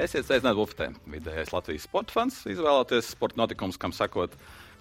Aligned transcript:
Esiet 0.00 0.24
sveicināti 0.24 0.56
bufetē. 0.56 0.86
Vidējais 1.12 1.50
Latvijas 1.52 1.84
sporta 1.84 2.14
fans 2.14 2.38
izvēlēties 2.48 3.10
sporta 3.12 3.36
notikumus, 3.36 3.76
kam 3.76 3.92
sakot, 3.92 4.32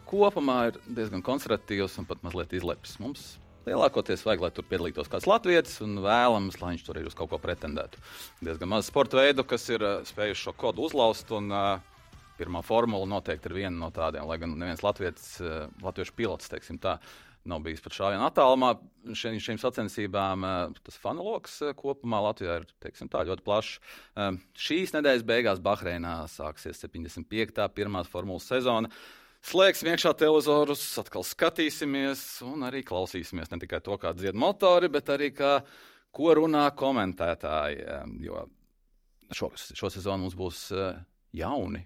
kopumā 0.07 0.69
ir 0.69 0.77
diezgan 0.87 1.23
konservatīvs 1.25 1.97
un 1.99 2.07
pat 2.07 2.21
mazliet 2.23 2.55
izleps. 2.55 2.93
Mums 3.03 3.25
lielākoties 3.65 4.23
vajag, 4.23 4.45
lai 4.45 4.51
tur 4.55 4.67
piedalītos 4.69 5.11
kāds 5.11 5.27
latviečs 5.27 5.81
un 5.83 5.97
vēlams, 6.05 6.61
lai 6.61 6.71
viņš 6.71 6.85
tur 6.87 7.01
ir 7.01 7.09
uz 7.09 7.17
kaut 7.19 7.33
ko 7.33 7.39
pretendētu. 7.43 7.99
Diezgan 8.39 8.71
maz 8.71 8.87
sporta 8.87 9.19
veidu, 9.19 9.43
kas 9.43 9.67
ir 9.73 9.83
uh, 9.83 9.97
spējuši 10.07 10.45
šo 10.45 10.55
kodu 10.61 10.87
uzlauzt. 10.87 11.35
Un, 11.35 11.51
uh, 11.51 12.15
pirmā 12.39 12.63
formula 12.63 13.11
noteikti 13.17 13.51
ir 13.51 13.57
viena 13.57 13.75
no 13.75 13.91
tādiem, 13.91 14.23
lai 14.23 14.39
gan 14.39 14.55
neviens 14.55 14.85
latviečs, 14.85 15.33
uh, 15.43 15.65
latviešu 15.83 16.15
pilots, 16.15 16.47
teiksim 16.47 16.79
tā, 16.79 16.95
nav 17.49 17.63
bijis 17.65 17.83
pat 17.83 17.95
šāvienā 17.97 18.27
attālumā. 18.29 18.73
Šiem, 19.17 19.37
šīm 19.41 19.59
sacensībām 19.61 20.45
tas 20.85 20.99
fanuloks 21.01 21.59
kopumā 21.79 22.21
Latvijā 22.27 22.59
ir 22.61 22.67
teiksim, 22.83 23.09
tā, 23.11 23.23
ļoti 23.27 23.45
plašs. 23.45 23.79
Šīs 24.67 24.93
nedēļas 24.95 25.25
beigās 25.27 25.63
Bahreinā 25.63 26.21
sāksies 26.31 26.81
75. 26.85 27.65
pirmā 27.75 28.03
formulas 28.09 28.47
sezona. 28.49 28.91
Slēgsim 29.49 29.87
iekšā 29.93 30.11
televizorus, 30.19 30.81
atkal 30.99 31.23
skatīsimies 31.23 32.23
un 32.43 32.65
arī 32.67 32.83
klausīsimies 32.87 33.53
ne 33.53 33.61
tikai 33.61 33.79
to, 33.85 33.95
kā 34.01 34.11
dzied 34.17 34.35
motori, 34.35 34.89
bet 34.91 35.11
arī 35.15 35.31
kā, 35.31 35.59
ko 36.11 36.33
runā 36.41 36.65
komentētāji. 36.75 37.85
Jo 38.25 38.43
šo, 39.31 39.53
šo 39.55 39.91
sezonu 39.93 40.25
mums 40.25 40.35
būs 40.37 40.65
jauni 41.39 41.85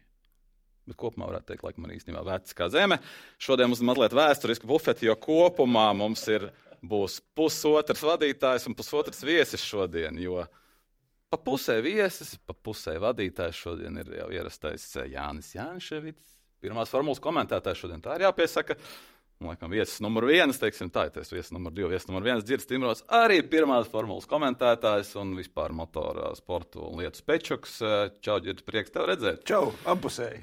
Bet 0.89 0.97
kopumā 0.99 1.29
varētu 1.29 1.51
teikt, 1.51 1.63
laikam, 1.63 1.85
arī 1.87 1.99
īstenībā 1.99 2.25
vērts 2.27 2.57
kā 2.57 2.67
zeme. 2.73 2.97
Šodien 3.41 3.69
mums 3.71 3.79
ir 3.79 3.87
mazliet 3.87 4.15
vēsturiska 4.17 4.67
bufete, 4.67 5.07
jo 5.07 5.15
kopumā 5.19 5.85
mums 5.95 6.25
ir, 6.31 6.49
būs 6.83 7.21
pusotrs 7.37 8.03
vadītājs 8.03 8.67
un 8.67 8.75
pusotrs 8.75 9.23
viesis 9.23 9.63
šodien. 9.63 10.19
Jo 10.19 10.43
pa 11.31 11.39
pusē 11.39 11.79
viesis, 11.81 12.35
pa 12.43 12.53
pusē 12.53 12.97
vadītājs 13.01 13.61
šodien 13.63 14.01
ir 14.03 14.11
jau 14.19 14.27
ierastais 14.35 14.85
Jānis 15.09 15.53
Janševits. 15.55 16.35
Pirmās 16.63 16.91
formulas 16.91 17.23
komentētājs 17.23 17.85
šodien 17.85 18.03
tā 18.03 18.17
ir 18.17 18.27
jāpiesaka. 18.27 18.77
Un, 19.43 19.49
laikam, 19.51 19.73
viesis 19.75 19.99
numur 19.99 20.23
viens, 20.29 20.55
teiksim, 20.55 20.87
tā 20.93 21.09
ir 21.09 21.17
viesis 21.19 21.51
numur 21.51 21.73
divi, 21.75 21.89
viesis 21.91 22.07
numur 22.07 22.23
viens, 22.23 22.45
Dzirds 22.47 22.67
Timros, 22.69 23.01
arī 23.11 23.41
pirmās 23.43 23.89
formulas 23.91 24.23
komentētājs 24.31 25.09
un 25.19 25.33
vispār 25.35 25.73
motora 25.75 26.29
sportu 26.37 26.85
un 26.87 27.01
lietu 27.01 27.19
spečuks. 27.19 27.73
Čau, 28.23 28.37
Dzirds, 28.39 28.63
prieks 28.63 28.93
tev 28.95 29.09
redzēt. 29.09 29.41
Čau, 29.49 29.73
apusēji. 29.91 30.39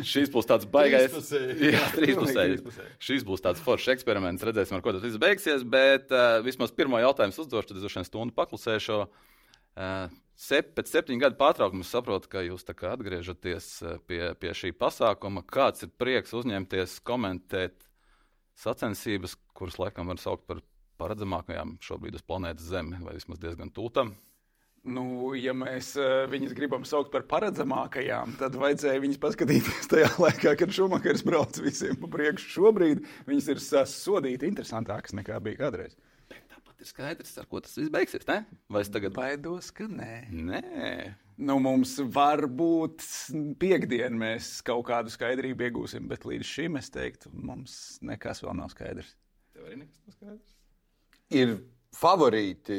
Šīs 0.00 0.32
būs 0.32 0.48
tāds 0.48 0.64
baigais. 0.72 1.10
Trīspusēji. 1.10 1.72
Jā, 1.74 1.82
trīspusēji. 1.98 2.86
Šīs 3.10 3.26
būs 3.28 3.44
tāds 3.44 3.60
foršs 3.64 3.92
eksperiments, 3.96 4.46
redzēsim, 4.48 4.78
ar 4.78 4.84
ko 4.86 4.96
tas 4.96 5.04
viss 5.04 5.20
beigsies, 5.20 5.66
bet 5.76 6.08
uh, 6.14 6.38
vismaz 6.46 6.72
pirmo 6.72 7.00
jautājumu 7.02 7.36
uzdošu, 7.44 7.68
tad 7.68 7.76
es 7.76 7.84
droši 7.84 8.00
vien 8.00 8.08
stundu 8.08 8.36
paklusēšu. 8.40 9.02
Uh, 9.80 10.16
sep, 10.40 10.72
pēc 10.78 10.94
septiņu 10.94 11.26
gadu 11.26 11.38
pārtraukuma 11.40 11.84
saprotu, 11.84 12.32
ka 12.32 12.46
jūs 12.46 12.64
atgriežaties 12.64 13.68
pie, 14.08 14.22
pie 14.40 14.56
šī 14.56 14.72
pasākuma. 14.80 15.44
Kāds 15.44 15.84
ir 15.84 15.92
prieks 16.00 16.32
uzņemties, 16.40 17.02
komentēt 17.04 17.89
sacensības, 18.60 19.36
kuras 19.56 19.78
laikam 19.80 20.10
var 20.10 20.20
saukt 20.22 20.46
par 20.48 20.60
paredzamākajām 21.00 21.78
šobrīd 21.84 22.18
uz 22.18 22.26
planētas 22.26 22.68
Zemi, 22.70 22.98
vai 23.04 23.16
vismaz 23.16 23.40
diezgan 23.40 23.72
tūtam. 23.74 24.12
Nu, 24.80 25.34
ja 25.36 25.52
mēs 25.52 25.92
uh, 26.00 26.24
viņus 26.32 26.54
gribam 26.56 26.86
saukt 26.88 27.10
par 27.12 27.26
paredzamākajām, 27.28 28.38
tad 28.40 28.54
vajadzēja 28.56 29.02
viņus 29.02 29.20
paskatīties 29.20 29.90
tajā 29.92 30.08
laikā, 30.24 30.54
kad 30.56 30.72
Šumakers 30.72 31.24
brauc 31.26 31.58
visiem 31.60 31.98
pa 32.00 32.08
priekšu. 32.14 32.48
Šobrīd 32.56 33.02
viņas 33.28 33.50
ir 33.52 33.60
sasodīti 33.64 34.48
interesantākas 34.48 35.16
nekā 35.18 35.36
bija 35.44 35.66
kādreiz. 35.66 35.98
Tāpat 36.32 36.80
ir 36.80 36.88
skaidrs, 36.88 37.34
ar 37.42 37.48
ko 37.50 37.60
tas 37.60 37.76
viss 37.76 37.92
beigsies. 37.92 38.24
Ne? 38.30 38.40
Vai 38.72 38.86
es 38.86 38.92
tagad 38.92 39.12
baidos, 39.18 39.68
ka 39.76 39.84
nē? 39.84 40.14
Nē. 40.32 40.64
Nu, 41.40 41.56
mums 41.62 41.94
var 42.12 42.42
būt 42.52 43.04
piekdiena, 43.60 44.12
mēs 44.12 44.58
kaut 44.66 44.84
kādu 44.90 45.12
skaidrību 45.12 45.70
iegūsim, 45.70 46.04
bet 46.10 46.26
līdz 46.28 46.44
šim 46.44 46.76
es 46.76 46.92
teiktu, 46.92 47.32
mums 47.32 47.74
nekas 48.04 48.42
vēl 48.44 48.58
nav 48.58 48.72
skaidrs. 48.74 49.14
Tev 49.54 49.64
arī 49.64 49.78
nekas 49.80 50.02
nav 50.04 50.16
skaidrs? 50.18 50.56
Ir 51.40 51.54
favorīti, 51.96 52.76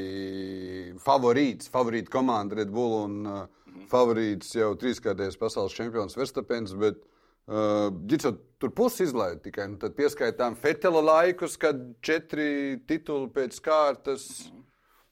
favorīts, 1.02 1.72
favorīta 1.74 2.14
komanda 2.14 2.60
Red 2.62 2.70
Bull 2.76 3.00
un 3.00 3.18
uh, 3.26 3.42
mm. 3.66 3.88
favorīts 3.92 4.54
jau 4.56 4.72
trīskārtais 4.80 5.40
pasaules 5.42 5.76
čempions 5.76 6.18
Verstapens, 6.20 6.78
bet 6.78 7.02
uh, 7.02 7.90
ģicot, 7.90 8.40
tur 8.62 8.76
pusi 8.78 9.08
izlaiž 9.08 9.42
tikai. 9.48 9.72
Nu, 9.74 9.82
tad 9.82 9.98
pieskaitām 9.98 10.60
Fetela 10.60 11.02
laikus, 11.02 11.58
kad 11.58 11.82
četri 12.06 12.78
tituli 12.86 13.32
pēc 13.34 13.58
kārtas. 13.66 14.28
Mm. 14.52 14.61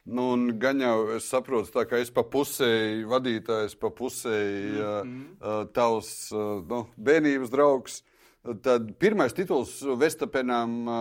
Nu, 0.10 0.26
gan 0.58 0.82
jau 0.82 0.96
es 1.16 1.28
saprotu, 1.30 1.70
tā, 1.74 1.86
ka 1.90 2.00
es 2.02 2.10
pa 2.14 2.24
pusēji 2.26 3.04
vadītājs, 3.10 3.76
pa 3.80 3.92
pusēji 3.94 4.62
mm 4.74 4.86
-hmm. 4.86 5.26
uh, 5.40 5.66
tavs 5.74 6.32
uh, 6.34 6.64
nu, 6.66 6.86
bērnības 6.98 7.52
draugs. 7.54 8.02
Tad 8.64 8.86
pirmais 8.96 9.34
tituls 9.36 9.74
Vestapenam 10.00 10.88
uh, 10.88 10.94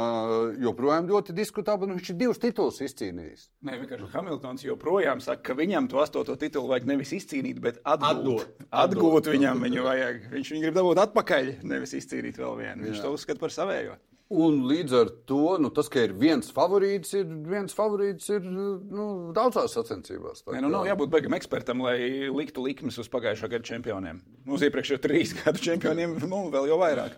joprojām 0.58 1.06
ļoti 1.06 1.32
diskutabls. 1.32 1.86
Viņš 1.86 2.10
ir 2.10 2.16
divus 2.18 2.40
titulus 2.42 2.80
izcīnījis. 2.82 3.44
Nē, 3.62 3.76
vienkārši 3.78 4.10
Hamiltons 4.12 4.64
joprojām 4.66 5.22
saka, 5.22 5.42
ka 5.46 5.54
viņam 5.54 5.86
to 5.88 6.02
astoto 6.02 6.34
titulu 6.36 6.72
vajag 6.72 6.90
nevis 6.90 7.14
izcīnīt, 7.14 7.60
bet 7.62 7.78
atgūt. 7.84 8.10
Atdot, 8.10 8.66
atdot, 8.66 8.82
atgūt 8.82 9.30
viņam 9.30 9.54
atdot. 9.54 9.68
viņu 9.68 9.86
vajag. 9.86 10.20
Viņš 10.34 10.52
viņu 10.52 10.66
grib 10.66 10.74
dabūt 10.80 11.02
atpakaļ, 11.06 11.52
nevis 11.62 11.94
izcīnīt 11.94 12.42
vēl 12.42 12.58
vienu. 12.58 12.88
Viņš 12.88 12.98
Jā. 12.98 13.06
to 13.06 13.14
uzskata 13.14 13.46
par 13.46 13.54
savējo. 13.54 13.96
Un 14.28 14.58
līdz 14.68 14.92
ar 14.92 15.10
to 15.24 15.54
nu, 15.56 15.70
tas, 15.72 15.86
ka 15.88 16.02
ir 16.04 16.12
viens 16.20 16.50
favorīts, 16.52 17.14
ir 17.16 17.30
viens 17.48 17.72
favorīts 17.72 18.28
ir 18.34 18.44
nu, 18.44 19.06
daudzās 19.36 19.72
sacensībās. 19.72 20.42
Nē, 20.44 20.60
nu, 20.60 20.68
nav 20.74 20.84
jābūt 20.84 21.14
beigam 21.14 21.36
ekspertam, 21.38 21.80
lai 21.86 22.28
liktu 22.28 22.66
likmes 22.66 23.00
uz 23.00 23.08
pagājušā 23.08 23.48
gada 23.54 23.64
čempioniem. 23.64 24.20
Mums 24.44 24.66
iepriekšējā 24.68 25.00
trīs 25.00 25.32
gadu 25.40 25.64
čempioniem 25.64 26.18
nu, 26.28 26.42
vēl 26.52 26.68
jau 26.68 26.76
vairāk. 26.82 27.16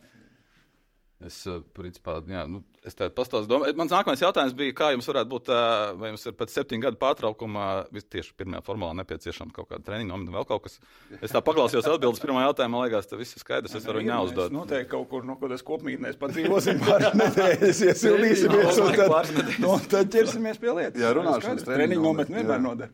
Es, 1.26 1.42
eh, 1.50 1.58
principā, 1.76 2.20
jā, 2.30 2.44
nu, 2.48 2.62
es 2.86 2.96
tādu 2.96 3.12
pastāstu. 3.16 3.58
Mans 3.76 3.92
nākamais 3.92 4.22
jautājums 4.22 4.54
bija, 4.56 4.74
kā 4.76 4.90
jums 4.94 5.08
varētu 5.10 5.30
būt, 5.30 5.50
eh, 5.52 5.92
vai 6.00 6.12
jums 6.12 6.24
ir 6.26 6.36
pēc 6.38 6.54
septiņu 6.54 6.84
gadu 6.86 7.00
pārtraukuma 7.00 7.66
tieši 7.90 8.32
pirmajā 8.38 8.62
formulā 8.64 8.94
nepieciešama 9.00 9.52
kaut 9.56 9.68
kāda 9.68 9.84
treniņa, 9.88 10.14
un 10.16 10.26
vēl 10.36 10.46
kaut 10.48 10.64
kas. 10.64 10.78
Es 11.20 11.34
tā 11.34 11.42
paklausījos 11.44 11.88
atbildes 11.90 12.22
pirmā 12.24 12.46
jautājumā, 12.46 12.86
liekas, 12.86 13.10
tas 13.10 13.20
viss 13.20 13.36
ir 13.36 13.44
skaidrs, 13.44 13.76
es 13.76 13.84
varu 13.88 14.04
neuzdot. 14.06 14.54
Noteikti 14.54 14.90
kaut 14.94 15.08
kur 15.12 15.28
no 15.28 15.36
kādas 15.40 15.64
kopmītnēs 15.66 16.18
padzīvosim 16.20 16.80
pāris 16.86 17.14
nedēļas, 17.22 17.84
iesildīsimies, 17.90 18.80
un 18.80 18.96
tad, 18.96 19.54
no, 19.60 19.76
tad 19.90 20.10
ķersimies 20.16 20.60
pie 20.60 20.72
lietas. 20.72 21.00
Jā, 21.00 21.12
runāšanas 21.16 21.68
treniņu 21.68 22.04
nometni 22.08 22.40
vienmēr 22.40 22.64
noder. 22.64 22.92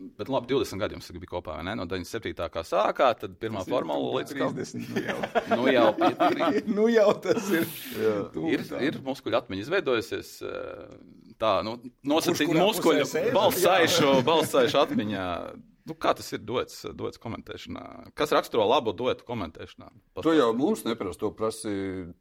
Bet 0.00 0.30
labi, 0.32 0.48
20 0.54 0.80
gadi 0.80 0.96
jums 0.96 1.10
bija 1.12 1.28
kopā, 1.28 1.58
vai 1.58 1.64
ne? 1.68 1.74
No 1.76 1.84
97. 1.88 2.46
kā 2.52 2.62
sākā, 2.64 3.10
tad 3.20 3.34
pirmā 3.40 3.64
formula 3.68 4.20
līdz 4.20 4.32
30. 4.32 4.86
Nu 4.88 5.02
jau, 5.04 5.16
nu 5.60 5.66
jau, 5.74 5.88
ir, 6.08 6.60
nu 6.78 6.86
jau 6.88 7.08
tas 7.26 7.50
ir. 7.52 7.66
Jā. 8.00 8.14
Ir, 8.54 8.64
ir 8.88 9.00
muskuļu 9.04 9.40
atmiņa 9.42 9.66
izveidojusies. 9.66 10.30
Eh, 10.46 10.94
tā, 11.40 11.58
nu, 11.66 11.76
nosacīt 12.12 12.52
muskuļu 12.56 13.04
balsaišu, 13.36 14.14
balsaišu 14.28 14.80
atmiņā. 14.86 15.26
Nu, 15.90 15.96
kā 15.98 16.12
tas 16.14 16.28
ir 16.36 16.42
dots, 16.46 16.84
dots 16.96 17.20
komentēšanā? 17.20 18.12
Kas 18.16 18.32
raksturo 18.36 18.66
labu 18.68 18.92
dotu 18.96 19.24
komentēšanā? 19.26 19.88
Pastāv. 20.14 20.26
To 20.28 20.34
jau 20.36 20.50
mums 20.54 20.84
neprasa, 20.86 21.18
to 21.22 21.30
prasa 21.34 21.72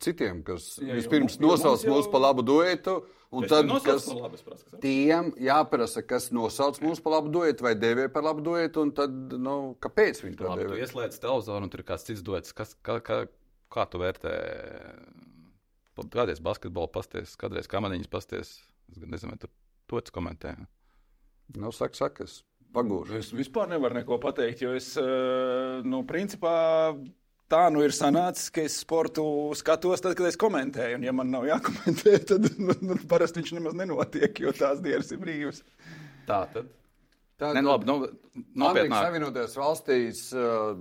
citiem, 0.01 0.41
kas 0.47 0.71
jā, 0.81 0.95
vispirms 0.97 1.37
nosauc 1.43 1.83
jau... 1.85 1.93
mūs 1.93 2.09
par 2.11 2.23
labu 2.23 2.45
duetu. 2.47 3.01
Un 3.29 3.45
es 3.45 3.51
tad, 3.51 3.69
kas 3.85 4.07
labi, 4.09 4.39
prasu, 4.41 4.65
kas 4.65 4.81
tiem 4.81 5.27
jāprasa, 5.37 6.01
kas 6.01 6.31
nosauc 6.33 6.79
mūs 6.81 7.01
par 7.05 7.19
labu 7.19 7.29
duetu 7.33 7.67
vai 7.67 7.75
devē 7.77 8.07
par 8.09 8.25
labu 8.25 8.41
duetu, 8.41 8.81
un 8.87 8.93
tad, 8.97 9.13
nu, 9.37 9.75
kāpēc 9.85 10.23
viņi 10.23 10.39
to 10.39 10.47
dara? 10.47 10.65
Tu 10.71 10.79
ieslēdz 10.81 11.21
televizoru, 11.21 11.67
un 11.67 11.73
tur 11.73 11.83
ir 11.83 11.87
kāds 11.91 12.07
cits 12.07 12.25
duets. 12.25 12.55
Kas, 12.57 12.73
kā, 12.81 12.97
kā, 13.05 13.19
kā 13.69 13.85
tu 13.91 14.01
vērtē? 14.01 14.33
Kādreiz 15.99 16.41
basketbolu 16.41 16.89
pasties, 16.95 17.35
kādreiz 17.37 17.69
kamaniņas 17.69 18.09
pasties. 18.09 18.55
Es 18.89 19.01
nezinu, 19.03 19.35
vai 19.35 19.41
tu 19.43 19.51
to 19.89 20.01
komentē. 20.15 20.55
Nu, 21.57 21.69
saka, 21.75 21.97
saka, 21.97 22.25
es 22.25 22.41
pagūžu. 22.73 23.19
Es 23.19 23.29
vispār 23.35 23.69
nevaru 23.69 23.99
neko 23.99 24.17
pateikt, 24.21 24.63
jo 24.65 24.73
es, 24.77 24.95
eh, 24.97 25.81
nu, 25.85 26.01
principā. 26.09 26.97
Tā 27.49 27.63
nu 27.73 27.81
ir 27.81 27.93
sanācis, 27.95 28.51
ka 28.53 28.61
es 28.61 28.75
sportu 28.83 29.23
skatos, 29.57 30.03
tad, 30.05 30.13
kad 30.17 30.27
es 30.29 30.37
komentēju. 30.37 30.99
Un, 30.99 31.05
ja 31.07 31.13
man 31.17 31.31
nav 31.33 31.47
jākomentē, 31.49 32.19
tad 32.29 32.45
nu, 32.61 32.75
nu, 32.85 32.97
parasti 33.09 33.41
viņš 33.41 33.55
nemaz 33.57 33.77
nenotiek, 33.79 34.43
jo 34.43 34.53
tās 34.53 34.83
dienas 34.85 35.09
ir 35.15 35.21
brīvas. 35.23 35.63
Tā 36.29 36.43
tad. 36.53 36.69
Tā 37.39 37.53
ir 37.55 37.65
labi. 37.65 37.87
Nu, 37.87 38.03
Amerikas 38.67 39.07
Savienotajās 39.07 39.55
valstīs 39.57 40.21
uh, 40.35 40.77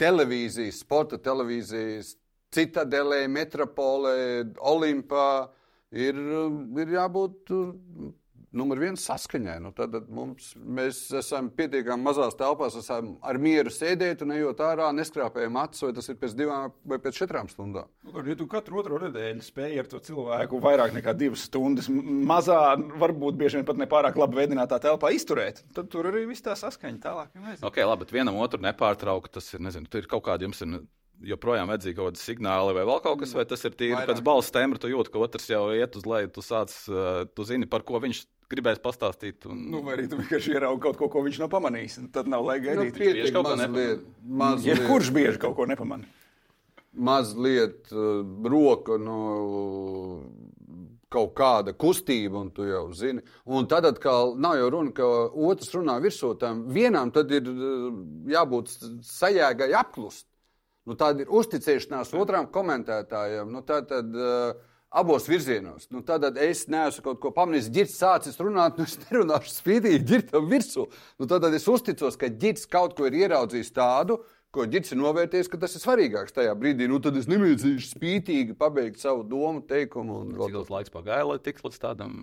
televīzijas, 0.00 0.80
sporta 0.82 1.20
televīzijas, 1.22 2.16
Citadelē, 2.52 3.22
Metropolē, 3.32 4.16
Olimpā 4.72 5.28
ir, 5.94 6.18
ir 6.82 6.96
jābūt 6.96 7.52
numur 8.56 8.80
viens 8.82 9.04
saskaņai. 9.08 9.58
Nu, 9.64 9.72
tad 9.76 9.92
tad 9.92 10.08
mums, 10.12 10.52
mēs 10.56 11.00
esam 11.18 11.50
pietiekami 11.52 12.04
mazās 12.06 12.36
telpās, 12.38 12.76
esam 12.78 13.14
ar 13.24 13.38
mieru 13.42 13.72
sēdēt 13.72 14.24
un 14.24 14.34
ejot 14.36 14.62
ārā, 14.64 14.88
neskrāpējam 14.96 15.58
acis, 15.62 15.84
vai 15.86 15.92
tas 15.98 16.08
ir 16.12 16.18
pēc 16.20 16.36
divām 16.38 16.72
vai 16.88 16.98
pēc 17.02 17.22
četrām 17.22 17.50
stundām. 17.52 17.90
Nu, 18.08 18.24
Ja 18.32 18.36
tu 18.38 18.46
katru 18.48 18.78
otro 18.80 19.00
nedēļu 19.02 19.42
spēj 19.44 19.80
ar 19.82 19.88
to 19.90 19.98
cilvēku 20.06 20.60
vairāk 20.62 20.94
nekā 20.96 21.12
divas 21.18 21.42
stundas, 21.48 21.88
mazā, 21.90 22.60
varbūt 23.02 23.36
bieži 23.40 23.58
vien 23.58 23.66
pat 23.68 23.80
nepārāk 23.82 24.16
labi 24.20 24.38
veidinātā 24.38 24.78
telpā 24.80 25.10
izturēt, 25.12 25.60
tad 25.76 25.90
tur 25.92 26.08
arī 26.08 26.22
viss 26.30 26.44
tā 26.44 26.54
saskaņa 26.56 27.02
tālāk. 27.02 27.34
ir 27.34 27.50
aiziet. 27.50 27.66
Ok, 27.66 27.82
labi, 27.84 28.06
bet 28.06 28.14
vienam 28.14 28.38
otru 28.40 28.62
nepārtraukt. 28.62 29.32
Tas 29.36 29.52
ir, 29.52 29.60
nezinu, 29.64 29.90
tur 29.90 30.04
ir 30.04 30.08
kaut 30.10 30.24
kādi 30.28 30.46
jums 30.46 30.62
ir 30.64 30.80
joprojām 31.30 31.70
vajadzīgi 31.70 31.96
kaut 31.98 32.10
kādi 32.12 32.22
signāli 32.22 32.74
vai 32.76 32.84
vēl 32.88 33.00
kaut 33.04 33.20
kas, 33.22 33.32
vai 33.36 33.44
tas 33.48 33.62
ir 33.68 33.74
tīri 33.78 33.94
Vairāk. 33.96 34.10
pēc 34.12 34.22
balss 34.26 34.50
tembra. 34.54 34.78
Tu 34.82 34.90
jūti, 34.92 35.12
ka 35.14 35.22
otrs 35.22 35.48
jau 35.50 35.64
iet 35.76 35.96
uz 36.00 36.06
leju, 36.08 36.30
tu 36.34 36.42
sāc, 36.44 36.72
uh, 36.90 37.24
tu 37.34 37.44
zini, 37.48 37.66
par 37.70 37.82
ko 37.86 38.00
viņš 38.02 38.22
gribēs 38.52 38.80
pastāstīt. 38.84 39.46
Un... 39.48 39.62
Nu, 39.72 39.80
vai 39.86 39.94
arī 39.96 40.08
tu 40.12 40.18
vienkārši 40.20 40.52
ieraugi 40.56 40.82
kaut 40.84 40.98
ko, 41.00 41.08
ko 41.08 41.22
viņš 41.24 41.38
nav 41.44 41.48
pamanījis. 41.54 41.98
un 42.02 42.08
Tad 42.12 42.28
nav 42.28 42.44
laika 42.44 42.74
Nu, 42.74 42.82
gaidīt. 42.84 42.98
pietiek 43.00 43.32
kaut 43.32 43.46
ko 43.48 43.54
mazliet, 43.56 44.02
mazliet, 44.42 44.66
Jebkurš 44.76 45.12
bieži 45.16 45.38
kaut 45.40 45.56
ko 45.56 45.64
nepamanā. 45.70 46.04
mazliet 46.92 47.88
uh, 47.92 48.20
roka 48.44 48.98
no 49.00 49.20
kaut 51.12 51.34
kāda 51.36 51.74
kustība, 51.76 52.40
un 52.40 52.50
tu 52.56 52.64
jau 52.64 52.86
zini. 52.96 53.20
Un 53.44 53.66
tad 53.68 53.84
atkal 53.84 54.34
nav 54.40 54.56
jau 54.56 54.68
runa, 54.72 54.92
ka 54.96 55.04
otrs 55.28 55.72
runā 55.76 55.98
virsū 56.00 56.30
tam. 56.40 56.62
Vienam 56.72 57.10
tad 57.12 57.30
ir 57.36 57.48
uh, 57.52 57.88
jābūt 58.32 58.72
sajēgai 59.04 59.72
apklust. 59.76 60.26
Nu, 60.88 60.96
tāda 60.98 61.22
ir 61.22 61.32
uzticēšanās 61.32 62.12
otram 62.18 62.48
komentētājam. 62.50 63.50
Nu, 63.54 63.62
tā 63.66 63.80
tad 63.86 64.10
uh, 64.18 64.56
abos 64.90 65.28
virzienos. 65.30 65.86
Nu, 65.94 66.02
tad 66.06 66.26
es 66.42 66.64
neesmu 66.72 67.04
kaut 67.06 67.22
ko 67.22 67.32
pamanījis. 67.36 67.70
Girts 67.74 67.96
sācis 68.02 68.38
runāt, 68.42 68.78
nu 68.80 68.88
es 68.88 68.98
nerunāšu 69.06 69.54
spīdīgi 69.54 70.04
ģirtam 70.10 70.50
virsū. 70.50 70.88
Nu, 71.22 71.30
tad 71.30 71.46
es 71.52 71.68
uzticos, 71.70 72.18
ka 72.18 72.30
ģirts 72.30 72.68
kaut 72.70 72.96
ko 72.98 73.06
ir 73.08 73.20
ieraudzījis 73.22 73.74
tādu, 73.78 74.20
ko 74.52 74.66
ģirts 74.68 74.92
ir 74.92 75.00
novērtējis, 75.00 75.48
ka 75.48 75.62
tas 75.62 75.78
ir 75.78 75.84
svarīgāks 75.84 76.34
tajā 76.36 76.56
brīdī. 76.58 76.90
Nu, 76.90 77.00
tad 77.04 77.16
es 77.20 77.30
nemēģināšu 77.30 77.94
spītīgi 77.94 78.58
pabeigt 78.58 79.00
savu 79.00 79.22
domu, 79.24 79.62
teikumu. 79.64 80.24
Un, 80.26 80.34
Cik 80.36 80.58
ilgs 80.58 80.74
laiks 80.74 80.92
pagāja, 80.92 81.28
lai 81.30 81.38
tiktu 81.40 81.70
līdz 81.70 81.84
tādam? 81.86 82.18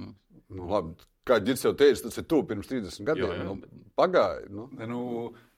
nu, 0.50 0.65
labi, 0.69 0.95
kā 1.27 1.38
ģirts 1.44 1.65
jau 1.67 1.75
teica, 1.77 2.05
tas 2.07 2.19
ir 2.19 2.25
tuvu 2.29 2.47
pirms 2.50 2.69
30 2.69 3.05
gadiem. 3.07 3.25
Jo, 3.25 3.38
jo. 3.38 3.55
Nu, 3.55 3.83
pagāja. 4.00 4.47
Nu. 4.53 4.67
Nu, 4.89 5.01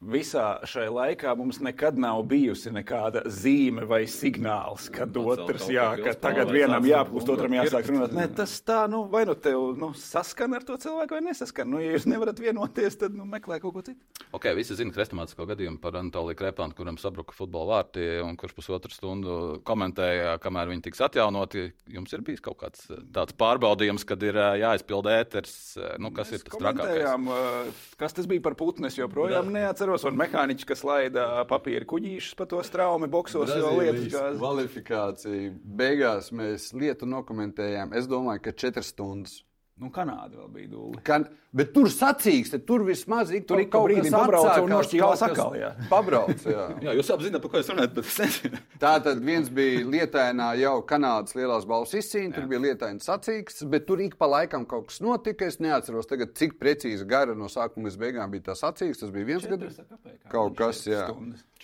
visā 0.01 0.45
šai 0.68 0.88
laikā 0.89 1.33
mums 1.38 1.59
nekad 1.62 2.00
nav 2.01 2.24
bijusi 2.30 2.71
nekāda 2.74 3.21
zīme 3.30 3.86
vai 3.88 4.03
signāls, 4.09 4.89
kad 4.94 5.13
Nu, 5.15 5.27
otrs, 5.33 5.68
jā, 5.69 5.86
ka 6.01 6.13
tagad 6.18 6.50
vienam 6.53 6.81
gungot 6.81 7.30
otram 7.36 7.56
jāsāk 7.59 7.89
runāt. 7.92 8.15
Nē, 8.15 8.25
tas 8.36 8.53
tā, 8.65 8.83
nu, 8.89 9.03
vai 9.12 9.24
nu 9.30 9.36
tev 9.38 9.75
nu, 9.77 9.92
saskan 9.98 10.57
ar 10.57 10.65
to 10.65 10.77
cilvēku, 10.81 11.18
vai 11.18 11.24
nesaskan. 11.25 11.69
Nu, 11.69 11.81
ja 11.83 11.94
jūs 11.94 12.07
nevarat 12.09 12.39
vienoties, 12.42 12.98
tad 13.01 13.15
nu, 13.18 13.27
meklē 13.30 13.59
kaut 13.62 13.75
ko 13.75 13.83
citu. 13.86 14.00
Ok, 14.33 14.48
visi 14.57 14.77
zina 14.80 14.94
krestomātisko 14.95 15.45
gadījumu 15.50 15.81
par 15.83 16.00
Anatoliju 16.00 16.39
Krepānu, 16.39 16.75
kuram 16.77 16.97
sabruka 17.01 17.36
futbola 17.36 17.77
vārti 17.77 18.07
un 18.24 18.38
kurš 18.39 18.56
pusotru 18.57 18.94
stundu 18.95 19.38
komentēja, 19.68 20.38
kamēr 20.42 20.71
viņi 20.71 20.86
tiks 20.88 21.04
atjaunoti. 21.06 21.68
Jums 21.92 22.15
ir 22.15 22.25
bijis 22.25 22.44
kaut 22.44 22.62
kāds 22.63 22.88
eh, 22.89 23.04
tāds 23.13 23.36
pārbaudījums, 23.38 24.07
kad 24.07 24.24
ir 24.25 24.39
eh, 24.39 24.62
jāizpild 24.63 25.12
ēters, 25.12 25.56
eh, 25.77 25.95
nu, 26.01 26.13
kas 26.15 26.33
ir 26.33 26.45
tas 26.47 26.57
trakākais? 26.57 27.86
kas 28.00 28.15
tas 28.18 28.27
bija 28.30 28.44
par 28.47 28.57
putnu. 28.59 28.89
Es 28.89 28.97
joprojām 28.97 29.51
neatceros. 29.54 29.91
Un 30.08 30.18
mehāniķis, 30.20 30.68
kas 30.70 30.84
laida 30.88 31.26
papīra 31.50 31.86
kuģīšus 31.90 32.38
pa 32.40 32.48
to 32.50 32.62
straumi, 32.66 33.10
boksos, 33.12 33.52
jo 33.52 33.72
lietas 33.78 34.08
gāzes. 34.14 34.40
kvalifikācija. 34.40 35.54
Beigās 35.82 36.32
mēs 36.36 36.72
lietu 36.74 37.10
dokumentējām. 37.10 37.94
Es 37.98 38.08
domāju, 38.12 38.46
ka 38.48 38.56
četras 38.64 38.94
stundas. 38.96 39.42
Nu, 39.81 39.89
Kanāda 39.89 40.38
vēl 40.38 40.50
bija 40.54 40.69
dūle. 40.69 41.00
Kan, 41.01 41.24
bet 41.57 41.72
tur 41.74 41.88
sacīkst, 41.89 42.54
tur 42.69 42.83
vismaz 42.86 43.31
ik 43.33 43.48
Tur 43.50 43.63
kaut 43.66 43.88
brīdim 43.88 44.12
kas 44.12 44.13
pabrauca 44.13 44.60
un 44.62 44.69
nošķīlās 44.75 45.16
kas 45.16 45.24
atkal, 45.25 45.56
jā. 45.57 45.72
Pabrauc, 45.89 46.45
jā. 46.45 46.66
Jā, 46.86 46.94
jūs 47.00 47.10
apzināties, 47.16 47.42
par 47.42 47.54
ko 47.56 47.60
es 47.63 47.72
runāju, 47.72 47.92
bet 47.95 48.12
es 48.12 48.19
nezinu. 48.22 48.62
Tā 48.83 48.94
tad 49.07 49.25
viens 49.25 49.50
bija 49.57 49.81
lietainā 49.95 50.51
jau 50.62 50.75
Kanādas 50.86 51.33
lielās 51.39 51.66
balvas 51.66 51.98
izcīņa, 51.98 52.36
tur 52.38 52.48
bija 52.54 52.62
lietains 52.68 53.10
sacīksts, 53.10 53.66
bet 53.74 53.89
tur 53.89 54.06
ik 54.06 54.19
pa 54.22 54.30
laikam 54.30 54.69
kaut 54.69 54.92
kas 54.92 55.01
notika. 55.01 55.50
Es 55.50 55.57
neatceros 55.63 56.10
tagad, 56.13 56.38
cik 56.38 56.60
precīzi 56.62 57.10
gara 57.10 57.33
no 57.33 57.50
sākuma 57.50 57.89
līdz 57.89 58.01
beigām 58.06 58.38
bija 58.38 58.51
tas 58.51 58.62
sacīksts. 58.62 59.07
Tas 59.07 59.16
bija 59.18 59.33
viens 59.33 59.50
gads. 59.50 59.81
Kaut 60.30 60.60
kas, 60.62 60.86
jā. 60.86 61.07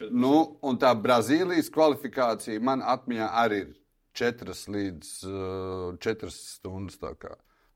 Nu, 0.09 0.33
un 0.65 0.81
tā 0.81 0.97
Brazīlijas 0.97 1.69
kvalifikācija 1.69 2.65
man 2.65 2.81
atmiņā 2.81 3.29
arī 3.45 3.67
ir 3.67 3.75
četras 4.17 4.65
līdz 4.73 5.17
uh, 5.29 5.99
četras 6.01 6.39
stundas. 6.57 6.97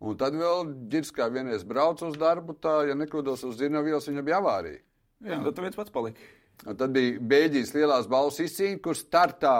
Un 0.01 0.18
tad 0.18 0.33
vēl 0.33 0.69
ģirs 0.89 1.12
kā 1.13 1.27
vienreiz 1.30 1.63
brauc 1.68 2.01
uz 2.06 2.15
darbu, 2.18 2.56
tā, 2.57 2.80
ja 2.89 2.98
nekļūdos 2.98 3.44
uz 3.45 3.57
Zirnavielas, 3.59 4.07
viņa 4.09 4.24
bija 4.25 4.39
avārija. 4.42 4.81
Jā, 5.21 5.38
tad 5.45 5.53
tu 5.57 5.65
viens 5.65 5.77
pats 5.77 5.94
paliki. 5.94 6.30
Un 6.62 6.77
tad 6.77 6.94
bija 6.94 7.18
Beļģijas 7.31 7.74
lielās 7.74 8.07
balvas 8.09 8.39
izcīņa, 8.42 8.80
kur 8.86 8.98
startā, 8.98 9.56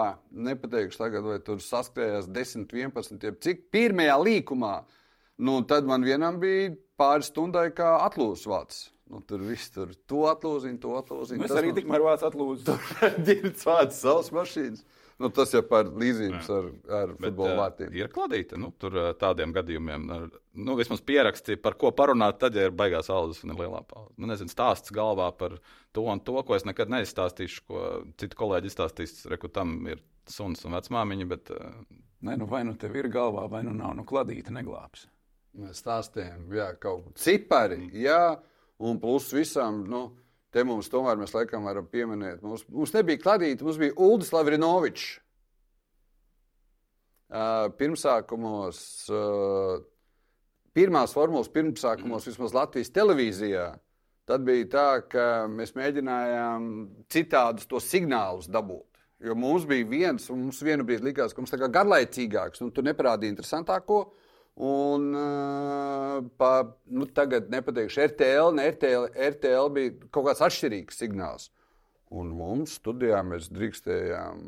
nepateikšu 0.48 1.00
tagad, 1.00 1.26
vai 1.26 1.38
tur 1.46 1.62
saskrējās 1.62 2.28
10, 2.30 2.66
11, 2.74 3.26
jeb 3.26 3.38
cik 3.42 3.68
pirmajā 3.74 4.18
līkumā. 4.22 4.74
Nu, 5.42 5.60
tad 5.66 5.86
man 5.88 6.06
vienam 6.06 6.38
bija 6.42 6.72
pāris 6.98 7.30
stundai 7.32 7.68
kā 7.74 7.96
atlūzs 8.04 8.46
vārds. 8.50 8.82
Nu, 9.12 9.20
tur 9.26 9.42
viss 9.44 9.70
tur 9.74 9.90
to 10.08 10.22
atlūziņu, 10.30 10.78
to 10.82 10.94
atlūziņu. 11.00 11.42
Nu, 11.42 11.48
es 11.48 11.58
arī 11.58 11.74
tikmēr 11.76 12.04
vācu 12.06 12.28
atlūdzu. 12.30 12.76
Ģirds 13.26 13.66
vārds 13.68 13.98
savas 14.02 14.30
mašīnas. 14.34 14.86
Nu, 15.20 15.28
tas 15.30 15.52
jau 15.52 15.60
par 15.62 15.84
līdzības 15.84 16.48
ar, 16.50 16.68
ar 17.00 17.12
Bet, 17.12 17.20
futbola 17.30 17.56
vārtiem. 17.60 17.92
Ir 17.94 18.08
kladīta 18.08 18.56
nu, 18.58 18.72
tur 18.78 18.96
tādiem 19.20 19.52
gadījumiem. 19.54 20.06
ar- 20.16 20.30
Nu, 20.54 20.74
vismaz 20.76 21.00
pieraksti, 21.00 21.56
par 21.56 21.74
ko 21.80 21.90
parunāt, 21.92 22.38
tad, 22.38 22.54
ja 22.54 22.66
ir 22.68 22.70
baigās 22.76 23.08
audzes 23.12 23.42
un 23.44 23.50
ir 23.54 23.56
lielā 23.62 23.82
pauze. 23.88 24.12
Nu, 24.18 24.26
nezinu, 24.26 24.50
stāsts 24.52 24.92
galvā 24.92 25.30
par 25.36 25.58
to 25.92 26.02
un 26.02 26.20
to, 26.20 26.42
ko 26.42 26.54
es 26.54 26.64
nekad 26.64 26.88
neizstāstīšu, 26.92 27.60
ko 27.68 28.04
citu 28.20 28.36
kolēģi 28.36 28.68
izstāstīs. 28.72 29.26
Reku 29.30 29.48
tam 29.48 29.86
ir 29.86 30.00
suns 30.26 30.64
un 30.64 30.72
vecmāmiņa, 30.72 31.28
bet 31.28 31.50
Nē, 32.22 32.36
nu 32.38 32.46
vai 32.46 32.62
nu 32.62 32.74
tev 32.78 32.94
ir 32.94 33.08
galvā, 33.10 33.48
vai 33.50 33.62
nu 33.66 33.72
nav, 33.74 33.96
nu 33.98 34.04
kladīta 34.04 34.52
neglābs. 34.54 35.06
Mēs 35.58 35.80
stāstījām, 35.82 36.44
jā, 36.54 36.68
kaut 36.78 37.04
kāda 37.08 37.18
cipari, 37.18 37.90
jā, 37.98 38.38
un 38.78 39.00
plus 39.02 39.32
visam, 39.34 39.82
nu, 39.90 40.04
te 40.52 40.64
mums 40.68 40.90
tomēr 40.92 41.18
mēs 41.20 41.34
laikam 41.34 41.66
varam 41.68 41.86
pieminēt. 41.88 42.42
Mums, 42.44 42.64
mums 42.68 42.92
nebija 42.94 43.20
kladīta, 43.22 43.64
mums 43.66 43.80
bija 43.80 43.96
Uldis 43.96 44.32
Lavrinovičs. 44.34 45.06
Uh, 47.32 47.70
pirmsākumos, 47.78 48.78
uh, 49.08 49.78
pirmās 50.76 51.14
formulas 51.16 51.48
pirmsākumos, 51.52 52.26
vismaz 52.28 52.52
Latvijas 52.52 52.92
televīzijā, 52.92 53.70
tad 54.28 54.44
bija 54.44 54.66
tā, 54.74 54.88
ka 55.08 55.24
mēs 55.48 55.72
mēģinājām 55.72 56.66
citādus 57.12 57.70
tos 57.70 57.88
signālus 57.88 58.50
dabūt. 58.52 58.84
Jo 59.24 59.36
mums 59.38 59.64
bija 59.70 59.86
viens, 59.88 60.26
un 60.34 60.42
mums 60.48 60.60
vienu 60.66 60.84
brīdi 60.84 61.06
likās, 61.08 61.32
ka 61.32 61.40
mums 61.40 61.54
tā 61.54 61.60
kā 61.62 61.70
garlaicīgāks, 61.72 62.60
un 62.64 62.72
tu 62.74 62.84
neparādīji 62.84 63.32
interesantāko. 63.32 64.02
Un 64.60 65.14
pa, 66.36 66.50
nu, 66.92 67.06
tagad 67.08 67.48
nepateikšu, 67.50 68.02
RTL, 68.10 68.52
ne 68.58 68.68
RTL, 68.68 69.08
RTL 69.32 69.70
bija 69.72 69.94
kaut 70.12 70.28
kāds 70.28 70.44
atšķirīgs 70.44 71.00
signāls. 71.00 71.48
Un 72.12 72.28
mums 72.36 72.74
studijā 72.76 73.22
mēs 73.24 73.46
drīkstējām 73.56 74.40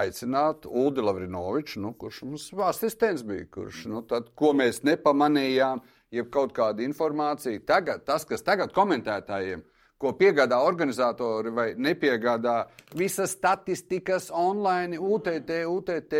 aicināt 0.00 0.64
Ulu 0.64 1.04
Lavrinoviču, 1.04 1.82
nu, 1.84 1.92
kurš 2.00 2.22
mums 2.24 2.46
asistents 2.64 3.24
bija, 3.28 3.44
kurš, 3.52 3.82
nu, 3.92 4.00
tad, 4.08 4.30
ko 4.38 4.54
mēs 4.56 4.80
nepamanījām, 4.88 5.82
jeb 6.16 6.30
kaut 6.32 6.54
kāda 6.56 6.80
informācija. 6.86 7.60
Tagad, 7.68 8.06
tas, 8.08 8.24
kas 8.24 8.44
tagad 8.46 8.72
komentētājiem, 8.76 9.60
ko 10.00 10.14
piegādā 10.16 10.62
organizatori 10.64 11.52
vai 11.52 11.68
nepiegādā 11.76 12.62
visas 12.96 13.36
statistikas 13.36 14.30
online, 14.32 14.96
UTT, 14.96 15.52
UTT, 15.68 16.16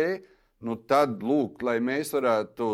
nu, 0.69 0.77
tad, 0.85 1.17
lūk, 1.25 1.63
lai 1.65 1.79
mēs 1.81 2.13
varētu 2.13 2.69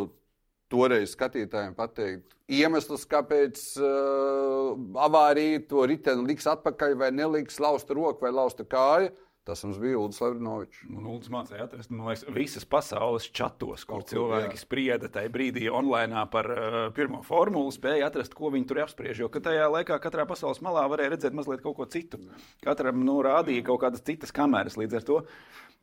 toreiz 0.75 1.13
skatītājiem 1.15 1.75
pateikt 1.77 2.33
iemeslus, 2.51 3.05
kāpēc 3.09 3.61
uh, 3.81 4.73
avārija 5.07 5.63
to 5.69 5.85
riteni 5.89 6.27
liks 6.29 6.47
atpakaļ, 6.51 6.97
vai 6.99 7.11
neliks 7.15 7.61
lausta 7.63 7.95
roku 7.97 8.27
vai 8.27 8.33
lausta 8.35 8.67
kāju. 8.67 9.13
Tas 9.45 9.61
mums 9.61 9.77
bija 9.77 9.99
Ulrichs 10.01 10.21
Lavrinovičs. 10.23 10.79
Un 10.89 11.03
Lūdzu, 11.05 11.29
mācīja 11.29 11.67
atrast 11.67 11.91
man 11.93 12.07
liekas, 12.09 12.23
visas 12.33 12.65
pasaules 12.65 13.27
čatos, 13.29 13.83
kur 13.85 14.01
Kaut 14.01 14.09
cilvēki 14.09 14.57
jā. 14.57 14.61
sprieda 14.63 15.09
tajā 15.13 15.29
brīdī 15.35 15.67
online 15.69 16.23
par 16.33 16.49
uh, 16.49 16.77
pirmo 16.97 17.21
formulu, 17.25 17.69
spēja 17.73 18.07
atrast, 18.09 18.33
ko 18.33 18.49
viņi 18.55 18.65
tur 18.71 18.81
apspriež. 18.87 19.21
Jo 19.21 19.29
tajā 19.29 19.67
laikā 19.69 19.99
katrā 20.01 20.25
pasaules 20.25 20.63
malā 20.65 20.87
varēja 20.89 21.13
redzēt 21.13 21.37
mazliet 21.37 21.61
kaut 21.61 21.77
ko 21.77 21.85
citu. 21.85 22.23
Katram 22.65 23.05
nu, 23.05 23.19
rādīja 23.21 23.67
kaut 23.69 23.83
kādas 23.85 24.01
citas 24.07 24.33
kameras 24.33 24.79
līdz 24.81 24.97
ar 24.97 25.07
to. 25.11 25.21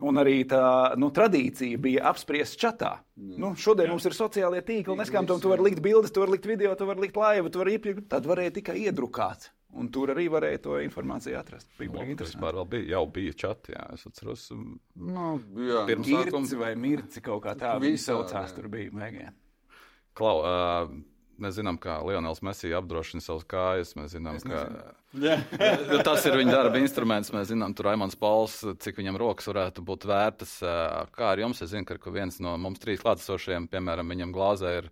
Un 0.03 0.19
arī 0.19 0.41
tā 0.51 0.67
nu, 0.99 1.13
tradīcija 1.15 1.79
bija 1.79 2.09
apspriest 2.11 2.59
čatā. 2.59 2.97
Nu, 3.15 3.55
šodien 3.55 3.87
jā. 3.87 3.95
mums 3.95 4.11
ir 4.11 4.19
sociālie 4.19 4.67
tīkli, 4.67 4.99
neskatoties, 4.99 5.45
tu 5.45 5.55
vari 5.55 5.71
likt 5.71 5.83
bildes, 5.85 6.11
tu 6.11 6.25
vari 6.25 6.35
likt 6.35 6.51
video, 6.51 6.75
tu 6.75 6.91
vari 6.91 7.07
likt 7.07 7.19
laivu, 7.21 7.53
tu 7.53 7.63
vari 7.63 7.79
iepirkt. 7.79 8.09
Tad 8.11 8.27
varēja 8.27 8.59
tikai 8.59 8.81
iedrukāt. 8.89 9.53
Un 9.73 9.89
tur 9.89 10.11
arī 10.13 10.27
varēja 10.29 10.61
to 10.67 10.75
informāciju 10.85 11.39
atrast. 11.39 11.71
Bija 11.79 11.93
tas 11.95 12.03
interesanti. 12.03 12.27
vispār 12.37 12.59
vēl 12.59 12.67
bija, 12.75 12.89
jau 12.93 13.07
bija 13.15 13.37
čati. 13.45 13.73
Jā, 13.73 13.87
es 13.95 14.05
atceros, 14.11 14.51
um, 14.53 14.67
Nu, 14.97 15.29
jā, 15.57 15.87
Pirms- 15.89 16.11
Girci 16.11 16.59
vai 16.61 16.75
mirci 16.77 17.23
kaut 17.25 17.43
kā 17.47 17.55
tāda. 17.57 17.81
Viņi 17.81 18.03
saucās, 18.05 18.53
jā. 18.53 18.59
tur 18.59 18.69
bija 18.69 18.93
mēģinājumi. 18.93 19.39
Klau, 20.13 20.43
uh, 20.45 20.93
Mēs 21.43 21.57
zinām, 21.57 21.79
kā 21.81 21.97
Lionels 22.07 22.43
Messi 22.45 22.71
apdrošina 22.77 23.23
savas 23.25 23.43
kājas. 23.49 23.95
Mēs 23.99 24.13
zinām, 24.15 24.37
ka 24.45 24.61
Jā. 25.19 25.39
tas 26.07 26.27
ir 26.29 26.37
viņa 26.39 26.53
darba 26.55 26.79
instruments. 26.79 27.33
Mēs 27.35 27.49
zinām, 27.51 27.75
tur 27.75 27.89
Raimons 27.89 28.15
Pauls, 28.21 28.61
cik 28.85 29.01
viņam 29.01 29.19
rokas 29.19 29.49
varētu 29.51 29.83
būt 29.89 30.07
vērtas. 30.07 30.53
Kā 31.17 31.33
ar 31.33 31.43
jums? 31.43 31.63
Es 31.65 31.73
zinu, 31.73 31.89
ka 31.89 32.15
viens 32.15 32.39
no 32.45 32.55
mums 32.61 32.83
trīs 32.83 33.03
klātesošiem, 33.03 33.67
piemēram, 33.73 34.13
viņam 34.15 34.35
glāzē 34.37 34.75
ir 34.83 34.91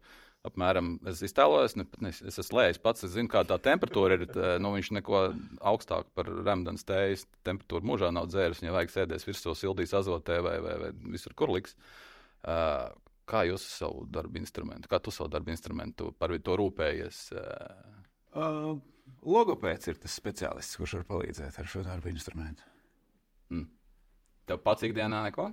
apmēram, 0.49 0.95
es 1.11 1.23
iztēlojos, 1.27 1.77
ne, 1.77 1.87
ne, 2.05 2.13
es 2.13 2.41
esmu 2.43 2.61
lējis 2.61 2.81
pats, 2.83 3.05
es 3.07 3.15
zinu, 3.15 3.31
kāda 3.33 3.55
tā 3.57 3.71
temperatūra 3.71 4.17
ir. 4.17 4.27
Tā, 4.33 4.55
nu, 4.63 4.73
viņš 4.77 4.93
neko 5.01 5.23
augstāku 5.73 6.13
par 6.17 6.31
remdens 6.31 6.87
tējas 6.89 7.27
temperatūru 7.47 7.93
mūžā 7.93 8.13
nav 8.15 8.31
dzēris. 8.33 8.63
Viņam 8.65 8.79
vajag 8.79 8.95
sēdēs 8.97 9.29
virsū 9.29 9.55
sildīs 9.59 9.95
azotē 9.97 10.41
vai, 10.47 10.57
vai, 10.65 10.77
vai 10.85 10.91
visur, 11.13 11.37
kur 11.39 11.53
liks. 11.55 11.77
Uh, 12.41 12.89
kā 13.31 13.45
jūs 13.47 13.63
savu 13.77 14.07
darbu 14.11 14.41
instrumentu, 14.41 14.91
kā 14.91 14.99
tu 15.05 15.13
savu 15.15 15.31
darbu 15.31 15.53
instrumentu 15.53 16.11
par 16.19 16.33
to 16.41 16.57
rūpējies? 16.59 17.27
Uh, 17.37 18.01
Uh, 18.31 18.77
logopēds 19.27 19.91
ir 19.91 19.99
tas 19.99 20.15
speciālists, 20.15 20.79
kurš 20.79 21.01
var 21.01 21.07
palīdzēt 21.09 21.57
ar 21.59 21.69
šo 21.71 21.83
darbu 21.83 22.13
instrumentu. 22.13 22.63
tev 24.47 24.61
pats 24.63 24.87
ikdienā 24.87 25.25
neko? 25.27 25.49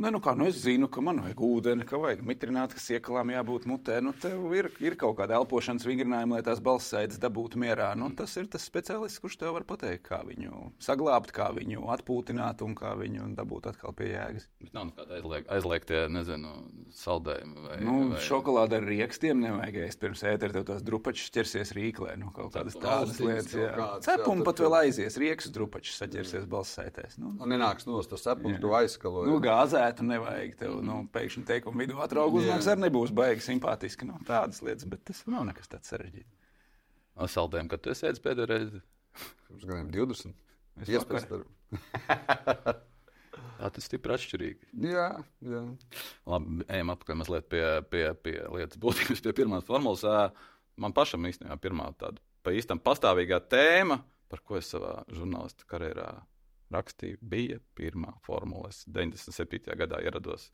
Nē, 0.00 0.08
nu 0.14 0.20
kā, 0.24 0.32
nu 0.32 0.46
es 0.48 0.56
zinu, 0.62 0.86
ka 0.88 1.02
man 1.04 1.18
vajag 1.20 1.40
ūdeni, 1.44 1.84
ka 1.84 1.98
vajag 2.00 2.22
mitrināt, 2.24 2.72
kas 2.72 2.86
iekalām 2.94 3.34
jābūt 3.34 3.66
mutē. 3.68 3.98
Nu, 4.00 4.14
tev 4.16 4.46
ir, 4.56 4.70
ir 4.80 4.94
kaut 4.96 5.18
kāda 5.18 5.36
elpošanas 5.36 5.84
vingrinājuma, 5.84 6.38
lai 6.38 6.44
tās 6.46 6.62
balssaites 6.64 7.18
dabūtu 7.20 7.60
mierā. 7.60 7.90
Nu, 8.00 8.08
tas 8.16 8.32
ir 8.40 8.48
tas 8.48 8.64
speciālists, 8.64 9.20
kurš 9.20 9.36
tev 9.42 9.52
var 9.58 9.66
pateikt, 9.68 10.06
kā 10.06 10.22
viņu 10.24 10.70
saglabāt, 10.80 11.34
kā 11.36 11.50
viņu 11.52 11.84
atpūtināt 11.92 12.64
un 12.64 12.72
kā 12.78 12.94
viņu 12.96 13.26
dabūt 13.36 13.68
atkal 13.74 13.92
pie 13.98 14.08
jēgas. 14.14 14.46
Bet 14.64 14.72
nav 14.78 14.86
nekāda 14.88 15.18
aizlieg, 15.18 15.50
aizliegtie, 15.58 16.00
nezinu, 16.16 16.54
saldējumi. 16.96 17.66
Vai, 17.66 17.76
Nu, 17.84 17.98
vai... 18.14 18.22
šokolāde 18.24 18.80
ar 18.80 18.88
rīkstiem 18.88 19.44
nevajag 19.44 19.78
ēst 19.84 20.00
pirms 20.00 20.24
ētera, 20.32 20.56
tev 20.56 20.64
tās 20.72 20.80
drupačas 20.86 21.28
ķersies 21.36 21.74
rīklē. 21.76 22.16
Nu, 22.24 22.32
kaut 22.32 22.54
kādas 22.56 22.80
tādas 22.80 23.20
lietas. 23.20 23.52
Jā. 23.52 23.90
Cepumi 24.08 24.48
pat 24.48 24.64
vēl 24.64 24.80
aizies, 24.80 25.20
rīks 25.20 25.52
drupačas 25.52 26.00
saķersies 26.00 26.48
balssaitēs. 26.48 27.20
Nu, 27.20 27.36
Un 27.36 27.52
nenāks 27.52 27.84
no 27.88 28.00
tas 28.00 28.24
cepums, 28.24 28.56
tu 28.64 28.72
aizskalo. 28.80 29.28
Nu, 29.28 29.36
gāzētu 29.90 30.06
nevajag. 30.06 30.56
Tev 30.58 30.82
nu, 30.84 31.08
pēkšņi 31.12 31.46
teikumu 31.46 31.82
vidū 31.82 32.00
atraugu 32.02 32.40
uzmanības 32.40 32.68
arī 32.70 32.84
nebūs 32.84 33.12
baigi 33.12 33.42
simpātiski. 33.42 34.06
Nu, 34.06 34.18
tādas 34.26 34.62
lietas, 34.62 34.86
bet 34.86 35.02
tas 35.04 35.24
nav 35.26 35.46
nekas 35.48 35.68
tāds 35.68 35.90
sarežģīts. 35.90 36.36
No 37.16 37.26
saldējumiem, 37.26 37.70
kad 37.70 37.82
tu 37.82 37.90
esi 37.90 38.06
ēdis 38.06 38.22
pēdējo 38.22 38.46
reizi. 38.48 38.80
Pirms 39.48 39.66
gadiem 39.66 39.90
20. 39.90 40.34
Es 40.80 40.88
15. 40.88 41.44
Tā 43.60 43.68
tas 43.68 43.84
stipri 43.84 44.14
atšķirīgi. 44.14 44.70
Jā, 44.86 45.08
jā. 45.44 45.60
Labi, 46.30 46.64
ejam 46.64 46.94
atpakaļ 46.94 47.18
mazliet 47.20 47.50
pie, 47.52 47.64
pie, 47.92 48.06
pie 48.24 48.38
lietas 48.54 48.80
būtības, 48.80 49.20
pie 49.20 49.34
pirmās 49.36 49.66
formulas. 49.68 50.32
Man 50.80 50.94
pašam 50.96 51.26
īstenībā 51.28 51.58
pirmā 51.60 51.90
tāda 52.00 52.22
pa 52.40 52.54
īstam 52.56 52.80
pastāvīgā 52.80 53.42
tēma, 53.52 54.00
par 54.32 54.40
ko 54.46 54.56
es 54.56 54.70
savā 54.72 55.02
žurnālistu 55.12 55.68
karjerā 55.68 56.08
rakstīju, 56.74 57.18
bija 57.20 57.58
pirmā 57.78 58.14
formula. 58.26 58.70
Es 58.72 58.84
97. 58.88 59.74
gadā 59.78 60.00
ierados. 60.04 60.50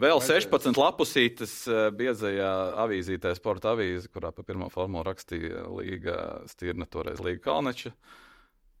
Vēl 0.00 0.22
16 0.24 0.78
lapusītes 0.80 1.54
ā, 1.68 1.90
biezajā 1.92 2.50
avīzītē, 2.80 3.34
sporta 3.36 3.74
avīze, 3.74 4.08
kurā 4.12 4.30
pa 4.32 4.44
pirmo 4.46 4.70
formulu 4.72 5.04
rakstīja 5.10 5.66
Līga 5.68 6.18
Stirna, 6.48 6.88
toreiz 6.88 7.20
Līga 7.20 7.42
Kalneča. 7.50 7.92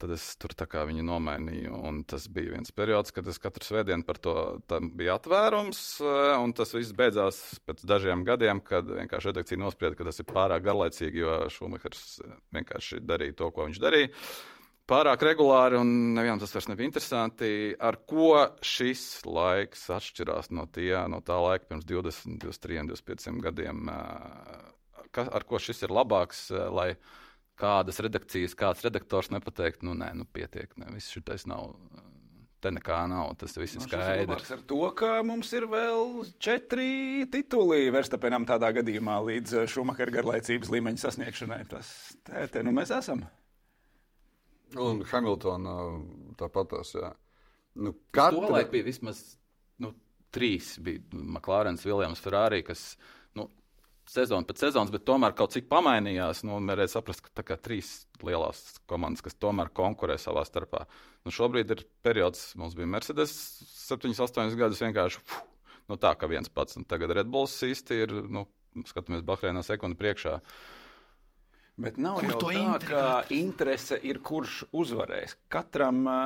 Tad 0.02 0.10
es 0.16 0.24
tur 0.40 0.50
tā 0.58 0.66
kā 0.66 0.80
viņu 0.88 1.04
nomainīju. 1.06 1.76
Un 1.86 2.00
tas 2.08 2.24
bija 2.32 2.56
viens 2.56 2.72
periods, 2.74 3.12
kad 3.14 3.28
es 3.30 3.38
katru 3.38 3.62
svētdienu 3.62 4.02
par 4.08 4.18
to 4.18 4.34
tam 4.66 4.88
bija 4.98 5.14
atvērums. 5.20 6.00
eh, 6.00 6.32
Un 6.42 6.56
tas 6.58 6.74
viss 6.74 6.96
beidzās 6.96 7.38
pēc 7.68 7.84
dažiem 7.86 8.24
gadiem, 8.26 8.58
kad 8.64 8.88
vienkārši 8.88 9.30
redakcija 9.30 9.60
nosprieda, 9.62 9.94
ka 9.94 10.08
tas 10.08 10.18
ir 10.18 10.26
pārāk 10.26 10.64
garlaicīgi, 10.66 11.22
jo 11.22 11.36
Šumahers 11.54 12.18
eh, 12.24 12.34
vienkārši 12.56 12.98
darīja 13.04 13.36
to, 13.36 13.52
ko 13.52 13.68
viņš 13.68 13.78
darīja. 13.78 14.10
Pārāk 14.92 15.22
regulāri, 15.24 15.78
un 15.80 16.12
nevienam 16.12 16.40
tas 16.42 16.52
vairs 16.52 16.68
nebija 16.68 16.90
interesanti. 16.90 17.48
Ar 17.80 17.96
ko 18.08 18.34
šis 18.66 19.22
laiks 19.24 19.86
atšķirās 19.94 20.50
no, 20.52 20.66
tie, 20.68 20.92
no 21.08 21.22
tā 21.24 21.38
laika 21.40 21.70
pirms 21.70 21.86
20, 21.88 22.36
23, 22.42 22.84
25 22.92 23.40
gadiem? 23.46 23.88
Ka, 25.12 25.24
ar 25.24 25.48
ko 25.48 25.60
šis 25.60 25.84
ir 25.86 25.94
labāks, 25.96 26.46
lai 26.52 26.92
kādas 27.60 28.00
redakcijas, 28.04 28.56
kāds 28.58 28.84
redaktors 28.84 29.32
nepateikt, 29.32 29.84
nu, 29.86 29.96
nē, 29.96 30.12
nu, 30.18 30.28
pietiek, 30.28 30.72
ne, 30.80 30.90
viss 30.96 31.12
šis 31.14 31.46
nav, 31.48 31.72
te 32.62 32.72
nekā 32.74 33.02
nav, 33.10 33.32
tas 33.40 33.56
viss 33.58 33.76
ir 33.76 33.82
Nu, 33.82 33.88
skaidrs. 33.88 34.50
Ar 34.56 34.64
to, 34.68 34.80
ka 34.98 35.14
mums 35.26 35.52
ir 35.56 35.68
vēl 35.72 36.24
četri 36.42 37.26
tituli 37.32 37.88
Verstapenam 37.94 38.44
tādā 38.48 38.72
gadījumā 38.76 39.18
līdz 39.28 39.64
Šumahera 39.72 40.20
garlaicības 40.20 40.72
līmeņa 40.72 41.06
sasniegšanai. 41.06 41.62
Tas 41.72 41.92
te, 42.26 42.44
te 42.52 42.64
nu 42.66 42.74
mēs 42.76 42.94
esam. 42.94 43.24
Un 44.80 45.02
Hamiltona 45.10 45.76
tāpat 46.40 46.70
tās, 46.72 46.94
jā. 46.96 47.12
Nu, 47.74 47.94
Katra... 48.14 48.46
Tolaik 48.46 48.70
bija 48.72 48.86
vismaz 48.86 49.20
nu, 49.82 49.92
trīs. 50.34 50.74
Bija 50.84 51.02
McLārens, 51.16 51.84
Viljams, 51.86 52.20
Ferrari, 52.22 52.62
kas 52.66 52.94
nu, 53.38 53.48
sezonu 54.08 54.48
pēc 54.48 54.64
sezonas, 54.66 54.92
bet 54.92 55.06
tomēr 55.08 55.36
kaut 55.36 55.54
cik 55.56 55.68
pamainījās. 55.72 56.42
Nu, 56.48 56.58
Varēja 56.68 56.96
saprast, 56.96 57.24
ka 57.24 57.32
tā 57.40 57.46
kā 57.48 57.58
trīs 57.60 57.92
lielās 58.24 58.80
komandas, 58.90 59.24
kas 59.24 59.38
tomēr 59.40 59.72
konkurē 59.76 60.18
savā 60.20 60.44
starpā. 60.48 60.84
Nu, 61.26 61.34
šobrīd 61.34 61.72
ir 61.74 61.86
periods, 62.04 62.50
mums 62.60 62.76
bija 62.78 62.90
Mercedes 62.90 63.32
7, 63.86 64.12
8 64.16 64.58
gadus 64.58 64.82
vienkārši 64.84 65.22
fuh, 65.22 65.42
nu, 65.90 65.98
tā, 66.00 66.14
ka 66.18 66.30
viens 66.30 66.52
pats. 66.52 66.78
Un 66.80 66.88
tagad 66.88 67.14
Red 67.16 67.32
Bulls 67.32 67.56
īsti 67.66 68.04
ir, 68.04 68.14
nu, 68.32 68.46
skatāmies 68.88 69.24
Bahreinā 69.26 69.64
sekundi 69.66 69.98
priekšā. 70.00 70.38
Bet 71.82 71.96
nav 71.98 72.20
Kur 72.20 72.28
jau 72.30 72.40
tā, 72.42 72.50
intriga 72.58 73.06
ka 73.06 73.34
interese 73.34 73.96
ir 74.06 74.20
kurš 74.22 74.62
uzvarēs. 74.78 75.34
Katram, 75.50 76.02
ā, 76.06 76.18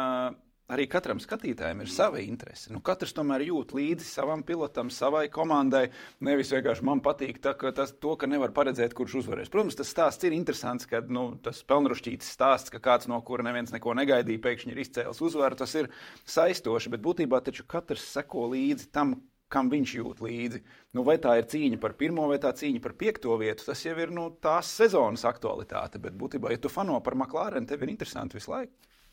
arī 0.73 0.85
katram 0.91 1.21
skatītājam 1.23 1.81
ir 1.81 1.91
sava 1.93 2.21
interese. 2.21 2.69
Nu, 2.75 2.83
katrs 2.85 3.15
tomēr 3.17 3.47
jūt 3.47 3.73
līdzi 3.77 4.05
savam 4.09 4.43
pilotam, 4.47 4.91
savai 4.93 5.27
komandai. 5.33 5.87
Nevis 6.27 6.53
vienkārši 6.53 6.85
man 6.87 7.01
patīk 7.05 7.41
tā, 7.45 7.55
ka 7.59 7.73
tas, 7.77 7.95
to, 8.03 8.17
ka 8.21 8.29
nevar 8.29 8.53
paredzēt, 8.57 8.97
kurš 8.97 9.21
uzvarēs. 9.23 9.53
Protams, 9.53 9.79
tas 9.79 9.93
stāsts 9.95 10.29
ir 10.29 10.37
interesants, 10.37 10.89
kad 10.91 11.09
nu, 11.13 11.29
tas 11.43 11.63
pelnrušķītis 11.71 12.35
stāsts, 12.37 12.75
ka 12.75 12.83
kāds 12.83 13.09
no 13.13 13.21
kura 13.25 13.47
neviens 13.47 13.73
neko 13.73 13.97
negaidīja, 13.97 14.43
pēkšņi 14.45 14.77
ir 14.77 14.83
izcēlis 14.85 15.23
uzvaru. 15.25 15.59
Tas 15.63 15.73
ir 15.79 15.89
saistoši, 16.29 16.93
bet 16.93 17.07
būtībā 17.07 17.41
taču 17.47 17.65
katrs 17.71 18.05
seko 18.19 18.51
līdzi 18.53 18.91
tam, 18.93 19.17
kam 19.53 19.69
viņš 19.71 19.93
jūt 19.99 20.21
līdzi. 20.25 20.61
Nu, 20.97 21.05
vai 21.07 21.17
tā 21.23 21.37
ir 21.39 21.47
cīņa 21.51 21.79
par 21.83 21.95
pirmo 21.99 22.27
vai 22.31 22.39
tā 22.43 22.51
cīņa 22.57 22.81
par 22.83 22.95
piekto 22.99 23.37
vietu, 23.41 23.65
tas 23.69 23.85
jau 23.87 23.95
ir 24.03 24.11
nu, 24.15 24.29
tās 24.43 24.71
sezonas 24.81 25.25
aktualitāte. 25.29 26.01
Bet 26.03 26.17
būtībā, 26.19 26.51
ja 26.55 26.59
tu 26.59 26.69
fano 26.73 26.99
par 27.01 27.15
McLaren, 27.15 27.67
tev 27.67 27.83
ir 27.87 27.93
interesanti 27.95 28.39
visu 28.41 28.51
laiku. 28.55 28.73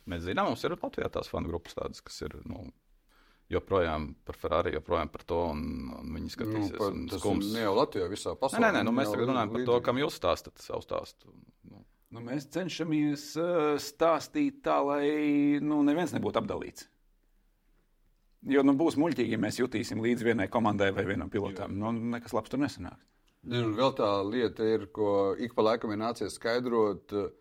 Mēs 0.10 0.26
zinām, 0.26 0.50
mums 0.52 0.64
ir 0.68 0.74
Latvijā 0.76 1.08
tās 1.14 1.30
fanu 1.32 1.48
grupas 1.54 1.78
tādas, 1.78 2.02
kas 2.04 2.22
ir. 2.26 2.40
Nu, 2.50 2.66
Joprojām 3.54 4.06
par 4.26 4.38
Ferrari, 4.40 4.72
joprojām 4.74 5.10
par 5.14 5.22
to, 5.28 5.38
un, 5.52 5.60
un 6.00 6.14
viņi 6.16 6.30
Nu, 6.30 6.32
skatīsies. 6.32 6.78
par, 6.80 6.94
un 6.96 7.04
tas 7.12 7.20
skums. 7.22 7.50
ne 7.54 7.66
jau 7.66 7.74
Latvijā, 7.78 8.08
visā 8.10 8.32
Nē, 8.34 8.40
pasaulē. 8.40 8.62
nē, 8.64 8.70
nē 8.78 8.84
nu, 8.88 8.94
mēs 8.96 9.12
tagad 9.12 9.30
runājam 9.30 9.52
par 9.54 9.66
to, 9.68 9.76
kam 9.86 10.00
jūs 10.00 10.16
stāstāt 10.18 10.64
savu 10.64 10.82
stāstu. 10.86 11.34
Nu, 11.70 11.84
Nu, 12.14 12.22
mēs 12.22 12.46
cenšamies 12.54 13.24
uh, 13.42 13.76
stāstīt 13.82 14.60
tā, 14.66 14.76
lai 14.86 15.60
nu, 15.66 15.80
neviens 15.86 16.12
nebūtu 16.14 16.38
apdalīts. 16.44 16.88
Jo 18.50 18.64
nu, 18.66 18.74
būs 18.76 18.98
muļķīgi, 19.00 19.38
ja 19.38 19.40
mēs 19.40 19.60
jutīsim 19.62 20.02
līdz 20.04 20.26
vienai 20.28 20.50
komandai 20.52 20.90
vai 20.96 21.06
vienam 21.08 21.30
pilotam. 21.32 21.78
Nu, 21.80 21.94
nekas 21.96 22.34
labs 22.36 22.52
tur 22.52 22.60
nesanāks. 22.60 23.00
Ne, 23.44 23.60
un 23.60 23.74
vēl 23.76 23.92
tā 23.96 24.10
lieta 24.28 24.64
ir, 24.68 24.86
ko 24.96 25.34
ik 25.40 25.56
pa 25.56 25.66
laikam 25.70 25.92
ir 25.92 26.00
nācies 26.00 26.38
skaidrot. 26.40 27.12
eh, 27.14 27.32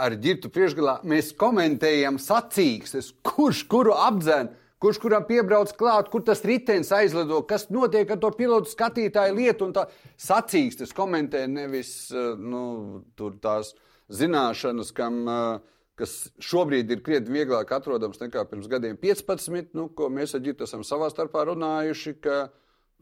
Ar 0.00 0.14
ģirtu 0.16 0.48
priekšgalā 0.48 1.02
mēs 1.04 1.34
komentējam 1.36 2.16
sacīkstes, 2.16 3.10
kurš 3.20 3.66
kuru 3.68 3.92
apdzēn, 3.92 4.48
kurš 4.80 5.00
kuram 5.02 5.26
piebrauc 5.28 5.74
klāt, 5.76 6.08
kur 6.08 6.22
tas 6.24 6.40
ritenis 6.48 6.88
aizlido, 6.96 7.42
kas 7.44 7.66
notiek 7.68 8.08
ar 8.08 8.16
to 8.16 8.30
pilotu 8.32 8.72
skatītāju 8.72 9.36
lietu. 9.36 9.68
un 9.68 9.74
Tā 9.76 9.84
sacīkstes 10.16 10.96
komentē 10.96 11.44
nevis 11.48 12.10
eh, 12.12 12.32
nu, 12.36 13.04
tās 13.40 13.74
zināšanas, 14.08 14.92
kam, 14.96 15.20
eh, 15.28 15.60
kas 16.00 16.14
šobrīd 16.40 16.90
ir 16.94 17.02
krietni 17.04 17.40
vieglāk 17.40 17.72
atrodams 17.76 18.20
nekā 18.22 18.46
pirms 18.48 18.68
gadiem 18.70 18.96
15, 19.00 19.74
nu, 19.76 19.88
ko 19.96 20.08
mēs 20.12 20.34
ar 20.36 20.44
ģirtu 20.44 20.64
esam 20.66 20.84
savā 20.86 21.10
starpā 21.12 21.44
runājuši. 21.50 22.14
Ka, 22.24 22.38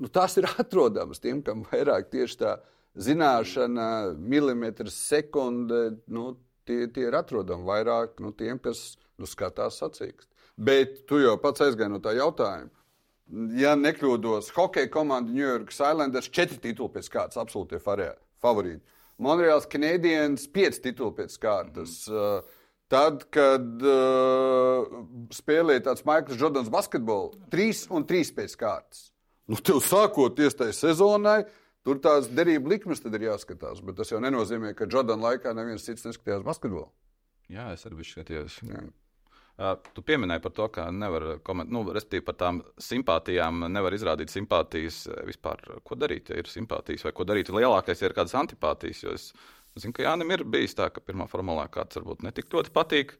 nu, 0.02 0.11
tās 0.12 0.37
ir 0.40 0.49
atrodamas 0.64 1.23
tiem, 1.23 1.43
kam 1.47 1.62
vairāk 1.71 2.11
tieši 2.14 2.40
tā 2.43 2.57
zināšana, 2.99 4.17
milimetrs 4.19 4.97
sekunde, 5.12 6.00
nu, 6.11 6.33
tie, 6.67 6.88
tie 6.95 7.07
ir 7.09 7.19
atrodami 7.19 7.69
vairāk 7.69 8.19
nu, 8.25 8.35
tiem, 8.35 8.59
kas 8.62 8.97
nu, 9.21 9.28
skatās 9.31 9.78
sacīkst. 9.83 10.26
Bet 10.59 11.05
tu 11.07 11.21
jau 11.23 11.37
pats 11.38 11.62
aizgāji 11.69 11.95
no 11.95 12.02
tā 12.02 12.17
jautājuma. 12.19 12.75
Ja 13.61 13.75
nekļūdos, 13.76 14.49
hokeja 14.57 14.88
komanda 14.90 15.31
New 15.31 15.45
York 15.45 15.71
Islanders 15.75 16.31
četri 16.33 16.57
tituli 16.62 16.95
pēc 16.97 17.11
kārtas, 17.12 17.38
absolūti 17.38 17.78
favorīti. 17.78 18.81
Monreāls 19.23 19.69
Canadiens 19.69 20.47
pieci 20.50 20.81
tituli 20.88 21.12
pēc 21.21 21.37
kārtas. 21.43 22.07
Mm 22.09 22.17
-hmm. 22.17 22.55
Tad, 22.88 23.26
kad 23.35 23.85
uh, 23.85 24.99
spēlēja 25.37 25.90
tāds 25.90 26.07
Maikls 26.09 26.40
Jordans 26.40 26.71
basketbolu, 26.73 27.35
trīs 27.52 27.85
un 27.92 28.07
trīs 28.09 28.33
pēc 28.33 28.54
kārtas. 28.57 29.11
Nu, 29.49 29.59
tev 29.61 29.83
sākoties 29.85 30.57
tajā 30.57 30.76
sezonai, 30.76 31.42
Tur 31.88 31.97
tās 32.04 32.26
derību 32.28 32.68
likmes 32.68 33.00
tad 33.00 33.14
ir 33.16 33.30
jāskatās, 33.30 33.78
bet 33.80 33.97
tas 33.97 34.11
jau 34.12 34.18
nenozīmē, 34.21 34.75
ka 34.76 34.85
Jordana 34.92 35.30
laikā 35.30 35.54
neviens 35.57 35.87
cits 35.87 36.04
neskatījās 36.04 36.42
basketbolu. 36.45 36.90
Jā, 37.49 37.71
es 37.73 37.87
arī 37.88 38.04
skatījos. 38.04 38.59
Jā. 38.68 38.83
Uh, 39.59 39.73
tu 39.97 40.04
pieminēji 40.07 40.42
par 40.45 40.52
to, 40.54 40.66
ka 40.75 40.85
nevar 40.95 41.40
komentēt, 41.47 41.73
nu, 41.73 41.80
respektīvi 41.97 42.26
par 42.26 42.37
tām 42.38 42.61
simpātijām, 42.83 43.64
nevar 43.73 43.97
izrādīt 43.97 44.30
simpātijas 44.30 45.00
eh, 45.09 45.23
vispār. 45.26 45.64
Ko 45.88 45.97
darīt, 45.99 46.28
ja 46.28 46.38
ir 46.38 46.50
simpātijas, 46.52 47.07
vai 47.09 47.14
ko 47.16 47.26
darīt? 47.26 47.50
Lielākais 47.57 48.04
ir 48.04 48.14
kādas 48.14 48.37
antipātijas. 48.38 49.00
Jo 49.02 49.16
es 49.16 49.33
zinu, 49.82 49.94
ka 49.97 50.06
Jānis 50.06 50.32
ir 50.37 50.47
bijis 50.49 50.76
tā, 50.78 50.88
ka 50.92 51.02
pirmā 51.04 51.28
formulā 51.30 51.66
kāds 51.73 51.99
varbūt 51.99 52.25
netik 52.26 52.50
ļoti 52.54 52.75
patīk. 52.75 53.14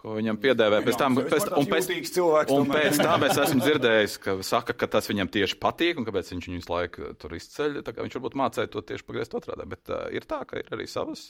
Ko 0.00 0.14
viņam 0.16 0.38
piedēvē 0.40 0.78
pēc 0.80 0.96
tam, 0.96 1.18
Jā, 1.18 1.26
pēc, 1.28 1.46
un 1.60 1.66
pēc, 1.68 1.88
cilvēks 2.16 2.54
un 2.56 2.70
pēc 2.72 3.02
tam 3.02 3.26
es 3.26 3.36
esmu 3.36 3.60
dzirdējis, 3.60 4.14
ka 4.24 4.34
saka, 4.48 4.72
ka 4.72 4.88
tas 4.94 5.10
viņam 5.10 5.28
tieši 5.28 5.58
patīk, 5.60 6.00
un 6.00 6.06
kāpēc 6.08 6.30
viņš 6.32 6.48
viņu 6.48 6.60
visu 6.62 6.72
laiku 6.72 7.10
tur 7.20 7.34
izceļ. 7.36 7.82
Tā 7.84 7.92
kā 7.92 8.06
Viņš 8.06 8.16
varbūt 8.16 8.38
mācīja 8.40 8.70
to 8.72 8.80
tieši 8.88 9.04
pagriezt 9.04 9.36
otrādi, 9.36 9.66
bet 9.68 9.92
uh, 9.92 10.06
ir 10.16 10.24
tā, 10.30 10.40
ka 10.48 10.56
ir 10.56 10.72
arī 10.72 10.88
savas. 10.88 11.26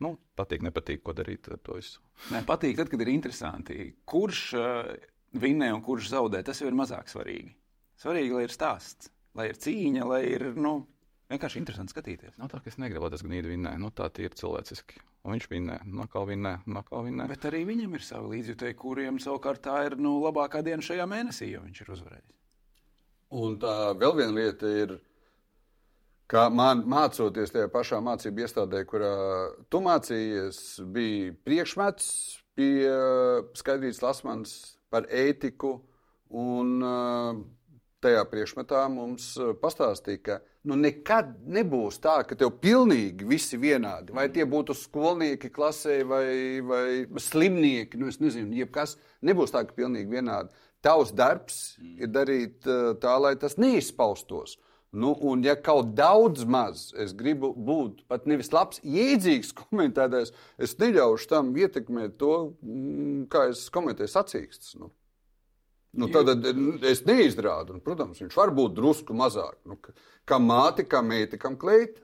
Nu, 0.00 0.14
patīk, 0.40 0.64
nepatīk, 0.64 1.02
ko 1.04 1.12
darīt 1.18 1.50
ar 1.52 1.60
to 1.60 1.76
visu. 1.76 2.00
Nē, 2.32 2.40
patīk, 2.48 2.78
tad, 2.80 2.88
kad 2.88 3.04
ir 3.04 3.12
interesanti. 3.12 3.90
Kurš 4.08 4.42
uh, 4.56 4.90
vinnē 5.36 5.68
un 5.74 5.84
kurš 5.84 6.12
zaudē, 6.14 6.40
tas 6.46 6.62
jau 6.62 6.70
ir 6.70 6.76
mazāk 6.78 7.10
svarīgi. 7.12 7.52
Svarīgi, 7.98 8.34
lai 8.36 8.44
ir 8.46 8.54
stāsts, 8.54 9.10
lai 9.36 9.50
ir 9.50 9.58
cīņa, 9.58 10.06
lai 10.06 10.22
ir 10.30 10.44
nu, 10.56 10.78
vienkārši 11.32 11.60
interesanti 11.60 11.94
skatīties. 11.94 12.38
Nav 12.40 12.50
tā, 12.52 12.60
ka 12.62 12.70
es 12.70 12.78
negribu, 12.80 13.04
lai 13.06 13.12
tas 13.14 13.24
gnīdi 13.26 13.52
vinnē. 13.52 13.74
Nu, 13.80 13.90
tā 13.94 14.08
ir 14.22 14.34
cilvēciski. 14.38 15.02
Un 15.26 15.34
viņš 15.34 15.48
vinnē, 15.50 15.78
nokal 15.98 16.28
vinnē, 16.28 16.54
nokal 16.70 17.04
vinnē. 17.08 17.26
Bet 17.30 17.44
arī 17.50 17.64
viņam 17.68 17.96
ir 17.98 18.04
savi 18.06 18.32
līdzjutēji, 18.36 18.78
kuriem 18.78 19.18
savukārt 19.22 19.62
tā 19.66 19.82
ir 19.88 19.98
nu, 20.00 20.16
labākā 20.24 20.62
diena 20.64 20.84
šajā 20.84 21.08
mēnesī, 21.10 21.50
jo 21.52 21.64
viņš 21.66 21.82
ir 21.84 21.92
uzvarējis. 21.96 22.34
Un 23.38 23.58
tā 23.60 23.74
vēl 24.00 24.14
viena 24.16 24.36
lieta 24.38 24.70
ir, 24.84 24.94
ka 26.30 26.46
man 26.52 26.86
mācoties 26.88 27.52
tajā 27.52 27.68
pašā 27.72 28.00
mācību 28.04 28.44
iestādē, 28.44 28.84
kurā 28.88 29.12
tu 29.68 29.82
mācījies, 29.84 30.62
bija 30.94 31.34
priekšmets 31.44 32.08
pie 32.56 32.88
Skaidrības 33.58 34.02
Lasmans 34.04 34.56
par 34.92 35.08
ētiku. 35.12 35.76
Un 36.28 36.82
uh, 36.84 37.38
tajā 38.04 38.22
priekšmetā 38.30 38.84
mums 38.92 39.30
uh, 39.40 39.52
pastāstīja, 39.58 40.20
ka 40.24 40.36
nu, 40.68 40.76
nekad 40.78 41.34
nebūs 41.48 42.00
tā, 42.04 42.20
ka 42.28 42.38
tev 42.38 42.54
pilnīgi 42.62 43.26
visi 43.28 43.58
vienādi. 43.60 44.14
Vai 44.16 44.28
tie 44.34 44.46
būtu 44.48 44.76
skolnieki 44.76 45.50
klasē 45.54 46.00
vai, 46.08 46.28
vai 46.64 46.86
slimnieki, 47.22 47.98
nu 48.00 48.12
es 48.12 48.20
nezinu, 48.22 48.54
jebkas. 48.62 48.96
Nebūs 49.26 49.54
tā, 49.54 49.64
ka 49.66 49.76
pilnīgi 49.76 50.12
vienādi. 50.12 50.54
Tavs 50.84 51.10
darbs 51.16 51.76
ir 51.98 52.10
darīt 52.14 52.66
uh, 52.70 52.94
tā, 53.02 53.16
lai 53.18 53.34
tas 53.40 53.58
neizpaustos. 53.58 54.58
Nu, 54.90 55.12
un, 55.20 55.42
ja 55.44 55.52
kaut 55.60 55.90
daudz 55.92 56.46
maz 56.48 56.86
es 56.96 57.10
gribu 57.16 57.50
būt 57.52 58.06
pat 58.08 58.24
nevis 58.30 58.48
labs, 58.54 58.80
jēdzīgs 58.80 59.52
komentētājs, 59.60 60.32
es 60.56 60.78
neļaušu 60.80 61.28
tam 61.28 61.50
ietekmēt 61.56 62.16
to, 62.20 62.36
mm, 62.64 63.26
kā 63.32 63.50
es 63.52 63.66
komentēju 63.74 64.14
sacīkstus. 64.14 64.78
Nu. 64.80 64.92
Nu, 65.96 66.08
tad 66.12 66.28
es 66.84 67.00
neizrādu, 67.08 67.72
un, 67.74 67.80
protams, 67.80 68.20
viņš 68.20 68.34
var 68.36 68.50
būt 68.54 68.74
drusku 68.76 69.14
mazāk. 69.16 69.56
Nu, 69.64 69.78
kā 70.28 70.36
māte, 70.42 70.84
kā 70.84 71.00
meita, 71.02 71.38
kam 71.40 71.56
kleita. 71.56 72.02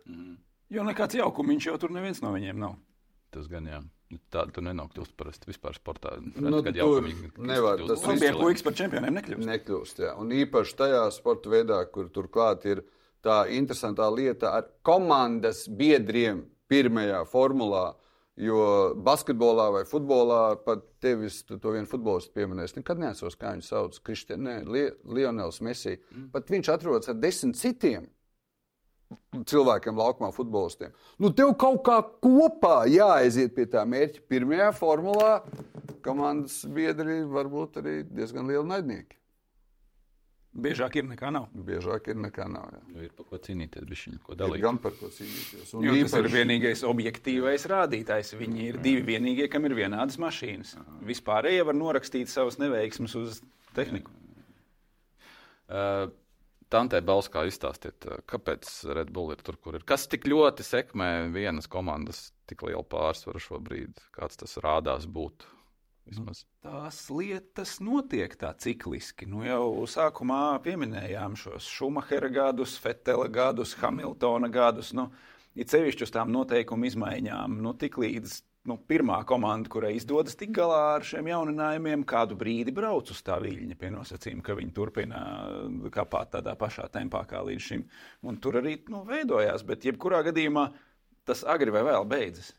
Jo 0.72 0.82
nekāds 0.86 1.14
jaukums 1.18 1.66
jau 1.68 1.76
tur 1.78 1.92
neviens 1.92 2.22
no 2.24 2.32
viņiem 2.32 2.56
nav. 2.58 2.78
Tas 3.30 3.46
gan 3.50 3.66
jā. 3.68 3.82
Tādu 4.30 4.52
tu 4.54 4.62
nenokļūst 4.62 5.14
parasti 5.18 5.48
vispār 5.50 5.74
sportā. 5.74 6.14
Nu, 6.38 6.62
Kad 6.62 6.76
jaukumīgi 6.78 7.32
nevar, 7.38 7.80
tas 7.88 8.02
ir- 8.22 8.36
puikas 8.38 8.62
par 8.62 8.72
čempioniem 8.78 9.14
nekļūst. 9.18 9.46
Nekļūst, 9.48 10.02
jā. 10.04 10.12
Un 10.20 10.30
īpaši 10.30 10.76
tajā 10.78 11.02
sporta 11.12 11.50
veidā, 11.50 11.80
kur 11.90 12.08
turklāt 12.08 12.64
ir 12.70 12.84
tā 13.24 13.44
interesantā 13.50 14.06
lieta 14.14 14.52
ar 14.54 14.68
komandas 14.82 15.66
biedriem 15.68 16.44
pirmajā 16.70 17.24
formulā. 17.26 17.94
Jo 18.40 18.58
basketbolā 18.98 19.68
vai 19.76 19.84
futbolā 19.86 20.56
pat 20.64 20.82
tevis, 21.02 21.44
tu 21.46 21.60
to 21.62 21.70
vienu 21.70 21.86
futbolistu 21.86 22.34
pieminēs, 22.34 22.74
nekad 22.74 22.98
neatceros, 22.98 23.36
kā 23.38 23.52
viņu 23.54 23.66
sauc. 23.68 24.00
Kristian, 24.02 24.48
Li, 24.66 24.88
Lionels 25.06 25.60
Messi. 25.62 25.94
Mm. 26.10 26.32
Pat 26.34 26.50
viņš 26.50 26.72
atrodas 26.74 27.12
ar 27.12 27.20
desmit 27.22 27.60
citiem 27.60 28.08
cilvēkiem, 29.46 29.96
laukumā, 29.98 30.30
futbolistiem. 30.34 30.94
Nu, 31.22 31.30
tev 31.36 31.52
kaut 31.60 31.82
kā 31.86 32.00
kopā 32.24 32.84
jāaiziet 32.90 33.54
pie 33.54 33.66
tā 33.70 33.84
mērķa. 33.88 34.24
Pirmajā 34.30 34.70
formulā 34.74 35.34
komandas 36.04 36.62
biedri 36.74 37.22
var 37.28 37.50
būt 37.52 37.78
arī 37.82 38.00
diezgan 38.08 38.48
lieli 38.50 38.66
naidnieki. 38.70 39.18
Biežāk 40.54 40.94
ir 41.00 41.02
nekā 41.08 41.32
nav. 41.34 41.48
Biežāk 41.66 42.08
ir 42.12 42.14
nekā 42.14 42.44
nav. 42.46 42.68
Jā. 42.94 43.02
Ir 43.04 43.10
par 43.18 43.26
ko 43.26 43.38
cīnīties, 43.42 43.86
bišķiņ, 43.90 44.18
ko 44.22 44.32
Ir 44.32 44.38
dalīt. 44.38 44.60
gan 44.62 44.78
par 44.78 44.92
ko 44.92 45.08
cīnīties. 45.10 45.72
Un 45.74 45.82
Jo 45.82 45.90
tas 45.96 46.12
ir 46.14 46.24
īpaši- 46.24 46.34
vienīgais 46.36 46.82
objektīvais 46.86 47.66
rādītājs. 47.72 48.34
Viņi 48.38 48.68
ir 48.68 48.76
divi 48.78 49.02
vienīgie, 49.02 49.50
kam 49.50 49.64
ir 49.66 49.74
vienādas 49.74 50.16
mašīnas. 50.16 50.76
Vispārējie 51.02 51.64
var 51.66 51.74
norakstīt 51.74 52.28
savas 52.28 52.56
neveiksmes 52.58 53.14
uz 53.16 53.42
tehniku. 53.74 54.10
Uh, 55.68 56.06
Tantē 56.70 57.00
Balskā 57.04 57.44
izstāstiet, 57.46 58.04
uh, 58.10 58.18
kāpēc 58.26 58.66
Red 58.94 59.10
Bull 59.14 59.30
ir 59.32 59.36
tur, 59.42 59.56
kur 59.56 59.74
ir. 59.78 59.82
Kas 59.86 60.06
tik 60.10 60.24
ļoti 60.24 60.64
sekmē 60.66 61.32
vienas 61.32 61.66
komandas 61.70 62.32
tik 62.46 62.62
lielu 62.66 62.82
pārsvaru 62.84 63.40
šobrīd? 63.42 63.94
Kāds 64.16 64.36
tas 64.40 64.56
rādās 64.64 65.06
būt? 65.06 65.46
Vismaz. 66.04 66.42
Tās 66.64 66.98
lietas 67.08 67.78
notiek 67.84 68.34
tā 68.40 68.50
cikliski. 68.60 69.28
Nu, 69.30 69.40
jau 69.46 69.86
sākumā 69.88 70.58
pieminējām 70.64 71.36
šos 71.40 71.68
Šumahera 71.72 72.28
gadus, 72.32 72.76
Fetela 72.80 73.28
gadus, 73.32 73.72
Hamiltona 73.80 74.50
gadus. 74.52 74.92
Nu, 74.96 75.08
ir 75.56 75.68
sevišķi 75.70 76.04
uz 76.04 76.12
tām 76.12 76.32
noteikumu 76.34 76.90
izmaiņām. 76.90 77.56
Nu, 77.64 77.72
tik 77.80 77.96
līdz 78.02 78.36
nu, 78.68 78.76
pirmā 78.90 79.18
komanda, 79.28 79.70
kurai 79.72 79.94
izdodas 79.98 80.36
tik 80.40 80.52
galā 80.56 80.80
ar 80.96 81.06
šiem 81.08 81.28
jauninājumiem, 81.32 82.04
kādu 82.08 82.36
brīdi 82.40 82.72
brauc 82.76 83.12
uz 83.12 83.20
tā 83.24 83.38
viļņa 83.42 83.78
pie 83.80 83.92
nosacījuma, 83.94 84.44
ka 84.44 84.56
viņi 84.58 84.74
turpina 84.76 85.22
kāpāt 85.94 86.34
tādā 86.36 86.56
pašā 86.60 86.88
tempā 86.92 87.24
kā 87.30 87.44
līdz 87.48 87.70
šim. 87.70 87.86
Un 88.28 88.40
tur 88.44 88.60
arī 88.60 88.78
nu, 88.92 89.04
veidojās, 89.08 89.64
bet 89.68 89.88
jebkurā 89.88 90.20
gadījumā 90.28 90.68
tas 91.28 91.44
agri 91.48 91.72
vai 91.72 91.84
vēl 91.88 92.08
beidzas. 92.08 92.52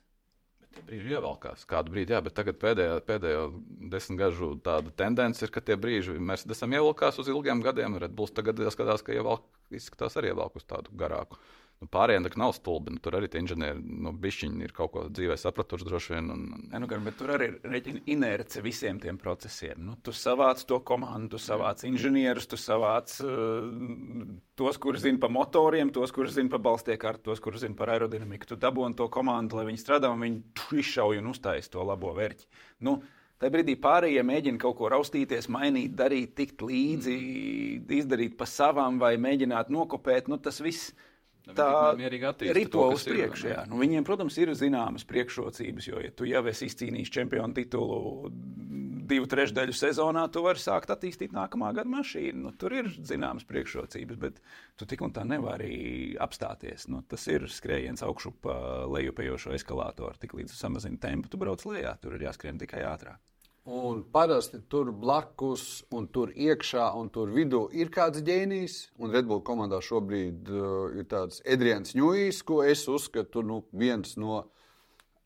Brīži 0.85 1.15
ievelkās 1.15 1.63
kādu 1.69 1.93
brīdi, 1.93 2.13
jā, 2.13 2.19
bet 2.25 2.35
tagad 2.37 2.57
pēdējā, 2.61 2.97
pēdējo 3.07 3.45
desmit 3.91 4.19
gažu 4.19 4.51
tāda 4.65 4.91
tendence 4.99 5.41
ir, 5.45 5.51
ka 5.53 5.63
tie 5.63 5.77
brīži 5.79 6.17
mēs 6.19 6.45
esam 6.51 6.75
ievilkās 6.75 7.17
uz 7.21 7.31
ilgiem 7.31 7.63
gadiem. 7.65 7.95
Red 8.01 8.13
Bulls 8.17 8.35
tagad 8.35 8.59
skatās, 8.75 9.05
ka 9.05 9.15
ievelk, 9.15 9.45
izskatās 9.73 10.19
arī 10.19 10.33
ievelk 10.33 10.59
uz 10.59 10.67
tādu 10.67 10.93
garāku. 10.99 11.39
Nu, 11.83 11.89
pārējiem 11.91 12.23
tā 12.23 12.39
nav 12.39 12.53
stulbi. 12.55 12.93
Nu, 12.95 13.01
tur 13.03 13.17
arī 13.17 13.27
tie 13.31 13.41
inženieri 13.43 13.81
nu, 13.83 14.13
bišķiņi 14.23 14.63
ir 14.63 14.73
kaut 14.75 14.93
ko 14.93 15.01
dzīvē 15.11 15.35
sapratuši 15.37 15.87
droši 15.89 16.13
vien. 16.13 16.29
Un, 16.31 16.45
Ne, 16.71 16.79
nu, 16.81 16.87
gan, 16.89 17.03
bet 17.05 17.17
tur 17.19 17.33
arī 17.35 17.49
ir 17.51 17.57
reķina 17.71 18.01
inerce 18.11 18.63
visiem 18.63 18.99
tiem 19.03 19.19
procesiem. 19.21 19.81
Nu, 19.83 19.97
tu 20.03 20.13
savāc 20.15 20.63
to 20.67 20.79
komandu, 20.87 21.35
tu 21.35 21.41
savāc 21.43 21.83
inženierus, 21.87 22.47
tu 22.51 22.59
savāc 22.59 23.11
uh, 23.23 23.67
tos, 24.55 24.79
kurus 24.81 25.03
zina 25.03 25.19
par 25.21 25.33
motoriem, 25.35 25.91
tos, 25.93 26.15
kurus 26.15 26.37
zina 26.37 26.51
par 26.53 26.63
balstiekārtu, 26.65 27.27
tos, 27.27 27.43
kurus 27.43 27.65
zina 27.65 27.77
par 27.77 27.91
aerodinamiku. 27.95 28.49
Tu 28.49 28.59
dabūji 28.59 28.97
to 29.01 29.09
komandu, 29.11 29.59
lai 29.59 29.67
viņi 29.69 29.83
strādā 29.83 30.11
un 30.11 30.23
viņi 30.25 30.81
izšauj 30.81 31.21
un 31.21 31.29
uztais 31.35 31.69
to 31.71 31.83
labo 31.85 32.15
vērķi. 32.15 32.49
Nu, 32.87 33.01
Tā 33.35 33.49
brīdī 33.51 33.73
pārējie 33.83 34.21
mēģina 34.23 34.59
kaut 34.61 34.77
ko 34.79 34.87
raustīties, 34.93 35.49
mainīt, 35.51 35.91
darīt, 35.99 36.37
tikt 36.37 36.61
līdzi, 36.63 37.15
izdarīt 37.97 38.37
pa 38.39 38.47
savām 38.47 38.95
vai 39.01 39.17
mēģināt 39.19 39.67
nokopēt. 39.75 40.29
Nu, 40.31 40.37
tas 40.39 40.61
viss 40.63 40.93
tā 41.53 41.69
rito 42.55 42.87
uz 42.89 43.05
ir, 43.05 43.13
priekšu. 43.13 43.49
jā. 43.51 43.63
Nu, 43.69 43.77
viņiem, 43.81 44.05
protams, 44.07 44.37
ir 44.41 44.53
zināmas 44.57 45.05
priekšrocības, 45.07 45.89
jo, 45.91 46.01
ja 46.01 46.13
tu 46.15 46.27
jau 46.29 46.41
esi 46.49 46.69
izcīnījis 46.71 47.13
čempionu 47.13 47.57
titulu 47.57 48.31
divu 49.05 49.27
trešdaļu 49.29 49.75
sezonā, 49.75 50.25
tu 50.33 50.41
vari 50.45 50.61
sākt 50.61 50.89
attīstīt 50.93 51.35
nākamā 51.35 51.71
gada 51.77 51.91
mašīnu. 51.91 52.41
Nu, 52.47 52.53
tur 52.57 52.73
ir 52.73 52.89
zināmas 52.95 53.45
priekšrocības, 53.45 54.17
bet 54.21 54.41
tu 54.79 54.87
tik 54.89 55.03
un 55.05 55.13
tā 55.15 55.25
nevari 55.27 56.15
apstāties. 56.21 56.87
Nu, 56.91 57.03
tas 57.09 57.27
ir 57.29 57.45
skrējiens 57.51 58.01
augšu 58.05 58.33
pa 58.41 58.57
lejupējošo 58.89 59.53
eskalātoru. 59.59 60.17
Tik 60.21 60.35
līdz 60.39 60.57
samazini 60.57 61.01
tempu, 61.01 61.29
tu 61.29 61.41
brauc 61.41 61.61
lejā, 61.69 61.95
tur 62.01 62.17
ir 62.17 62.27
jāskrien 62.27 62.57
tikai 62.61 62.85
ātrāk. 62.89 63.21
Un 63.65 64.03
parasti 64.13 64.59
tur 64.69 64.91
blakus, 64.93 65.81
un 65.89 66.05
tur 66.05 66.29
iekšā, 66.29 66.91
un 66.99 67.07
tur 67.09 67.31
vidū 67.33 67.63
ir 67.73 67.89
kāds 67.89 68.21
ģēnijs. 68.21 68.75
Un 69.01 69.09
Redbull 69.09 69.41
komandā 69.41 69.79
šobrīd 69.81 70.51
uh, 70.53 70.91
ir 70.93 71.07
tāds 71.09 71.41
Edrians 71.41 71.95
Ņūjs, 71.97 72.43
ko 72.45 72.59
es 72.61 72.83
uzskatu 72.85 73.41
nu, 73.41 73.63
viens 73.73 74.13
no 74.21 74.43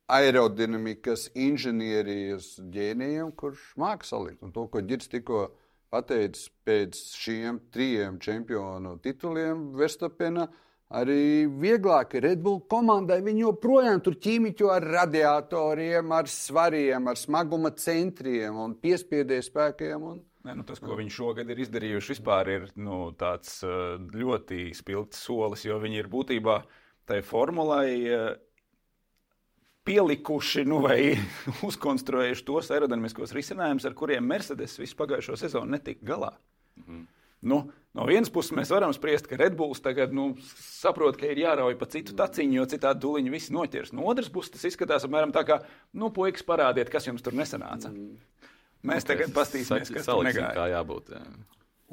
aerodinamikas 0.08 1.28
inženierijas 1.36 2.54
ģēnijiem, 2.71 3.34
kurš 3.36 3.73
māca 3.75 4.08
salikt. 4.08 4.39
Un 4.47 4.56
to, 4.56 4.69
ko 4.71 4.86
Girts 4.88 5.12
tikko 5.12 5.49
pateicis 5.91 6.47
pēc 6.63 6.95
šiem 7.19 7.60
trijiem 7.75 8.21
čempionu 8.23 8.95
tituliem 9.04 9.73
Verstapena, 9.75 10.47
arī 10.89 11.45
vieglāk 11.62 12.15
ir 12.17 12.25
Redbull 12.30 12.63
komandai. 12.71 13.19
Viņi 13.25 13.45
joprojām 13.45 14.02
tur 14.06 14.17
ķīmiķo 14.21 14.71
ar 14.73 14.88
radiatoriem, 14.95 16.15
ar 16.15 16.32
svariem, 16.32 17.12
ar 17.12 17.19
smaguma 17.19 17.73
centriem 17.78 18.58
un 18.58 18.75
piespiedēju 18.82 19.47
spēkiem. 19.52 20.10
Un 20.13 20.25
Ne, 20.39 20.54
nu, 20.56 20.63
tas, 20.63 20.80
ko 20.80 20.95
viņi 20.95 21.12
šogad 21.12 21.49
ir 21.52 21.60
izdarījuši, 21.65 22.13
vispār 22.13 22.49
ir 22.54 22.67
nu, 22.80 23.10
tāds 23.19 23.58
uh, 23.67 23.97
ļoti 23.99 24.69
spilgts 24.78 25.19
solis, 25.28 25.65
jo 25.67 25.75
viņi 25.84 25.99
ir 25.99 26.08
būtībā 26.10 26.56
tai 27.12 27.19
formulai 27.28 27.89
uh, 28.08 28.30
pielikuši 29.84 30.63
nu, 30.69 30.80
vai 30.86 31.17
uzkonstruējuši 31.67 32.45
tos 32.47 32.71
aerodinamiskos 32.71 33.36
risinājumus, 33.36 33.88
ar 33.89 33.97
kuriem 33.99 34.32
Mercedes 34.32 34.78
visu 34.80 34.95
pagājušo 34.99 35.36
sezonu 35.43 35.75
netika 35.75 36.08
galā. 36.13 36.32
Mhm. 36.80 37.04
Nu, 37.52 37.62
no 37.97 38.06
vienas 38.10 38.32
puses, 38.34 38.54
mēs 38.58 38.71
varam 38.73 38.93
spriest, 38.95 39.30
ka 39.30 39.39
Redbulls 39.39 39.82
tagad 39.86 40.13
nu, 40.15 40.32
saprot, 40.60 41.17
ka 41.19 41.30
ir 41.30 41.41
jārauj 41.43 41.78
pa 41.80 41.88
citu 41.91 42.15
taciņu, 42.17 42.60
jo 42.60 42.67
citādi 42.73 43.04
dūliņi 43.06 43.34
visi 43.34 43.56
noķers. 43.56 43.93
No 43.97 44.08
otras 44.12 44.32
puses, 44.34 44.54
tas 44.56 44.67
izskatās 44.69 45.08
apmēram 45.08 45.34
tā, 45.36 45.45
kā, 45.47 45.62
nu, 45.97 46.12
puikas, 46.15 46.45
parādiet, 46.47 46.91
kas 46.93 47.10
jums 47.10 47.25
tur 47.25 47.38
nesanāca. 47.38 47.91
Mēs 48.86 49.04
okay. 49.04 49.13
tagad 49.13 49.36
paskatīsimies, 49.36 49.93
kas 49.95 50.08
tur 50.08 50.23
negāja. 50.28 50.54
Kā 50.56 50.69
jābūt. 50.71 51.13
Jā. 51.17 51.23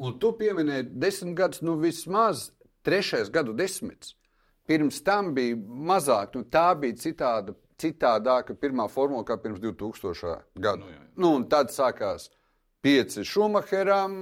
Un 0.07 0.19
tu 0.23 0.31
pieminēji 0.37 0.91
desmit 1.01 1.35
gadus, 1.39 1.65
nu 1.65 1.79
vismaz 1.81 2.51
trešais 2.87 3.33
gadu 3.33 3.57
desmits. 3.57 4.15
Pirms 4.67 4.99
tam 5.07 5.31
bija 5.35 5.57
mazāk, 5.57 6.35
nu 6.35 6.45
tā 6.51 6.69
bija 6.79 6.99
citāda 6.99 7.55
citādāka 7.81 8.57
pirmā 8.57 8.89
formula 8.89 9.25
kā 9.27 9.37
pirms 9.41 9.61
2000. 9.61 10.37
gada. 10.57 10.81
Nu, 10.81 10.91
jā, 10.91 10.99
jā. 10.99 11.09
nu, 11.23 11.33
tad 11.51 11.73
sākās 11.75 12.31
pieci 12.87 13.25
Šumacheram, 13.27 14.13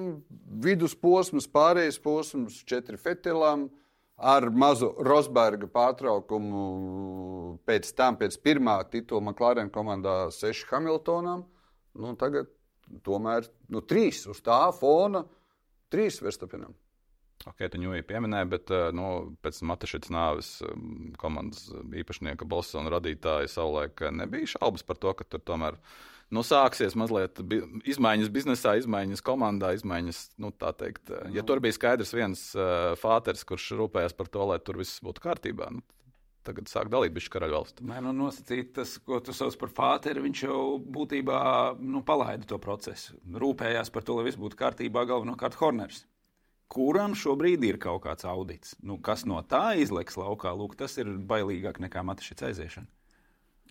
vidusposms, 0.65 1.49
pārējais 1.53 1.99
posms, 2.01 2.63
četri 2.69 2.97
Fetelam. 3.01 3.69
Ar 4.15 4.47
mazu 4.55 4.93
Rosberga 5.03 5.67
pārtraukumu 5.75 6.61
pēc 7.67 7.89
tam, 7.99 8.15
pēc 8.21 8.37
pirmā 8.47 8.77
titula 8.87 9.21
McLaren 9.25 9.73
komandā, 9.75 10.29
seši 10.33 10.69
Hamiltonam. 10.71 11.43
Nu, 11.99 12.15
tagad 12.17 12.47
tomēr 13.05 13.49
nu, 13.75 13.83
trīs 13.83 14.23
uz 14.31 14.39
tā 14.47 14.61
fona, 14.79 15.25
trīs 15.91 16.21
Verstapenam. 16.23 16.77
Ok, 17.51 17.67
tu 17.69 17.83
jau 17.83 17.99
pieminēji, 18.07 18.51
bet 18.55 18.71
eh, 18.73 18.87
nu, 18.97 19.35
pēc 19.45 19.59
Matešitas 19.67 20.15
nāves 20.15 20.55
um, 20.65 21.11
komandas 21.21 21.67
īpašnieka 21.75 22.47
bosa 22.49 22.79
un 22.81 22.89
radītāja 22.95 23.51
savulaik 23.51 24.07
eh, 24.07 24.15
nebija 24.15 24.55
šaubas 24.55 24.87
par 24.87 25.03
to, 25.03 25.13
ka 25.19 25.27
tur 25.29 25.43
tomēr 25.43 25.77
nu, 26.33 26.45
sāksies 26.47 26.97
mazliet 26.99 27.41
bi 27.45 27.61
izmaiņas 27.91 28.31
biznesā, 28.33 28.77
izmaiņas 28.81 29.25
komandā, 29.25 29.75
izmaiņas, 29.77 30.23
nu, 30.43 30.53
tā 30.57 30.73
teikt. 30.77 31.11
Eh, 31.11 31.35
ja 31.39 31.43
nu. 31.43 31.49
tur 31.51 31.63
bija 31.65 31.77
skaidrs 31.77 32.15
viens 32.17 32.47
uh, 32.57 32.95
fāters, 33.01 33.45
kurš 33.49 33.73
rūpējās 33.81 34.17
par 34.17 34.31
to, 34.33 34.47
lai 34.53 34.61
tur 34.65 34.81
viss 34.81 35.03
būtu 35.05 35.25
kārtībā, 35.25 35.69
nu, 35.75 35.85
tagad 36.47 36.71
sāk 36.71 36.91
dalīt 36.93 37.15
bišķi 37.17 37.35
karaļvalstu. 37.37 37.87
Nē, 37.91 38.01
nu, 38.07 38.15
nosacīt 38.17 38.75
tas, 38.79 38.97
ko 39.05 39.21
tu 39.25 39.37
sauc 39.37 39.57
par 39.61 39.75
fāteri, 39.77 40.25
viņš 40.25 40.47
jau 40.47 40.65
būtībā 40.97 41.39
nu, 41.83 42.05
palaida 42.07 42.49
to 42.49 42.61
procesu. 42.63 43.19
Rūpējās 43.45 43.93
par 43.95 44.07
to, 44.07 44.19
lai 44.19 44.29
viss 44.31 44.41
būtu 44.41 44.61
kārtībā, 44.61 45.07
galvenokārt 45.09 45.61
Horners 45.61 46.05
kuram 46.75 47.15
šobrīd 47.19 47.65
ir 47.69 47.79
kaut 47.83 48.03
kāds 48.07 48.27
audits. 48.27 48.75
Nu, 48.83 48.99
kas 48.99 49.25
no 49.29 49.41
tā 49.47 49.77
izleks 49.81 50.19
laukā, 50.19 50.55
lūk, 50.57 50.77
tas 50.81 50.97
ir 50.99 51.13
bailīgāk 51.31 51.81
nekā 51.85 52.03
matašķa 52.07 52.49
aiziešana. 52.51 52.91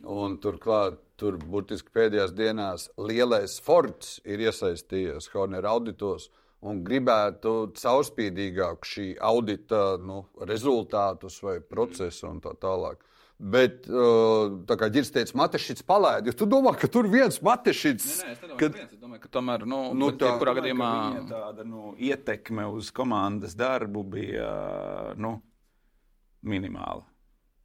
Un 0.02 0.38
turklāt, 0.42 0.98
tur 1.20 1.38
burtiski 1.38 1.94
pēdējās 1.96 2.34
dienās 2.36 2.90
lielais 2.98 3.60
Fords 3.64 4.18
ir 4.26 4.42
iesaistījies 4.44 5.30
Hornera 5.32 5.76
auditos 5.76 6.30
un 6.64 6.82
gribētu 6.84 7.74
caurspīdīgāk 7.78 8.88
šī 8.88 9.08
audita 9.22 9.98
nu, 10.02 10.24
rezultātus 10.48 11.42
vai 11.44 11.60
procesu 11.60 12.30
un 12.30 12.40
tā 12.44 12.56
tālāk. 12.60 13.04
Bet, 13.44 13.88
uh, 13.90 14.54
tā 14.70 14.78
kā 14.80 14.88
Girs 14.94 15.12
teica, 15.12 15.34
Matešits 15.36 15.84
palaid, 15.88 16.30
jo 16.30 16.36
tu 16.38 16.48
domā, 16.48 16.76
ka 16.80 16.88
tur 16.88 17.10
viens 17.12 17.42
Matešits. 17.44 18.22
Nē, 18.24 18.28
nē, 18.30 18.36
es 18.36 18.60
kad... 18.60 18.78
viens, 18.78 18.92
es 18.94 19.02
domāju, 19.02 19.24
ka 19.26 19.32
tomēr, 19.34 19.66
nu, 19.68 19.80
nu 20.00 20.12
tā, 20.16 20.36
kurā 20.40 20.54
gadījumā. 20.60 20.92
Tāda, 21.32 21.66
nu, 21.68 21.92
ietekme 22.00 22.70
uz 22.72 22.94
komandas 22.96 23.58
darbu 23.60 24.06
bija, 24.16 24.52
nu, 25.20 25.36
minimāla. 26.48 27.04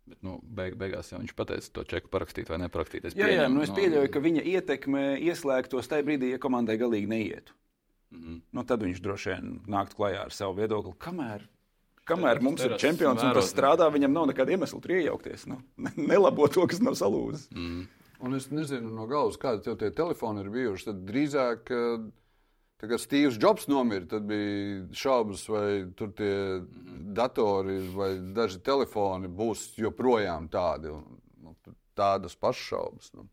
Bet, 0.08 0.18
nu, 0.24 0.38
beig, 0.42 0.78
beigās 0.80 1.12
jau 1.12 1.20
viņš 1.20 1.34
pateica, 1.36 1.70
to 1.74 1.84
čeku 1.88 2.10
parakstīt 2.12 2.48
vai 2.48 2.60
neparakstīt. 2.64 3.10
Es 3.10 3.18
jā, 3.18 3.28
jā, 3.32 3.44
nu 3.52 3.62
es 3.64 3.72
pieļauju, 3.74 4.06
no... 4.06 4.12
ka 4.14 4.24
viņa 4.24 4.46
ietekme 4.54 5.04
ieslēgtos 5.28 5.90
tajā 5.90 6.06
brīdī, 6.06 6.32
ja 6.32 6.40
komandai 6.42 6.78
galīgi 6.80 7.10
neietu. 7.10 7.56
Mm 8.10 8.18
-hmm. 8.24 8.40
nu, 8.56 8.64
tad 8.64 8.82
viņš 8.82 9.00
droši 9.04 9.30
vien 9.34 9.54
nāktu 9.68 9.98
klajā 9.98 10.24
ar 10.24 10.32
savu 10.32 10.56
viedokli, 10.62 10.94
kamēr 10.98 11.44
Kamēr 12.08 12.40
mums 12.44 12.64
ir 12.64 12.76
čempions 12.80 13.22
un 13.24 13.34
tas 13.36 13.50
strādā, 13.52 13.88
viņam 13.92 14.14
nav 14.16 14.28
nekāda 14.30 14.54
iemesla 14.54 14.80
tur 14.80 14.94
iejaukties. 14.96 15.46
Nu, 15.50 15.60
nelabo 16.10 16.48
to, 16.48 16.64
kas 16.70 16.80
nav 16.84 16.96
salūzis. 16.98 17.48
Mm. 17.52 17.86
Un 18.24 18.34
es 18.34 18.48
nezinu 18.50 18.90
no 18.90 19.06
galvas, 19.06 19.38
kādi 19.38 19.62
tev 19.66 19.76
tie 19.78 19.92
telefoni 19.94 20.42
ir 20.42 20.48
bijuši. 20.50 20.88
Tad 20.88 21.02
drīzāk, 21.06 21.70
tā 22.78 22.90
kā 22.90 22.98
Steve's 23.00 23.38
Jobs 23.40 23.66
nomira, 23.70 24.06
tad 24.08 24.26
bija 24.28 24.84
šaubas, 24.96 25.46
vai 25.50 25.70
tur 25.98 26.12
tie 26.18 26.32
datori 27.16 27.80
vai 27.94 28.12
daži 28.36 28.62
telefoni 28.64 29.30
būs 29.30 29.72
joprojām 29.80 30.48
tādi. 30.52 30.94
Nu, 31.42 31.56
tādas 31.98 32.38
pašas 32.38 32.70
šaubas. 32.72 33.12
Nu. 33.16 33.26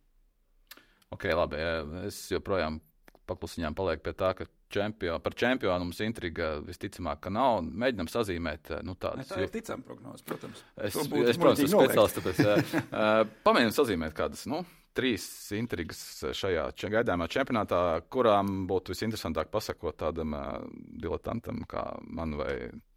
Ok, 1.14 1.30
labi. 1.38 1.62
Es 2.08 2.26
joprojām 2.34 2.82
paklusiņām 3.30 3.76
palieku 3.78 4.06
pie 4.06 4.14
tā, 4.18 4.32
ka 4.38 4.48
čempion, 4.74 5.22
par 5.24 5.36
čempionu 5.38 5.88
mums 5.88 6.02
intriga 6.06 6.56
visticamāk, 6.66 7.22
ka 7.26 7.34
nav. 7.34 7.62
Mēģinām 7.66 8.10
sazīmēt 8.12 8.74
nu, 8.86 8.96
tādas. 9.00 9.30
Tā 9.32 9.44
ir 9.46 9.54
ticama 9.54 9.86
prognoze, 9.86 10.26
protams. 10.28 10.64
Es, 10.76 10.98
es, 10.98 11.06
es 11.06 11.40
protams, 11.42 11.64
esmu 11.68 11.86
speciālists, 11.86 12.18
tāpēc 12.20 12.76
pamēģinām 13.48 13.78
sazīmēt 13.78 14.18
kādas. 14.18 14.46
Nu, 14.52 14.64
Trīs 14.96 15.28
intrigas 15.58 16.00
šajā 16.32 16.70
gaidāmā 16.94 17.28
čempionātā, 17.32 17.80
kurām 18.08 18.64
būtu 18.70 18.94
visinteresantāk 18.94 19.50
pasakot 19.52 19.98
tādam 20.00 20.36
uh, 20.38 20.62
diletantam 21.04 21.66
kā 21.68 21.90
man 22.08 22.38
vai 22.40 22.54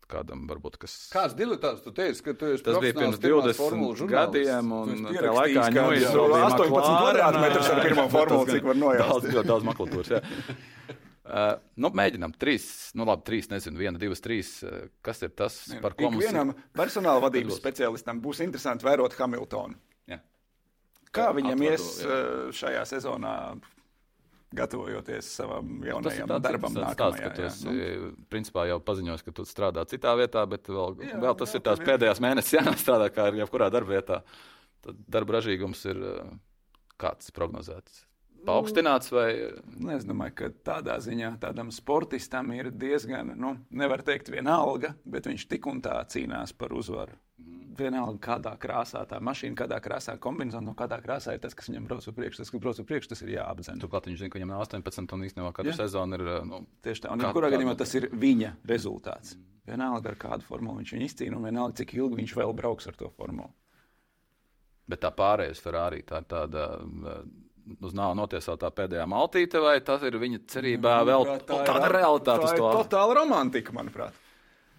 kādam 0.08 0.46
varbūt 0.48 0.78
kas. 0.82 0.94
Kāds 1.12 1.36
diletants 1.38 1.84
tu 1.84 1.92
teici, 1.94 2.22
ka 2.24 2.34
tu 2.38 2.52
esi 2.54 2.64
Tas 2.64 2.78
bija 2.82 2.96
pirms 2.96 3.20
20 3.22 4.08
gadiem, 4.10 4.72
un 4.72 5.04
tajā 5.10 5.34
laikā 5.36 5.66
ņūjas 5.74 6.06
18 6.14 6.70
kvadrātmetrus 6.70 7.70
ar 7.74 7.82
pirmo 7.84 8.06
formulu, 8.14 8.48
cik 8.48 8.68
var 8.70 8.80
nojaukt. 8.80 9.04
Daudz, 9.04 9.36
ļoti 9.36 9.52
daudz 9.52 9.68
makulatūras. 9.68 10.30
Uh, 11.28 11.50
nu, 11.82 11.92
mēģinām 12.00 12.36
trīs, 12.40 12.70
nu 12.98 13.08
labi, 13.08 13.26
trīs, 13.28 13.50
nezinu, 13.52 13.80
viena, 13.82 14.00
divas, 14.00 14.24
trīs. 14.24 14.54
Uh, 14.64 14.88
kas 15.04 15.20
ir 15.26 15.34
tas, 15.36 15.60
Jā, 15.74 15.82
par 15.84 15.98
ko 15.98 16.12
mums 16.12 16.24
ir? 16.24 16.32
Vienam 16.32 16.54
personāla 16.76 17.26
vadības 17.28 17.60
speciālistam 17.60 18.24
būs 18.24 18.42
interesanti 18.46 18.88
vērot 18.88 19.18
Hamiltonu. 19.20 19.76
Kā 21.18 21.28
viņam 21.36 21.66
ies. 21.66 21.88
Uh, 22.04 22.48
šajā 22.54 22.84
sezonā, 22.88 23.34
gatavojoties 24.58 25.28
savam 25.38 25.82
jaunajam 25.84 26.30
nu, 26.30 26.40
darbam? 26.40 26.76
Tas 26.78 26.96
tāds, 26.96 27.20
ka 27.20 27.32
tu 27.36 27.44
esi, 27.44 27.68
nu. 27.68 28.10
principā 28.32 28.64
jau 28.70 28.80
paziņojis, 28.80 29.24
ka 29.26 29.36
tu 29.36 29.44
strādā 29.48 29.84
citā 29.90 30.14
vietā, 30.16 30.46
bet 30.48 30.70
vēl, 30.72 30.96
jā, 31.04 31.20
vēl 31.20 31.38
tas 31.42 31.52
jā, 31.52 31.60
ir 31.60 31.66
tās 31.68 31.84
pēdējās 31.84 32.24
mēnesis 32.24 32.56
jāstrādā 32.60 33.10
kā 33.14 33.28
ar 33.28 33.40
jebkurā 33.42 33.68
darba 33.74 33.98
vietā. 33.98 34.22
Tad 34.86 35.00
darba 35.10 35.36
ražīgums 35.40 35.84
ir 35.90 36.00
uh, 36.00 36.36
kāds 36.96 37.34
prognozēts 37.34 38.06
paaugstināts? 38.48 39.12
Vai... 39.12 39.28
Nu, 39.76 39.92
es 39.96 40.06
domāju, 40.08 40.36
ka 40.40 40.50
tādā 40.72 40.98
ziņā 41.02 41.34
tādam 41.42 41.72
sportistam 41.74 42.52
ir 42.56 42.70
diezgan, 42.74 43.34
nu, 43.40 43.54
nevar 43.70 44.04
teikt, 44.06 44.30
vienalga, 44.32 44.94
bet 45.08 45.28
viņš 45.30 45.48
tik 45.50 45.68
un 45.70 45.82
tā 45.84 45.98
cīnās 46.12 46.54
par 46.56 46.74
uzvaru. 46.76 47.16
Vienalga, 47.78 48.18
kādā 48.18 48.52
krāsā 48.58 49.04
tā 49.06 49.20
mašīna, 49.22 49.54
kādā 49.58 49.76
krāsā 49.82 50.16
kombinācija, 50.18 50.62
no 50.66 50.72
kādā 50.78 50.98
krāsā 50.98 51.36
ir 51.36 51.42
tas, 51.44 51.54
kas 51.54 51.68
viņam 51.70 51.84
brauc 51.86 52.08
uz 52.10 52.16
priekšu. 52.16 52.40
Tas, 52.42 52.50
kas 52.50 52.62
brauc 52.64 52.80
uz 52.82 52.88
priekšu, 52.88 53.12
tas 53.12 53.22
ir 53.22 53.36
jāapzina. 53.36 53.78
Turklāt 53.84 54.08
viņš 54.10 54.24
zina, 54.24 54.32
ka 54.32 54.40
viņam 54.40 54.50
ir 54.50 54.64
18 54.64 55.14
un 55.14 55.22
īstenībā 55.28 55.52
katru 55.54 55.70
ja. 55.70 55.76
sezonu 55.78 56.18
ir. 56.18 56.24
Nu, 56.48 56.60
Tieši 56.82 57.04
tā, 57.04 57.12
un 57.14 57.22
jebkurā 57.22 57.52
gadījumā 57.54 57.76
tas 57.78 57.94
ir 57.94 58.08
viņa 58.10 58.56
rezultāts. 58.66 59.36
Vienalga, 59.68 60.10
ar 60.10 60.18
kādu 60.18 60.48
formulu 60.48 60.82
viņš 60.82 60.96
izcīna, 61.06 61.38
un 61.38 61.46
vienalga, 61.46 61.78
cik 61.78 61.94
ilgi 62.00 62.18
viņš 62.18 62.34
vēl 62.40 62.54
brauks 62.58 62.90
ar 62.90 62.98
to 62.98 63.12
formulu. 63.14 63.52
Bet 64.88 65.04
tā 65.04 65.12
pārējais 65.14 65.60
Ferrari 65.62 66.02
tā 66.08 66.24
ir 66.24 66.30
tāda 66.30 66.64
uz 67.84 67.96
nāvu 67.96 68.16
notiesātā 68.18 68.70
pēdējā 68.74 69.04
maltīte, 69.10 69.60
vai 69.62 69.76
tas 69.84 70.04
ir 70.08 70.16
viņa 70.20 70.40
cerībā 70.48 70.94
mm, 71.02 71.10
vēl 71.10 71.26
tā 71.44 71.60
tāda 71.68 71.90
realitāte? 71.92 72.48
Tā 72.48 72.56
ir 72.56 72.64
totāla 72.80 73.18
romantika, 73.20 73.74
manuprāt. 73.76 74.16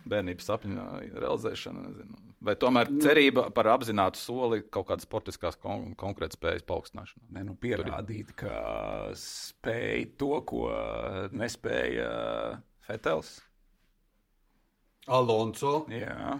Bērnības 0.09 0.47
sapņu 0.47 0.85
realizēšana, 1.19 1.81
nezinu. 1.89 2.19
Vai 2.45 2.55
tomēr 2.55 2.87
mm. 2.87 3.01
cerība 3.03 3.43
par 3.51 3.67
apzinātu 3.73 4.19
soli 4.19 4.61
kaut 4.71 4.87
kādas 4.87 5.07
sportiskās 5.07 5.57
kon 5.59 5.91
konkrētas 5.99 6.39
spējas 6.39 6.63
paaugstināšanā? 6.69 7.25
Nē, 7.35 7.43
nu 7.49 7.55
pierādīt, 7.59 8.31
ka 8.39 8.53
spēja 9.19 10.05
to, 10.21 10.31
ko 10.47 10.69
nespēja 11.35 12.07
Fetels. 12.87 13.35
Alonso. 15.09 15.83
Jā. 15.91 16.37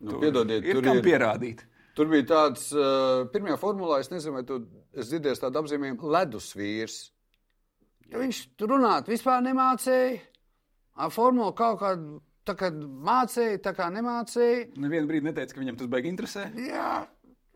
Nu, 0.00 0.16
piedodiet, 0.22 0.64
ir 0.64 0.80
kam 0.84 1.02
ir... 1.02 1.04
pierādīt. 1.04 1.66
Tur 1.98 2.08
bija 2.08 2.24
tāds, 2.30 2.70
uh, 2.72 3.26
pirmajā 3.32 3.58
formulā, 3.60 3.98
es 4.00 4.08
nezinu, 4.12 4.38
vai 4.38 4.44
tu 4.48 4.62
dzirdēji 4.94 5.42
tādu 5.42 5.60
apzīmējumu, 5.60 6.12
ledus 6.14 6.52
vīrs. 6.56 7.00
Ja 8.10 8.22
viņš 8.22 8.40
tur 8.58 8.72
runāt 8.72 9.10
vispār 9.10 9.42
nemācīja. 9.44 10.16
Ar 11.00 11.12
formulu 11.14 11.52
kaut 11.56 11.78
kādu 11.82 12.18
tā 12.48 12.56
kā 12.58 12.70
mācīja, 13.10 13.60
tā 13.64 13.74
kā 13.76 13.88
nemācīja. 13.94 14.68
Nevienu 14.80 15.10
brīdi 15.10 15.28
neteica, 15.28 15.54
ka 15.54 15.62
viņam 15.62 15.78
tas 15.80 15.90
beigas 15.92 16.12
interesē. 16.12 16.46
Jā, 16.66 16.90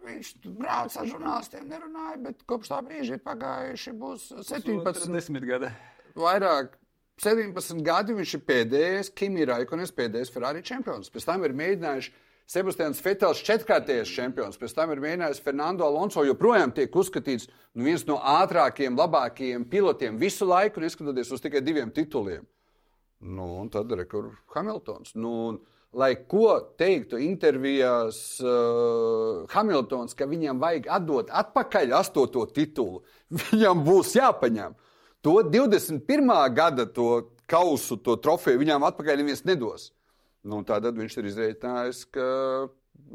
viņš 0.05 0.33
brauca 0.47 1.03
ar 1.03 1.11
žurnālistiem, 1.11 1.67
nerunāja, 1.71 2.21
bet 2.29 2.47
kopš 2.49 2.73
tā 2.73 2.81
brīža 2.87 3.19
ir 3.19 3.25
pagājuši 3.25 3.95
būs 4.01 4.31
17 4.51 5.15
10 5.15 5.49
gadi. 5.49 5.73
Vairāk 6.19 6.77
17 7.23 7.83
gadi 7.87 8.17
viņš 8.19 8.37
ir 8.37 8.45
pēdējais, 8.49 9.11
Kimi 9.15 9.47
Raikonis 9.49 9.95
pēdējais 9.95 10.33
Ferrari 10.35 10.63
čempions. 10.67 11.11
Pēc 11.15 11.29
tam 11.29 11.45
ir 11.47 11.57
mēģinājuši 11.57 12.15
Sebastians 12.45 12.99
Fetels 13.01 13.41
četrkārtējais 13.41 14.11
čempions, 14.13 14.59
pēc 14.61 14.75
tam 14.77 14.91
ir 14.93 15.01
mēģinājis 15.01 15.41
Fernando 15.41 15.87
Alonso, 15.87 16.27
joprojām 16.29 16.75
tiek 16.77 16.93
uzskatīts 16.93 17.49
nu, 17.49 17.87
viens 17.87 18.05
no 18.05 18.19
ātrākajiem, 18.19 18.99
labākajiem 19.01 19.65
pilotiem 19.71 20.19
visu 20.21 20.45
laiku, 20.45 20.83
neskatoties 20.85 21.33
uz 21.33 21.41
tikai 21.41 21.63
diviem 21.65 21.89
tituliem. 21.95 22.45
Nu, 23.25 23.47
un 23.63 23.71
tad 23.73 23.93
ir 23.95 24.05
Hamiltons. 24.55 25.15
Nu, 25.17 25.33
un, 25.49 25.61
lai 25.97 26.13
ko 26.29 26.59
teiktu 26.79 27.19
intervijās 27.23 28.19
uh, 28.45 29.45
Hamiltons, 29.55 30.17
ka 30.19 30.29
viņam 30.29 30.61
vajag 30.61 30.89
atdot 30.99 31.31
atpakaļ 31.33 31.95
astoto 31.97 32.45
titulu, 32.53 33.05
viņam 33.51 33.85
būs 33.87 34.15
jāpaņem. 34.19 34.77
To 35.25 35.39
21. 35.49 36.29
gada 36.53 36.85
to 36.85 37.31
kausu, 37.49 37.97
to 37.97 38.19
trofeju 38.21 38.61
viņam 38.61 38.85
atpakaļ 38.91 39.23
neviens 39.23 39.45
nedos. 39.49 39.91
Nu, 40.45 40.61
tad 40.69 40.85
viņš 40.93 41.17
ir 41.21 41.29
izreikinājis, 41.31 42.03
ka 42.13 42.27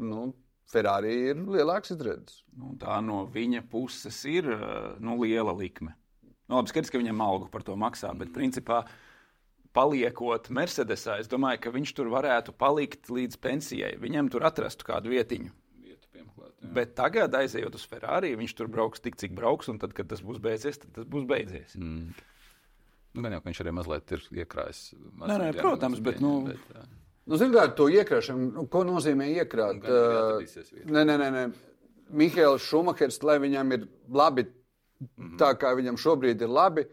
nu, 0.02 0.32
Ferrari 0.70 1.12
ir 1.30 1.38
lielāks 1.50 1.94
izredzes. 1.94 2.42
Nu, 2.58 2.74
tā 2.78 2.98
no 3.02 3.22
viņa 3.30 3.62
puses 3.70 4.18
ir 4.26 4.48
nu, 4.98 5.16
liela 5.22 5.54
likme. 5.54 5.94
Nu, 6.50 6.58
labi, 6.58 6.72
skaidrs, 6.72 6.90
ka 6.90 6.98
viņam 6.98 7.22
algu 7.22 7.46
par 7.50 7.62
to 7.66 7.76
maksā, 7.78 8.10
bet 8.18 8.34
principā 8.34 8.82
paliekot 9.76 10.50
Mercedesā, 10.50 11.18
es 11.22 11.28
domāju, 11.30 11.60
ka 11.64 11.72
viņš 11.74 11.94
tur 11.96 12.10
varētu 12.12 12.54
palikt 12.58 13.10
līdz 13.10 13.38
pensijai. 13.42 13.94
Viņam 14.02 14.30
tur 14.32 14.46
atrastu 14.48 14.86
kādu 14.88 15.12
vietiņu. 15.14 15.52
Bet 16.60 16.92
tagad, 16.94 17.34
aizejot 17.34 17.74
uz 17.78 17.86
Ferrari, 17.88 18.34
viņš 18.36 18.52
tur 18.58 18.68
brauks 18.68 19.00
tik, 19.00 19.16
cik 19.16 19.32
brauks, 19.36 19.70
un 19.72 19.78
tad, 19.80 19.94
kad 19.96 20.10
tas 20.10 20.20
būs 20.20 20.42
beidzies, 20.44 20.78
tad 20.82 20.92
tas 20.98 21.06
būs 21.08 21.24
beidzies. 21.28 21.72
Mm. 21.78 22.10
Nu, 23.16 23.24
gan 23.24 23.34
jau, 23.34 23.40
viņš 23.46 23.60
arī 23.64 23.72
mazliet 23.74 24.12
ir 24.14 24.26
iekrājis. 24.44 24.82
Nē, 25.24 25.38
nē, 25.40 25.48
protams, 25.56 26.02
bet, 26.04 26.20
nu, 26.22 26.34
bet, 26.50 26.60
jā. 26.74 26.84
Nu, 27.30 27.38
Zināt, 27.40 27.74
to 27.78 27.88
iekrāšanu, 27.90 28.52
nu, 28.58 28.66
ko 28.70 28.84
nozīmē 28.86 29.30
iekrāt? 29.40 29.82
Nē, 29.82 31.04
nē, 31.08 31.16
nē, 31.16 31.28
nē. 31.34 31.42
Mihāls 32.20 32.66
Šumahers, 32.66 33.20
lai 33.26 33.38
viņam 33.42 33.74
ir 33.76 33.86
labi, 34.10 34.44
mm 34.44 35.08
-hmm. 35.08 35.36
tā 35.38 35.52
kā 35.58 35.72
viņam 35.78 35.98
šobrīd 35.98 36.42
ir 36.42 36.50
labi. 36.50 36.86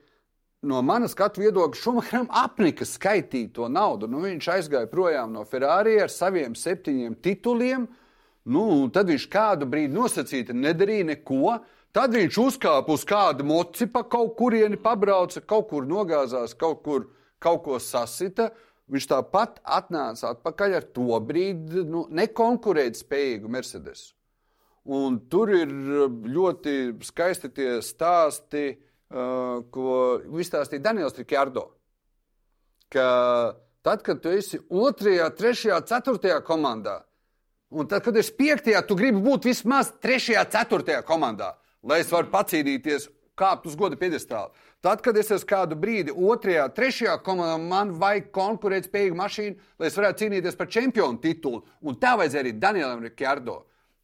No 0.66 0.82
manas 0.82 1.14
skatu 1.14 1.44
viedokļa, 1.44 1.78
Šumacheram 1.78 2.28
apnika 2.34 2.86
skaitīt 2.88 3.52
to 3.54 3.68
naudu. 3.70 4.08
Nu, 4.10 4.24
viņš 4.24 4.48
aizgāja 4.56 4.90
projām 4.90 5.36
no 5.36 5.44
Ferrari 5.46 6.00
ar 6.02 6.10
saviem 6.10 6.56
septiņiem 6.58 7.20
tituliem. 7.22 7.86
Nu, 8.48 8.64
tad 8.94 9.12
viņš 9.12 9.28
kādu 9.30 9.68
brīdi 9.70 9.94
nosacīti 9.94 10.56
nedarīja 10.58 11.12
neko. 11.12 11.60
Tad 11.94 12.16
viņš 12.18 12.40
uzkāpa 12.42 12.94
uz 12.94 13.06
kādu 13.08 13.46
moci, 13.46 13.86
pa 13.92 14.02
kaut 14.06 14.34
kurieni 14.40 14.80
pabrauca, 14.82 15.44
kaut 15.46 15.70
kur 15.70 15.86
nogāzās, 15.86 16.58
kaut 16.58 16.82
kur 16.86 17.06
kaut 17.44 17.64
ko 17.68 17.78
sasita. 17.82 18.50
Viņš 18.90 19.08
tāpat 19.12 19.60
atnāca 19.62 20.32
atpakaļ 20.32 20.76
ar 20.80 20.90
to 20.96 21.20
brīdi 21.22 21.84
nu, 21.86 22.06
nekonkurētspējīgu 22.18 23.50
Mercedes. 23.52 24.14
Un 24.88 25.20
tur 25.30 25.52
ir 25.52 25.68
ļoti 25.68 26.78
skaisti 27.04 27.52
tie 27.52 27.72
stāsti, 27.84 28.78
ko 29.10 29.90
izstāstīja 30.42 30.84
Daniels 30.90 31.18
Rikārdo. 31.18 31.70
Ka 32.92 33.08
tad, 33.84 34.04
kad 34.04 34.22
tu 34.24 34.32
esi 34.32 34.60
otrajā, 34.70 35.30
trešajā, 35.36 35.82
ceturtajā 35.88 36.40
komandā, 36.48 37.02
un 37.72 37.88
tad, 37.88 38.04
kad 38.06 38.16
esi 38.20 38.36
piektajā, 38.36 38.84
tu 38.88 38.96
gribi 39.00 39.22
būt 39.24 39.48
vismaz 39.50 39.94
trešajā, 40.04 40.44
ceturtajā 40.56 41.04
komandā, 41.08 41.54
lai 41.84 42.02
es 42.04 42.12
varu 42.12 42.32
pacīnīties, 42.32 43.10
kāpt 43.38 43.68
uz 43.70 43.76
goda 43.78 43.98
piedestālu. 44.00 44.50
Tad, 44.82 45.02
kad 45.06 45.18
es 45.18 45.30
esmu 45.34 45.50
kādu 45.50 45.78
brīdi 45.80 46.14
otrajā, 46.14 46.68
trešajā 46.74 47.16
komandā, 47.26 47.58
man 47.62 47.94
vajag 48.02 48.32
konkurētspējīgu 48.34 49.18
mašīnu, 49.18 49.58
lai 49.80 49.90
es 49.90 49.98
varētu 49.98 50.24
cīnīties 50.24 50.58
par 50.58 50.70
čempionu 50.74 51.22
titulu. 51.22 51.64
Un 51.86 51.98
tā 52.02 52.16
vajadzēja 52.18 52.46
arī 52.46 52.54
Danielam 52.58 53.04
Rikārdo. 53.06 53.60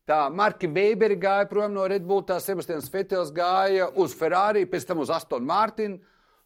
Tā 0.09 0.27
Marka 0.35 0.67
Weiberi 0.67 1.15
gāja 1.19 1.47
prom 1.47 1.73
no 1.75 1.85
Red 1.87 2.03
Bull, 2.07 2.25
tā 2.27 2.39
Sebastians 2.43 2.89
Fetels 2.91 3.31
gāja 3.35 3.87
uz 3.99 4.15
Ferrari, 4.19 4.65
pēc 4.67 4.87
tam 4.89 5.03
uz 5.03 5.11
Aston 5.13 5.45
Martin. 5.47 5.97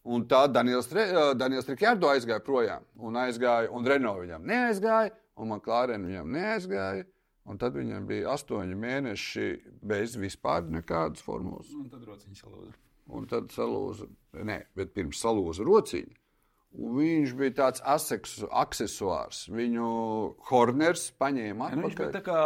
Un 0.07 0.23
tā 0.29 0.45
Daniels, 0.47 0.87
Daniels 1.35 1.67
Rikārdo 1.67 2.11
aizgāja 2.13 2.39
projām. 2.45 2.85
Un 3.01 3.17
aizgāja, 3.19 3.71
un 3.73 3.87
Renault 3.87 4.23
viņam 4.23 4.45
neaizgāja, 4.47 5.11
un 5.35 5.51
man 5.51 5.63
Klārēna 5.65 6.07
viņam 6.07 6.33
neaizgāja. 6.37 7.07
Un 7.47 7.59
tad 7.59 7.77
viņam 7.79 8.07
bija 8.07 8.33
astoņi 8.33 8.75
mēneši 8.75 9.45
bez 9.87 10.17
vispār 10.19 10.67
nekādas 10.67 11.23
formulas. 11.23 11.71
Un 11.71 11.87
tad 11.91 12.03
rociņš 12.03 12.43
salūza 12.43 12.75
un 13.13 13.27
tad 13.29 13.51
salūza, 13.53 14.07
ne, 14.47 14.61
bet 14.77 14.93
pirms 14.95 15.21
salūza 15.23 15.65
rociņu. 15.67 16.15
Viņš 16.77 17.31
bija 17.39 17.53
tāds 17.57 17.81
accessors. 17.81 19.39
Viņu 19.49 19.87
Horners 20.49 21.07
paņēma 21.17 21.71
atpakaļ. 21.71 21.79
Nu, 21.79 21.87
viņš 21.87 21.95
bija 21.97 22.09
tā 22.13 22.21
kā 22.25 22.41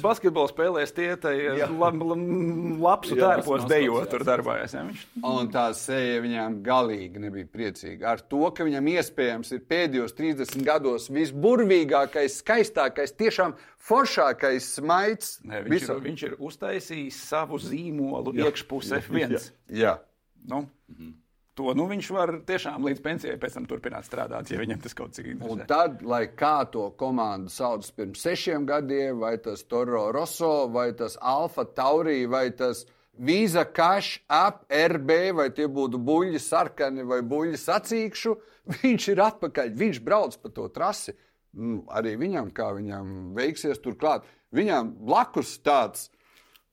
basketbola 0.00 0.48
spēlēs 0.48 0.94
tie, 0.96 1.08
tai 1.20 1.34
labs 1.68 3.12
tērpos 3.12 3.66
dejo 3.68 4.00
tur 4.08 4.24
darbājās. 4.24 4.76
Ja? 4.78 4.86
Viņš... 4.88 5.04
Un 5.28 5.52
tā 5.52 5.66
seja 5.76 6.22
viņām 6.24 6.60
galīgi 6.64 7.20
nebija 7.26 7.50
priecīga. 7.52 8.14
Ar 8.14 8.24
to, 8.24 8.46
ka 8.56 8.64
viņam 8.64 8.88
iespējams 8.94 9.52
ir 9.58 9.64
pēdējos 9.68 10.16
30 10.16 10.64
gados 10.64 11.10
visburvīgākais, 11.12 12.40
skaistākais, 12.40 13.12
tiešām 13.18 13.58
foršākais 13.90 14.76
smaids. 14.78 15.40
Ne, 15.44 15.66
viņš, 15.66 15.74
visam. 15.74 15.98
ir, 15.98 16.06
viņš 16.08 16.28
ir 16.30 16.38
uztaisījis 16.48 17.24
savu 17.28 17.60
zīmolu 17.60 18.38
iekšpusē 18.40 19.02
F1. 19.04 19.36
Jā. 19.36 19.42
Jā. 19.82 19.98
Nu? 20.48 20.64
Mhm. 20.88 21.18
To 21.58 21.72
nu, 21.74 21.84
viņš 21.90 22.08
var 22.14 22.30
tiešām 22.46 22.84
līdz 22.86 23.02
pensijai 23.02 23.38
pēc 23.40 23.56
tam 23.56 23.66
turpināt 23.68 24.06
strādāt, 24.06 24.52
ja 24.52 24.58
viņam 24.60 24.80
tas 24.84 24.94
kaut 24.96 25.16
cik 25.16 25.32
interesē. 25.32 25.50
Un 25.50 25.66
tad, 25.68 25.98
lai 26.06 26.22
kā 26.38 26.62
to 26.70 26.86
komandu 26.98 27.50
sauc 27.50 27.88
pirms 27.96 28.22
sešiem 28.22 28.66
gadiem, 28.68 29.18
vai 29.20 29.34
tas 29.42 29.64
Toro 29.66 30.06
Rosso, 30.14 30.68
vai 30.70 30.92
tas 30.96 31.18
Alfa 31.20 31.66
Taurī, 31.66 32.22
vai 32.30 32.46
tas 32.56 32.84
Visa 33.18 33.66
Cash 33.66 34.22
App 34.30 34.62
RB, 34.70 35.16
vai 35.36 35.48
tie 35.52 35.66
būtu 35.68 35.98
buļļi 36.00 36.40
sarkani 36.40 37.04
vai 37.04 37.18
buļļi 37.26 37.58
sacīkšu, 37.60 38.36
viņš 38.80 39.08
ir 39.12 39.24
atpakaļ, 39.26 39.74
viņš 39.82 40.02
brauc 40.06 40.38
pa 40.40 40.52
to 40.54 40.68
trasi. 40.72 41.16
Nu, 41.58 41.82
arī 41.90 42.14
viņam, 42.16 42.52
kā 42.54 42.68
viņam 42.76 43.32
veiksies 43.34 43.82
turklāt, 43.82 44.22
viņam 44.54 44.94
blakus 45.02 45.56
tāds 45.66 46.12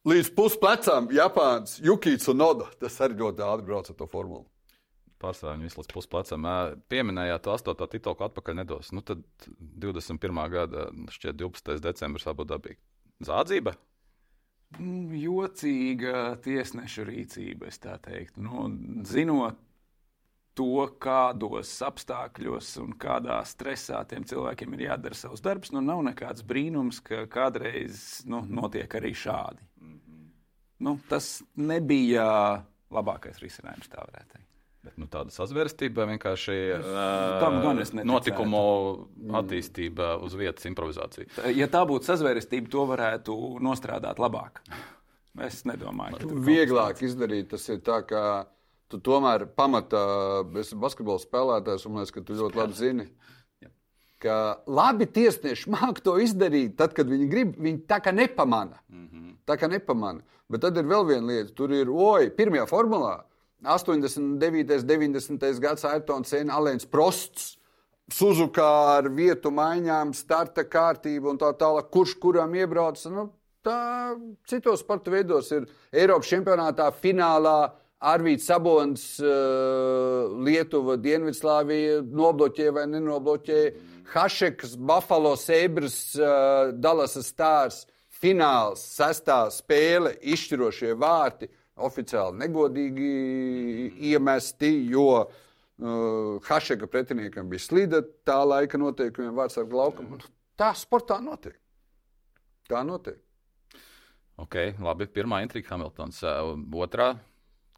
līdz 0.07 0.29
pusplecam 0.37 1.09
Japāns 1.11 1.79
Jukīts 1.81 2.29
un 2.29 2.39
Noda. 2.45 2.69
Tas 2.77 3.01
arī 3.01 3.17
ļoti 3.23 3.43
ātri 3.43 3.67
brauc 3.67 3.89
ar 3.89 3.97
to 3.97 4.07
formulu 4.11 4.45
pārsvarā 5.21 5.55
viņu 5.55 5.67
visu 5.67 5.81
līdz 5.81 5.91
pusplecam. 5.93 6.47
Pieminējāt 6.91 7.45
to 7.45 7.55
8. 7.55 7.89
titulu, 7.93 8.27
atpakaļ 8.27 8.59
nedos. 8.61 8.93
Nu, 8.95 9.03
tad 9.05 9.23
21. 9.47 10.41
gada, 10.53 10.87
šķiet, 11.13 11.37
12. 11.39 11.77
decembris 11.83 12.27
Abu 12.29 12.47
Dabī. 12.47 12.77
Zādzība? 13.25 13.75
Mm, 14.75 15.13
jocīga 15.15 16.35
tiesneša 16.43 17.05
rīcība, 17.07 17.69
es 17.71 17.79
tā 17.79 17.95
teiktu. 18.03 18.43
Nu, 18.43 18.67
zinot 19.07 19.61
to, 20.57 20.87
kādos 21.01 21.71
apstākļos 21.85 22.71
un 22.81 22.95
kādā 22.99 23.37
stresā 23.47 24.01
tiem 24.09 24.25
cilvēkiem 24.27 24.73
ir 24.75 24.87
jādara 24.87 25.17
savs 25.17 25.43
darbs, 25.45 25.71
nu 25.73 25.83
nav 25.85 26.01
nekāds 26.09 26.45
brīnums, 26.47 26.99
ka 27.05 27.25
kādreiz 27.31 28.25
nu, 28.29 28.41
notiek 28.49 28.97
arī 28.99 29.13
šādi. 29.13 29.61
-hmm. 29.79 30.27
nu, 30.79 30.99
tas 31.09 31.43
nebija 31.55 32.65
labākais 32.91 33.39
risinājums, 33.43 33.89
tā 33.89 34.01
varētu 34.01 34.33
teikt. 34.33 34.46
Bet, 34.85 34.93
nu, 35.01 35.07
tāda 35.11 35.33
sazvērstība 35.33 36.05
vienkārši 36.13 36.57
uh, 36.77 38.03
notikumu 38.07 38.59
attīstība 39.39 40.13
uz 40.23 40.35
vietas 40.37 40.67
improvizācija. 40.69 41.49
Ja 41.57 41.67
tā 41.71 41.81
būtu 41.89 42.07
sazvērstība, 42.07 42.69
to 42.71 42.85
varētu 42.91 43.35
nostrādāt 43.63 44.21
labāk. 44.21 44.61
Es 45.47 45.63
nedomāju, 45.69 46.17
ka 46.17 46.23
tas 46.23 46.33
ir 46.33 46.45
vieglāk 46.45 47.01
izdarīt. 47.05 47.49
Tas 47.51 47.67
ir 47.69 47.81
tā, 47.85 47.99
ka 48.07 48.21
tu 48.89 49.01
tomēr 49.03 49.45
pamatā 49.57 50.03
esi 50.61 50.77
basketbola 50.79 51.21
spēlētājs, 51.21 51.85
un 51.85 51.93
man 51.93 52.05
liekas, 52.05 52.15
ka 52.15 52.25
tu 52.25 52.37
ļoti 52.39 52.61
labi 52.61 52.77
zini. 52.77 53.07
Ka 54.23 54.35
labi 54.65 55.05
tiesneši 55.13 55.69
māca 55.69 56.01
to 56.05 56.15
izdarīt, 56.23 56.73
tad, 56.79 56.95
kad 56.97 57.09
viņi 57.09 57.27
grib, 57.29 57.57
viņi 57.61 57.83
tā 57.89 57.99
kā 58.01 58.13
nepamana. 58.15 58.79
Mm 58.89 59.07
-hmm. 59.07 59.33
Tā 59.45 59.57
kā 59.61 59.69
nepamana. 59.69 60.23
Bet 60.49 60.61
tad 60.61 60.77
ir 60.77 60.87
vēl 60.87 61.05
viena 61.07 61.27
lieta, 61.27 61.53
tur 61.53 61.71
ir, 61.71 61.89
oi, 61.89 62.29
pirmajā 62.31 62.65
formulā 62.65 63.17
89. 63.63 64.17
un 64.17 64.87
90. 64.87 65.59
gads 65.59 65.85
Ayrtons 65.85 66.29
Sēna 66.29 66.57
Alēns 66.59 66.85
Prosts. 66.89 67.55
Suzuka 68.13 68.63
ar 68.95 69.09
vietu 69.11 69.51
maiņām, 69.51 70.13
starta 70.15 70.63
kārtību 70.63 71.33
un 71.33 71.39
tā 71.41 71.49
tālāk, 71.59 71.89
kurš 71.91 72.13
kuram 72.21 72.53
iebrauc. 72.55 73.01
Nu, 73.11 73.25
tā 73.65 74.15
citos 74.47 74.79
sporta 74.85 75.11
veidos 75.11 75.51
ir 75.51 75.67
Eiropas 75.91 76.29
čempionātā 76.31 76.87
finālā. 77.01 77.73
Arvīts 77.97 78.45
Sabons, 78.45 79.03
uh, 79.25 80.29
Lietuva, 80.45 80.99
Dienvidslāvija 81.01 82.03
nobloķē 82.05 82.69
vai 82.75 82.85
nenobloķē. 82.91 83.61
Hašeks, 84.13 84.75
Buffalo 84.77 85.33
Sabres, 85.35 85.97
uh, 86.15 86.69
Dallas 86.77 87.17
Stars, 87.25 87.87
fināls, 88.21 88.85
sestā 88.93 89.47
spēle, 89.51 90.13
izšķirošie 90.21 90.93
vārti 90.93 91.49
oficiāli 91.85 92.41
negodīgi 92.41 93.11
iemesti, 94.11 94.71
jo 94.91 95.09
Uh, 95.77 96.41
Hašeka 96.41 96.87
pretiniekam 96.89 97.51
bija 97.51 97.61
slīda, 97.61 97.99
tā 98.25 98.39
laika 98.49 98.79
noteikumiem 98.81 99.35
vārds 99.37 99.59
ar 99.61 99.67
glaukumu. 99.69 100.17
Tā 100.57 100.71
sportā 100.73 101.19
notiek. 101.21 101.53
Tā 102.65 102.81
notiek. 102.81 103.19
Ok, 104.41 104.57
labi. 104.81 105.05
Pirmā 105.13 105.43
intriga 105.45 105.75
Hamiltons. 105.75 106.23
Uh, 106.25 106.55
otrā, 106.81 107.11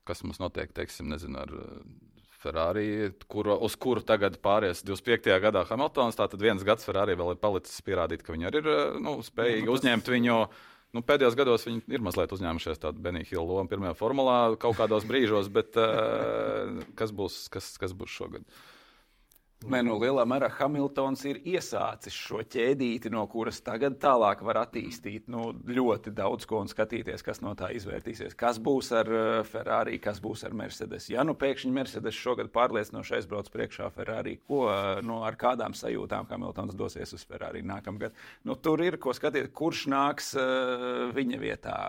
kas 0.07 0.23
mums 0.23 0.39
notiek, 0.39 0.71
teiksim, 0.75 1.11
nezinu, 1.11 1.41
ar 1.43 1.51
uh, 1.59 1.83
Ferrari, 2.39 2.87
kuru, 3.27 3.57
uz 3.67 3.75
kuru 3.75 4.05
tagad 4.07 4.39
pāries 4.39 4.79
25. 4.87 5.35
gadā 5.43 5.65
Hamiltons. 5.67 6.15
Tātad 6.15 6.39
viens 6.39 6.63
gads 6.63 6.87
Ferrari 6.87 7.19
vēl 7.19 7.35
ir 7.35 7.43
palicis 7.43 7.83
pierādīt, 7.83 8.23
ka 8.23 8.31
viņi 8.31 8.47
arī 8.47 8.63
ir 8.63 8.71
uh, 8.77 8.95
nu, 8.95 9.17
spējīgi 9.27 9.67
nu, 9.67 9.73
tas... 9.73 9.81
uzņemt 9.81 10.13
viņu. 10.15 10.41
Nu, 10.95 11.03
pēdējos 11.05 11.37
gados 11.37 11.67
viņi 11.67 11.83
ir 11.93 12.01
mazliet 12.01 12.31
uzņēmušies 12.33 12.81
tādu 12.81 13.03
Hillu 13.29 13.59
lomu 13.59 13.69
pirmajā 13.69 13.93
formulā, 13.99 14.39
kaut 14.57 14.79
kādos 14.79 15.05
brīžos, 15.05 15.51
bet 15.53 15.77
uh, 15.77 16.79
kas, 16.97 17.13
būs, 17.13 17.43
kas, 17.53 17.75
kas 17.77 17.93
būs 17.93 18.15
šogad? 18.15 18.41
Uh, 18.41 18.78
Nē, 19.59 19.81
nu, 19.83 19.97
lielā 19.99 20.23
mērā 20.23 20.47
Hamiltons 20.55 21.25
ir 21.27 21.41
iesācis 21.43 22.15
šo 22.15 22.39
ķēdīti, 22.47 23.09
no 23.11 23.25
kuras 23.27 23.57
tagad 23.59 23.97
tālāk 23.99 24.39
var 24.47 24.61
attīstīt 24.61 25.25
nu, 25.27 25.49
ļoti 25.67 26.13
daudz 26.15 26.45
ko 26.47 26.61
un 26.63 26.69
skatīties, 26.71 27.19
kas 27.27 27.41
no 27.43 27.51
tā 27.59 27.67
izvērtīsies. 27.75 28.37
Kas 28.39 28.55
būs 28.63 28.93
ar 28.95 29.09
uh, 29.11 29.23
Ferrari, 29.43 29.97
kas 29.99 30.21
būs 30.23 30.45
ar 30.47 30.53
Mercedes. 30.55 31.09
Ja 31.11 31.25
nu 31.27 31.35
pēkšņi 31.35 31.71
Mercedes 31.75 32.15
šogad 32.15 32.53
pārliecinoši 32.55 33.17
aizbrauc 33.17 33.49
priekšā 33.51 33.89
Ferrari, 33.97 34.37
ko, 34.47 34.61
uh, 34.69 35.01
nu, 35.03 35.17
ar 35.27 35.35
kādām 35.41 35.75
sajūtām 35.75 36.29
Hamiltons 36.29 36.77
dosies 36.79 37.11
uz 37.17 37.25
Ferrari 37.27 37.59
nākamgad, 37.59 38.15
nu, 38.47 38.55
tur 38.63 38.79
ir 38.85 38.95
ko 38.95 39.11
skatīties, 39.17 39.51
kurš 39.59 39.81
nāks 39.91 40.31
uh, 40.39 41.09
viņa 41.17 41.41
vietā. 41.41 41.81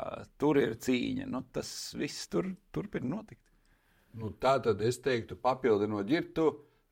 Tur 0.43 0.59
ir 0.59 0.75
cīņa. 0.75 1.29
Nu, 1.31 1.45
tas 1.55 1.71
viss 1.95 2.27
tur 2.35 2.51
turpina 2.75 3.15
notikt. 3.15 3.45
Nu, 4.19 4.33
tā 4.43 4.57
tad 4.59 4.83
es 4.83 4.99
teiktu, 4.99 5.39
papildinot 5.39 6.11
ģirtu 6.11 6.49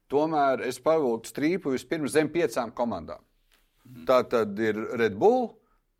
Tomēr 0.08 0.62
es 0.64 0.78
pavilku 0.80 1.28
strīpu 1.28 1.74
vispirms 1.74 2.14
zem 2.16 2.30
piecām 2.32 2.72
komandām. 2.72 3.20
Mhm. 3.84 4.04
Tā 4.08 4.22
tad 4.28 4.58
ir 4.58 4.76
Red 5.00 5.16
Bull, 5.18 5.50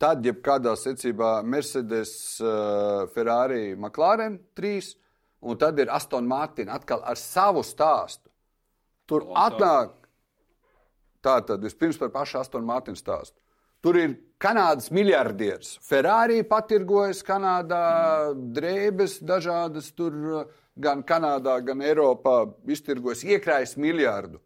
tad 0.00 0.24
jebkādā 0.24 0.74
secībā 0.76 1.42
Mercedes, 1.44 2.40
uh, 2.40 3.06
Ferrari, 3.14 3.74
McLaren 3.76 4.38
3, 4.56 4.94
un 5.40 5.58
tad 5.58 5.78
ir 5.78 5.90
Aston 5.90 6.26
Martin 6.26 6.68
atkal 6.68 7.02
ar 7.04 7.16
savu 7.16 7.62
stāstu. 7.62 8.28
Tur 9.08 9.24
o, 9.24 9.34
atnāk, 9.34 9.94
tā 11.24 11.38
tad 11.46 11.64
vispirms 11.64 11.98
par 12.00 12.12
pašu 12.12 12.40
Aston 12.42 12.64
Martin 12.64 12.96
stāstu. 12.96 13.36
Tur 13.80 13.96
ir 13.96 14.16
Kanādas 14.38 14.90
miljardieris. 14.94 15.76
Ferrari 15.82 16.42
patirgojas 16.46 17.24
Kanādā, 17.26 18.34
drēbes 18.54 19.18
dažādas 19.26 19.92
tur. 19.94 20.14
Uh, 20.14 20.64
gan 20.80 21.02
Kanādā, 21.06 21.58
gan 21.64 21.82
Eiropā 21.84 22.40
iztirgojas 22.70 23.24
iekrājis 23.26 23.76
miljardu. 23.80 24.40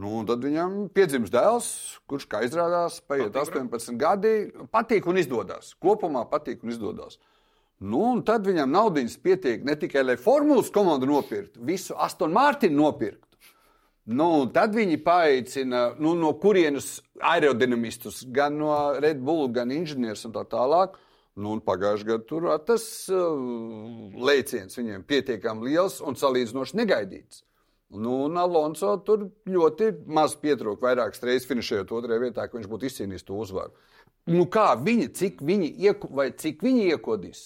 Nu, 0.00 0.22
tad 0.24 0.40
viņam 0.40 0.86
piedzimst 0.96 1.34
dēls, 1.34 1.66
kurš, 2.08 2.24
kā 2.30 2.40
izrādās, 2.46 3.02
paiet 3.04 3.34
patīk, 3.34 3.58
18 3.68 3.98
gadi, 4.00 4.32
patīk 4.72 5.08
un 5.10 5.20
izdodas. 5.20 5.74
Kopumā 5.82 6.24
patīk 6.30 6.64
un 6.64 6.72
izdodas. 6.72 7.18
Nu, 7.82 8.00
un 8.14 8.22
tad 8.24 8.46
viņam 8.46 8.70
naudas 8.72 9.18
pietiek 9.20 9.64
ne 9.66 9.74
tikai, 9.76 10.04
lai 10.06 10.16
formulas 10.16 10.70
komandu 10.72 11.08
nopirktu, 11.10 11.60
visu 11.66 11.96
Aston 11.98 12.32
Martinu 12.32 12.78
nopirktu. 12.78 13.26
Nu, 14.16 14.46
tad 14.50 14.72
viņi 14.74 14.96
paaicina, 15.04 15.82
nu, 16.02 16.16
no 16.18 16.32
kurienes 16.42 16.96
aerodinamistus, 17.22 18.24
gan 18.34 18.56
no 18.58 18.72
Red 19.02 19.20
Bull, 19.22 19.46
gan 19.54 19.70
inženierus 19.70 20.24
un 20.26 20.34
tā 20.34 20.42
tālāk. 20.50 20.96
Nu, 21.40 21.54
Pagājušajā 21.64 22.08
gadā 22.10 22.26
tur 22.28 22.44
tas 22.66 22.84
uh, 23.08 23.38
lēciens 24.20 24.76
viņiem 24.76 25.04
pietiekami 25.08 25.70
liels 25.70 26.02
un 26.04 26.18
salīdzinoši 26.18 26.76
negaidīts. 26.76 27.40
Nu, 27.92 28.22
un 28.26 28.36
Alonso 28.40 28.94
tur 29.04 29.26
ļoti 29.48 29.90
maz 30.12 30.34
pietrūka. 30.40 30.84
Vairākas 30.84 31.24
reizes 31.24 31.48
finšējot 31.48 31.92
otrajā 31.92 32.20
vietā, 32.20 32.46
ka 32.48 32.56
viņš 32.56 32.68
būtu 32.68 32.88
izcīnījis 32.88 33.26
to 33.28 33.40
uzvaru. 33.40 33.72
Nu, 34.28 34.44
kā 34.52 34.70
viņi, 34.80 35.08
cik 35.16 35.40
viņi, 35.44 35.72
ieku, 35.88 36.12
cik 36.40 36.62
viņi 36.64 36.86
iekodīs 36.92 37.42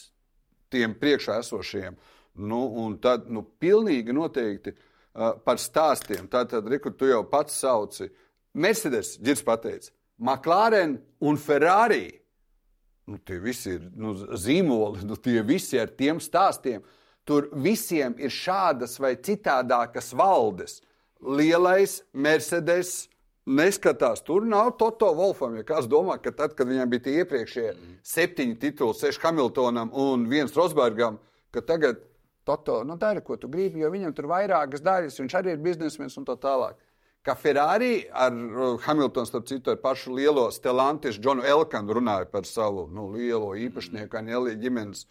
tiem 0.71 0.95
priekšā 0.99 1.41
esošiem? 1.43 1.97
Nu, 2.37 2.67
un 2.83 2.99
tad 3.03 3.31
nu, 3.33 3.43
pilnīgi 3.63 4.15
noteikti 4.15 4.75
uh, 4.75 5.39
par 5.47 5.63
stāstiem. 5.63 6.27
Tātad, 6.31 6.67
Riku, 6.71 6.91
tu 6.91 7.09
jau 7.11 7.23
pats 7.31 7.55
sauci 7.63 8.11
Mercedes, 8.57 9.15
Girds 9.23 9.47
pateica, 9.47 9.95
McLaren 10.19 10.99
un 11.23 11.39
Ferrari 11.41 12.09
nu, 13.07 13.19
tie 13.19 13.39
visi 13.43 13.77
ir 13.77 13.89
nu, 13.95 14.13
zīmoli, 14.15 15.05
nu, 15.07 15.17
tie 15.17 15.41
visi 15.47 15.79
ar 15.81 15.93
tiem 15.95 16.21
stāstiem. 16.23 16.85
Tur 17.27 17.49
visiem 17.59 18.15
ir 18.23 18.31
šādas 18.31 19.01
vai 19.03 19.17
citādākas 19.19 20.13
valdes. 20.15 20.81
Lielais 21.19 22.01
Mercedes 22.15 23.09
neskatās. 23.47 24.23
Tur 24.27 24.47
nav 24.47 24.77
Toto 24.79 25.09
Wolfam. 25.17 25.57
Ja 25.59 25.67
kāds 25.67 25.89
domā, 25.91 26.21
ka 26.23 26.31
tad, 26.35 26.55
kad 26.59 26.71
viņam 26.71 26.91
bija 26.93 27.07
tie 27.07 27.17
iepriekšējie 27.23 27.73
mm. 27.73 27.97
septiņi 28.15 28.59
tituli, 28.63 28.99
seši 28.99 29.23
Hamiltonam 29.25 29.91
un 29.95 30.29
viens 30.31 30.55
Rosbergam, 30.55 31.19
ka 31.55 31.65
tagad 31.67 32.03
Toto 32.47 32.85
nu, 32.87 32.95
dara, 32.95 33.19
ko 33.27 33.35
tu 33.35 33.51
gribi, 33.51 33.83
jo 33.83 33.91
viņam 33.91 34.13
tur 34.15 34.29
vairākas 34.31 34.85
daļas, 34.87 35.19
viņš 35.19 35.33
arī 35.35 35.57
ir 35.57 35.63
biznesmenis 35.65 36.15
un 36.21 36.27
tā 36.29 36.37
tālāk 36.39 36.79
ka 37.27 37.35
Ferrari 37.35 38.07
ar 38.15 38.33
uh, 38.33 38.77
Hamiltonu, 38.87 39.27
starp 39.27 39.49
citu, 39.51 39.73
ar 39.75 39.81
pašu 39.83 40.15
lielo 40.15 40.47
Stellantis, 40.55 41.19
Džonu 41.19 41.45
Elkanu 41.47 41.99
runāja 41.99 42.29
par 42.31 42.47
savu 42.47 42.87
nu, 42.95 43.09
lielo 43.17 43.51
īpašnieku, 43.59 44.21
Anelī 44.21 44.55
ģimenes. 44.63 45.07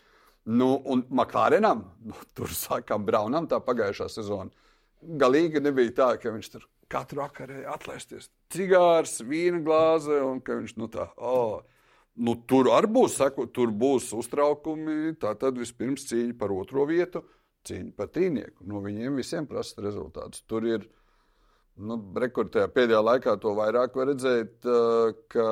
Nu, 0.45 0.75
un 0.85 1.01
McLarenam, 1.09 1.87
nu, 2.05 2.15
tur 2.37 2.51
sākām 2.53 3.05
Braunam 3.05 3.49
tā 3.49 3.57
pagājušā 3.65 4.07
sezona. 4.13 4.53
Galīgi 5.01 5.61
nebija 5.61 5.93
tā, 5.97 6.09
ka 6.21 6.33
viņš 6.33 6.51
tur 6.53 6.67
katru 6.91 7.23
vakaru 7.23 7.63
atlaisties. 7.73 8.29
Cigārs, 8.53 9.17
vīna 9.25 9.63
glāze, 9.65 10.19
un 10.21 10.41
ka 10.45 10.59
viņš 10.59 10.75
nu 10.77 10.89
tā, 10.93 11.07
oh, 11.17 11.63
nu, 12.21 12.35
tur 12.47 12.69
arī 12.77 12.91
būs, 12.93 13.17
saku, 13.19 13.47
tur 13.53 13.73
būs 13.73 14.11
uztraukumi. 14.17 15.15
Tā 15.21 15.33
tad 15.41 15.57
vispirms 15.61 16.05
cīņa 16.11 16.37
par 16.39 16.53
otro 16.55 16.85
vietu, 16.89 17.25
cīņa 17.65 17.95
par 17.97 18.13
trīnieku. 18.13 18.61
No 18.63 18.77
nu, 18.77 18.85
viņiem 18.85 19.17
visiem 19.19 19.49
prasa 19.49 19.81
rezultātus. 19.83 20.45
Tur 20.45 20.69
ir 20.69 20.85
Nu, 21.75 21.97
Rekordā 22.15 22.69
pēdējā 22.71 23.01
laikā 23.03 23.35
to 23.43 23.51
vairāk 23.57 23.95
var 23.99 24.07
redzēt, 24.13 24.63
ka 25.31 25.47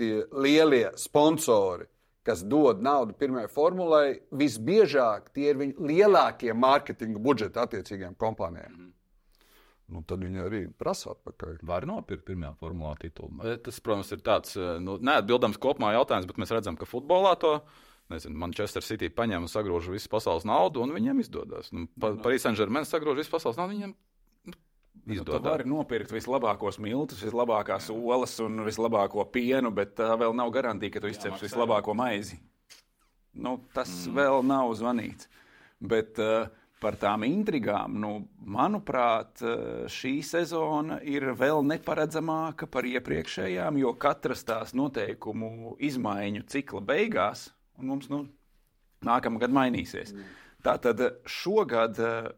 tie 0.00 0.24
lielie 0.34 0.88
sponsori, 0.98 1.86
kas 2.26 2.42
dod 2.42 2.82
naudu 2.82 3.14
pirmajai 3.18 3.50
formulai, 3.52 4.06
visbiežāk 4.34 5.30
tie 5.34 5.52
ir 5.52 5.60
viņu 5.60 5.86
lielākie 5.92 6.54
mārketinga 6.54 7.22
budžeti 7.22 7.62
attiecīgajām 7.62 8.16
kompānijām. 8.18 8.72
Mm 8.72 8.80
-hmm. 8.80 8.96
Nu, 9.90 10.02
tad 10.06 10.22
viņi 10.22 10.44
arī 10.44 10.60
prasa 10.78 11.10
atpakaļ. 11.16 11.56
Var 11.66 11.86
nopirkt 11.86 12.24
pirmā 12.28 12.52
formulā 12.60 12.92
titulu. 13.00 13.56
Tas, 13.64 13.80
protams, 13.80 14.12
ir 14.12 14.22
tāds 14.22 14.54
nu, 14.82 14.96
neatbildams 15.02 15.58
kopumā 15.58 15.92
jautājums, 15.96 16.28
bet 16.30 16.38
mēs 16.38 16.54
redzam, 16.54 16.76
ka 16.78 16.86
futbolā 16.86 17.34
to 17.40 17.60
nezinu, 18.10 18.38
Manchester 18.38 18.82
City 18.82 19.10
paņem 19.14 19.46
un 19.46 19.50
sagrož 19.50 19.90
visu 19.90 20.10
pasaules 20.10 20.46
naudu, 20.48 20.82
un 20.82 20.94
viņiem 20.94 21.22
izdodas. 21.22 21.72
Nu, 21.74 21.86
pa, 22.00 22.12
Paris 22.22 22.46
Saint-Germain 22.46 22.86
sagrož 22.88 23.18
visu 23.22 23.30
pasaules 23.30 23.58
naudu, 23.58 23.74
viņiem 23.74 23.94
izdodas. 25.06 25.42
Tu 25.42 25.48
vari 25.48 25.68
nopirkt 25.68 26.12
vislabākos 26.14 26.78
miltus, 26.82 27.22
vislabākās 27.24 27.90
olas 27.94 28.36
un 28.44 28.62
vislabāko 28.66 29.24
pienu, 29.32 29.72
bet 29.74 29.96
tā 29.98 30.12
vēl 30.20 30.34
nav 30.36 30.52
garantija, 30.54 30.94
ka 30.94 31.02
tu 31.02 31.10
izcepsi 31.10 31.46
vislabāko 31.48 31.94
maizi. 31.98 32.40
Nu, 33.32 33.58
tas 33.74 33.90
mm. 34.06 34.16
vēl 34.16 34.42
nav 34.46 34.72
zvanīts. 34.78 35.28
Bet 35.80 36.18
uh, 36.20 36.48
par 36.82 36.96
tām 37.00 37.24
intrigām, 37.28 37.94
nu, 38.02 38.12
manuprāt, 38.40 39.40
uh, 39.44 39.86
šī 39.90 40.18
sezona 40.26 40.98
ir 41.06 41.30
vēl 41.38 41.62
neparedzamāka 41.68 42.68
par 42.70 42.88
iepriekšējām, 42.90 43.78
jo 43.80 43.94
katras 44.00 44.44
tās 44.48 44.74
noteikumu 44.76 45.76
izmaiņu 45.78 46.44
cikla 46.50 46.82
beigās, 46.90 47.48
un 47.78 47.94
mums 47.94 48.10
nu, 48.12 48.24
nākamā 49.06 49.44
gada 49.44 49.56
mainīsies. 49.56 50.12
Mm. 50.16 50.36
Tātad 50.66 51.06
šogad 51.30 52.02
uh, 52.02 52.32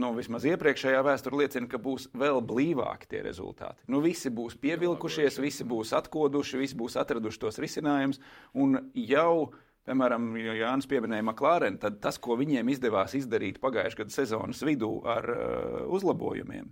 nu, 0.00 0.12
vismaz 0.16 0.44
iepriekšējā 0.48 1.02
vēsture 1.06 1.38
liecina, 1.40 1.68
ka 1.70 1.80
būs 1.82 2.10
vēl 2.16 2.42
blīvāki 2.44 3.08
tie 3.10 3.22
rezultāti. 3.24 3.80
Nu, 3.92 4.02
visi 4.04 4.30
būs 4.32 4.58
pievilkušies, 4.60 5.38
visi 5.42 5.66
būs 5.68 5.94
atkoduši, 5.96 6.60
visi 6.60 6.76
būs 6.78 6.98
atraduši 7.00 7.40
tos 7.42 7.60
risinājumus. 7.62 8.20
Un 8.60 8.76
jau, 9.00 9.52
piemēram, 9.88 10.34
Jānis 10.36 10.88
pieminēja 10.90 11.24
McLaren, 11.24 11.78
tad 11.82 12.00
tas, 12.04 12.20
ko 12.20 12.36
viņiem 12.40 12.74
izdevās 12.74 13.16
izdarīt 13.18 13.60
pagājušā 13.62 14.02
gada 14.02 14.16
sezonas 14.18 14.60
vidū 14.66 14.92
ar 15.08 15.30
uh, 15.32 15.80
uzlabojumiem, 15.96 16.68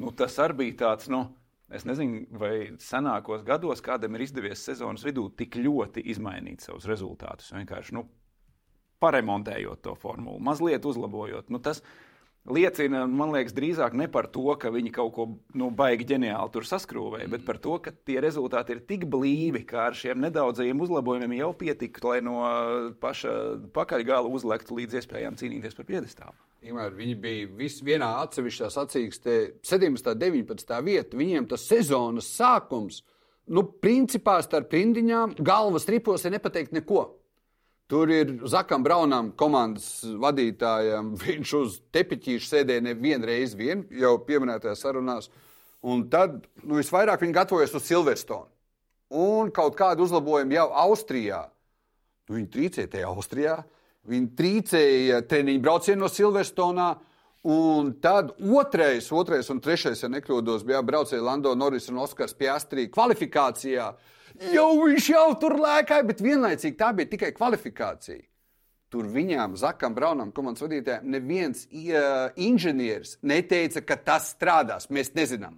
nu, 0.00 0.14
tas 0.16 0.38
arī 0.42 0.64
bija 0.64 0.80
tāds. 0.86 1.12
Nu, 1.12 1.26
Es 1.70 1.84
nezinu, 1.86 2.24
vai 2.34 2.72
senākos 2.82 3.44
gados 3.46 3.78
kādam 3.78 4.16
ir 4.16 4.24
izdevies 4.24 4.64
sezonas 4.66 5.04
vidū 5.06 5.28
tik 5.38 5.54
ļoti 5.54 6.02
izmainīt 6.10 6.64
savus 6.64 6.88
rezultātus. 6.90 7.52
Vienkārši 7.54 7.94
nu, 7.94 8.02
paremontējot 8.98 9.84
to 9.84 9.94
formulu, 9.94 10.40
mazliet 10.42 10.88
uzlabojot. 10.90 11.46
Nu, 11.54 11.60
tas, 11.62 11.78
uh, 11.78 12.09
liecina, 12.48 13.02
man 13.06 13.32
liekas, 13.34 13.54
drīzāk 13.56 13.94
ne 13.98 14.06
par 14.12 14.28
to, 14.32 14.46
ka 14.60 14.72
viņi 14.72 14.92
kaut 14.94 15.12
ko 15.16 15.26
nu, 15.58 15.70
baigi 15.76 16.06
ģeniāli 16.12 16.52
tur 16.54 16.66
saskrūvēja, 16.68 17.26
mm. 17.26 17.34
bet 17.34 17.46
par 17.46 17.60
to, 17.62 17.76
ka 17.84 17.92
tie 17.92 18.20
rezultāti 18.24 18.76
ir 18.76 18.84
tik 18.88 19.06
blīvi, 19.10 19.64
ka 19.68 19.88
ar 19.88 19.98
šiem 19.98 20.22
nedaudzajiem 20.24 20.80
uzlabojumiem 20.86 21.36
jau 21.40 21.50
pietika, 21.60 22.04
lai 22.08 22.20
no 22.24 22.38
paša 23.02 23.34
pakaļgala 23.76 24.30
uzlektu 24.30 24.78
līdz 24.80 25.00
iespējām 25.00 25.38
cīnīties 25.40 25.76
par 25.76 25.88
piedestālu. 25.90 26.36
Imēr, 26.70 26.92
viņi 26.92 27.14
bija 27.20 27.46
visi 27.56 27.84
vienā 27.86 28.10
atsevišķā 28.26 28.68
sacīkstē, 28.74 29.36
17. 29.64 30.10
un 30.12 30.20
19. 30.20 30.74
vieta. 30.84 31.16
Viņiem 31.16 31.46
tas 31.48 31.64
sezonas 31.64 32.28
sākums, 32.36 33.00
nu, 33.48 33.64
principā 33.80 34.36
starp 34.44 34.76
rindiņām, 34.76 35.38
galvas 35.40 35.88
ripos 35.88 36.26
ir 36.28 36.36
nepateikt 36.36 36.76
neko. 36.76 37.06
Tur 37.90 38.10
ir 38.10 38.28
Zakam 38.46 38.84
Braunam, 38.86 39.32
komandas 39.34 40.04
vadītājam. 40.22 41.08
Viņš 41.24 41.54
uz 41.58 41.78
tepiķīša 41.90 42.46
sēdēja 42.46 42.84
nevienu 42.86 43.26
reizi, 43.26 43.58
vien, 43.58 43.82
jau 43.90 44.14
pieminētajās 44.28 44.84
sarunās. 44.84 45.26
Un 45.82 46.04
tad 46.12 46.44
nu, 46.62 46.76
visvairāk 46.78 47.24
viņi 47.24 47.34
gatavojas 47.34 47.74
uz 47.74 47.88
Silverstone. 47.88 48.46
Un 49.10 49.50
kaut 49.50 49.74
kādu 49.78 50.04
uzlabojumu 50.06 50.54
jau 50.54 50.68
Austrijā. 50.84 51.40
Nu, 52.28 52.36
viņi 52.36 52.50
trīcēja 52.54 52.92
tajā 52.92 53.10
Austrijā. 53.10 53.56
Viņi 54.06 54.30
trīcēja 54.38 55.20
treniņu 55.26 55.64
braucienu 55.64 56.04
no 56.04 56.12
Silverstonā. 56.12 56.92
Un 57.50 57.90
tad 58.04 58.34
otrais, 58.38 59.08
otrais 59.16 59.50
un 59.50 59.58
trešais, 59.64 60.04
ja 60.04 60.12
nekļūdos, 60.12 60.62
bija 60.68 60.84
braucēji 60.84 61.24
Lando 61.24 61.56
Norris 61.58 61.88
un 61.90 61.98
Oskars 62.04 62.36
Piastrī 62.38 62.86
kvalifikācijā. 62.92 63.90
Uh, 63.90 64.19
jau 64.54 64.70
viņš 64.80 65.08
jau 65.12 65.28
tur 65.40 65.56
lēkāja, 65.60 66.06
bet 66.08 66.22
vienlaicīgi 66.24 66.78
tā 66.80 66.90
bija 66.96 67.12
tikai 67.14 67.32
kvalifikācija. 67.36 68.22
Tur 68.90 69.06
viņām, 69.06 69.54
Zakam, 69.60 69.94
Braunam, 69.94 70.32
komandas 70.34 70.64
vadītājiem, 70.64 71.04
neviens 71.14 71.66
uh, 71.70 72.32
inženieris 72.34 73.20
neteica, 73.22 73.84
ka 73.86 73.96
tas 74.08 74.32
strādās. 74.34 74.88
Mēs 74.90 75.12
nezinām. 75.14 75.54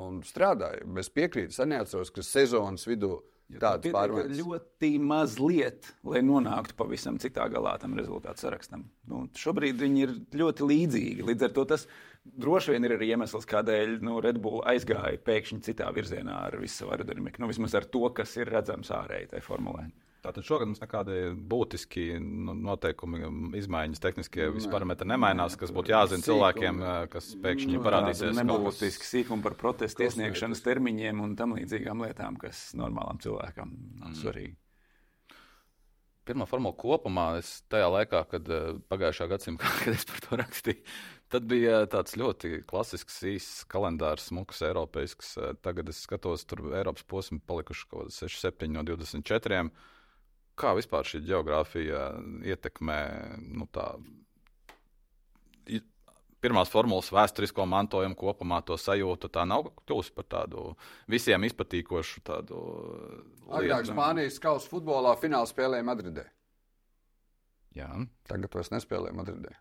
Un 0.00 0.18
strādāja. 0.26 0.82
Es 0.98 1.10
piekrītu, 1.14 1.54
es 1.54 1.62
neatceros, 1.70 2.10
ka 2.14 2.24
sezonas 2.26 2.86
vidū 2.90 3.20
tādas 3.62 3.94
pārmaiņas. 3.94 4.42
Ļoti 4.42 4.90
maz 5.02 5.36
lieta, 5.38 5.94
lai 6.06 6.22
nonāktu 6.26 6.74
pavisam 6.78 7.18
citā 7.22 7.46
galā 7.50 7.76
tam 7.82 7.94
rezultātu 7.98 8.42
sarakstam. 8.46 8.84
Nu, 9.10 9.24
šobrīd 9.38 9.78
viņi 9.78 10.04
ir 10.06 10.14
ļoti 10.42 10.66
līdzīgi. 10.66 11.26
Līdz 11.30 11.46
ar 11.46 11.54
to 11.56 11.66
tas 11.74 11.86
ir 11.86 12.09
droši 12.36 12.74
vien 12.74 12.86
ir 12.86 12.96
arī 12.96 13.10
iemesls, 13.14 13.48
kādēļ 13.50 13.98
nu, 14.06 14.18
Red 14.24 14.38
Bull 14.42 14.62
aizgāja 14.68 15.20
pēkšņi 15.26 15.64
citā 15.70 15.88
virzienā 15.94 16.36
ar 16.50 16.58
visu 16.60 16.82
savu 16.82 16.94
aerodinamiku. 16.96 17.42
Nu, 17.42 17.50
vismaz 17.50 17.74
ar 17.78 17.88
to, 17.90 18.04
kas 18.14 18.36
ir 18.40 18.52
redzams 18.52 18.92
ārēji 18.94 19.32
tajā 19.34 19.46
formulē. 19.46 19.88
Tātad 20.20 20.44
šogad 20.44 20.68
mums 20.68 20.82
nekādi 20.82 21.30
būtiski 21.48 22.18
nu, 22.20 22.52
noteikumi, 22.66 23.22
izmaiņas, 23.56 24.02
tehniskie 24.04 24.50
visi 24.52 24.68
parametri 24.72 25.08
nemainās, 25.08 25.56
kas 25.60 25.72
būtu 25.72 25.94
jāzina 25.94 26.26
cilvēkiem, 26.26 26.82
kas 27.12 27.30
pēkšņi 27.40 27.78
nu, 27.78 27.84
parādīsies. 27.86 28.36
Nebūtiski 28.36 29.08
sīkumi 29.08 29.46
par 29.46 29.56
protestu 29.60 30.04
iesniegšanas 30.04 30.60
termiņiem 30.66 31.22
un 31.24 31.32
tam 31.40 31.56
līdzīgām 31.56 32.04
lietām, 32.04 32.36
kas 32.42 32.68
normālam 32.76 33.22
cilvēkam 33.24 33.72
mm. 33.72 34.18
svarīgi. 34.20 34.58
Pirmā 36.28 36.44
formula 36.46 36.76
kopumā, 36.76 37.30
es 37.40 37.62
tajā 37.72 37.88
laikā, 37.88 38.20
kad 38.34 38.52
pagājušā 38.92 39.30
gadsimta, 39.32 39.72
kad 39.86 39.96
es 39.96 40.04
par 40.04 40.20
to 40.26 40.42
rakstīju, 40.42 40.84
Tad 41.30 41.46
bija 41.46 41.84
tāds 41.86 42.16
ļoti 42.18 42.64
klasisks, 42.66 43.20
īsts 43.30 43.66
kalendārs, 43.70 44.26
smuks, 44.32 44.64
eiropeisks. 44.66 45.36
Tagad 45.62 45.92
es 45.92 46.00
skatos, 46.02 46.42
tur 46.50 46.64
Eiropas 46.74 47.06
posmi 47.06 47.38
palikuši 47.46 47.86
kaut 47.86 48.08
kādi 48.08 48.16
6, 48.16 48.40
7 48.48 48.72
no 48.74 48.82
24. 48.88 49.60
Kā 50.58 50.72
vispār 50.76 51.06
šī 51.06 51.22
geogrāfija 51.28 52.08
ietekmē 52.50 52.98
nu, 53.46 53.68
tā, 53.70 53.92
pirmās 56.42 56.72
formulas 56.72 57.12
vēsturisko 57.14 57.64
mantojumu 57.68 58.18
kopumā, 58.18 58.60
to 58.66 58.74
sajūtu? 58.80 59.30
Tā 59.32 59.46
nav 59.48 59.70
kļuvusi 59.84 60.14
par 60.16 60.28
tādu 60.34 60.66
visiem 61.10 61.46
izpatīkošu 61.46 62.26
tādu. 62.26 62.60
Agrāk 63.54 63.86
Spānijas 63.88 64.42
kausa 64.42 64.70
futbolā 64.72 65.14
fināla 65.20 65.48
spēlēja 65.48 65.86
Madridē. 65.86 66.26
Jā. 67.76 67.90
Tagad 68.26 68.54
vairs 68.56 68.74
nespēlē 68.74 69.14
Madridē. 69.14 69.54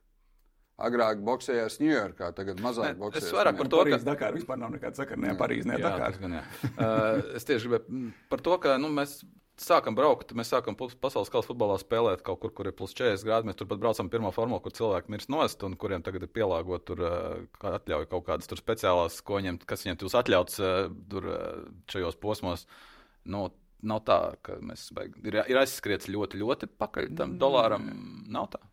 Agrāk 0.79 1.19
boxējās 1.27 1.79
Ņujorkā, 1.81 2.29
tagad 2.37 2.61
mazāk 2.63 2.95
boxējās. 2.99 3.27
Es 3.27 3.35
vairāk 3.35 3.57
par 3.59 3.71
to, 3.71 3.81
ka 3.89 3.99
Dakar 4.05 4.37
vispār 4.37 4.61
nav 4.61 4.71
nekāda 4.75 5.01
sakara. 5.01 5.19
Ne, 5.25 5.33
Parīzē, 5.39 5.73
ne 5.73 5.81
Dakar. 5.83 6.15
Gan, 6.21 6.37
uh, 6.39 7.35
es 7.35 7.47
tieši 7.47 7.67
gribēju 7.67 8.13
par 8.31 8.43
to, 8.45 8.55
ka 8.63 8.77
nu, 8.81 8.91
mēs 8.95 9.19
sākam 9.59 9.97
braukt, 9.97 10.31
mēs 10.39 10.53
sākam 10.53 10.77
pasaules 10.79 11.31
kausa 11.33 11.49
futbolā 11.49 11.75
spēlēt 11.81 12.23
kaut 12.23 12.39
kur, 12.43 12.53
kur 12.55 12.69
ir 12.69 12.75
plus 12.77 12.95
40 12.95 13.27
grādi. 13.27 13.49
Mēs 13.49 13.59
turpat 13.59 13.81
braucam 13.83 14.11
pirmā 14.11 14.31
formā, 14.35 14.61
kur 14.63 14.75
cilvēki 14.75 15.11
mirst 15.11 15.31
nost 15.33 15.65
un 15.67 15.75
kuriem 15.79 16.05
tagad 16.05 16.23
ir 16.23 16.31
pielāgot 16.31 16.87
tur 16.87 17.03
uh, 17.03 17.73
atļauj 17.73 18.07
kaut 18.13 18.27
kādas 18.29 18.47
tur 18.47 18.61
speciālās, 18.61 19.19
ko 19.25 19.41
viņiem, 19.41 19.59
kas 19.67 19.83
viņiem 19.83 19.99
būs 20.05 20.19
atļauts 20.21 20.61
uh, 20.63 20.77
tur 21.11 21.27
šajos 21.91 22.19
posmos. 22.23 22.69
Nu, 23.27 23.49
nav 23.83 24.03
tā, 24.07 24.19
ka 24.45 24.57
mēs 24.63 24.89
baigi, 24.95 25.21
ir, 25.27 25.41
ir 25.51 25.59
aizskriets 25.61 26.09
ļoti, 26.11 26.39
ļoti 26.39 26.71
pakaļ 26.79 27.13
tam 27.19 27.37
dolāram. 27.41 27.91
Nav 28.31 28.51
tā. 28.55 28.63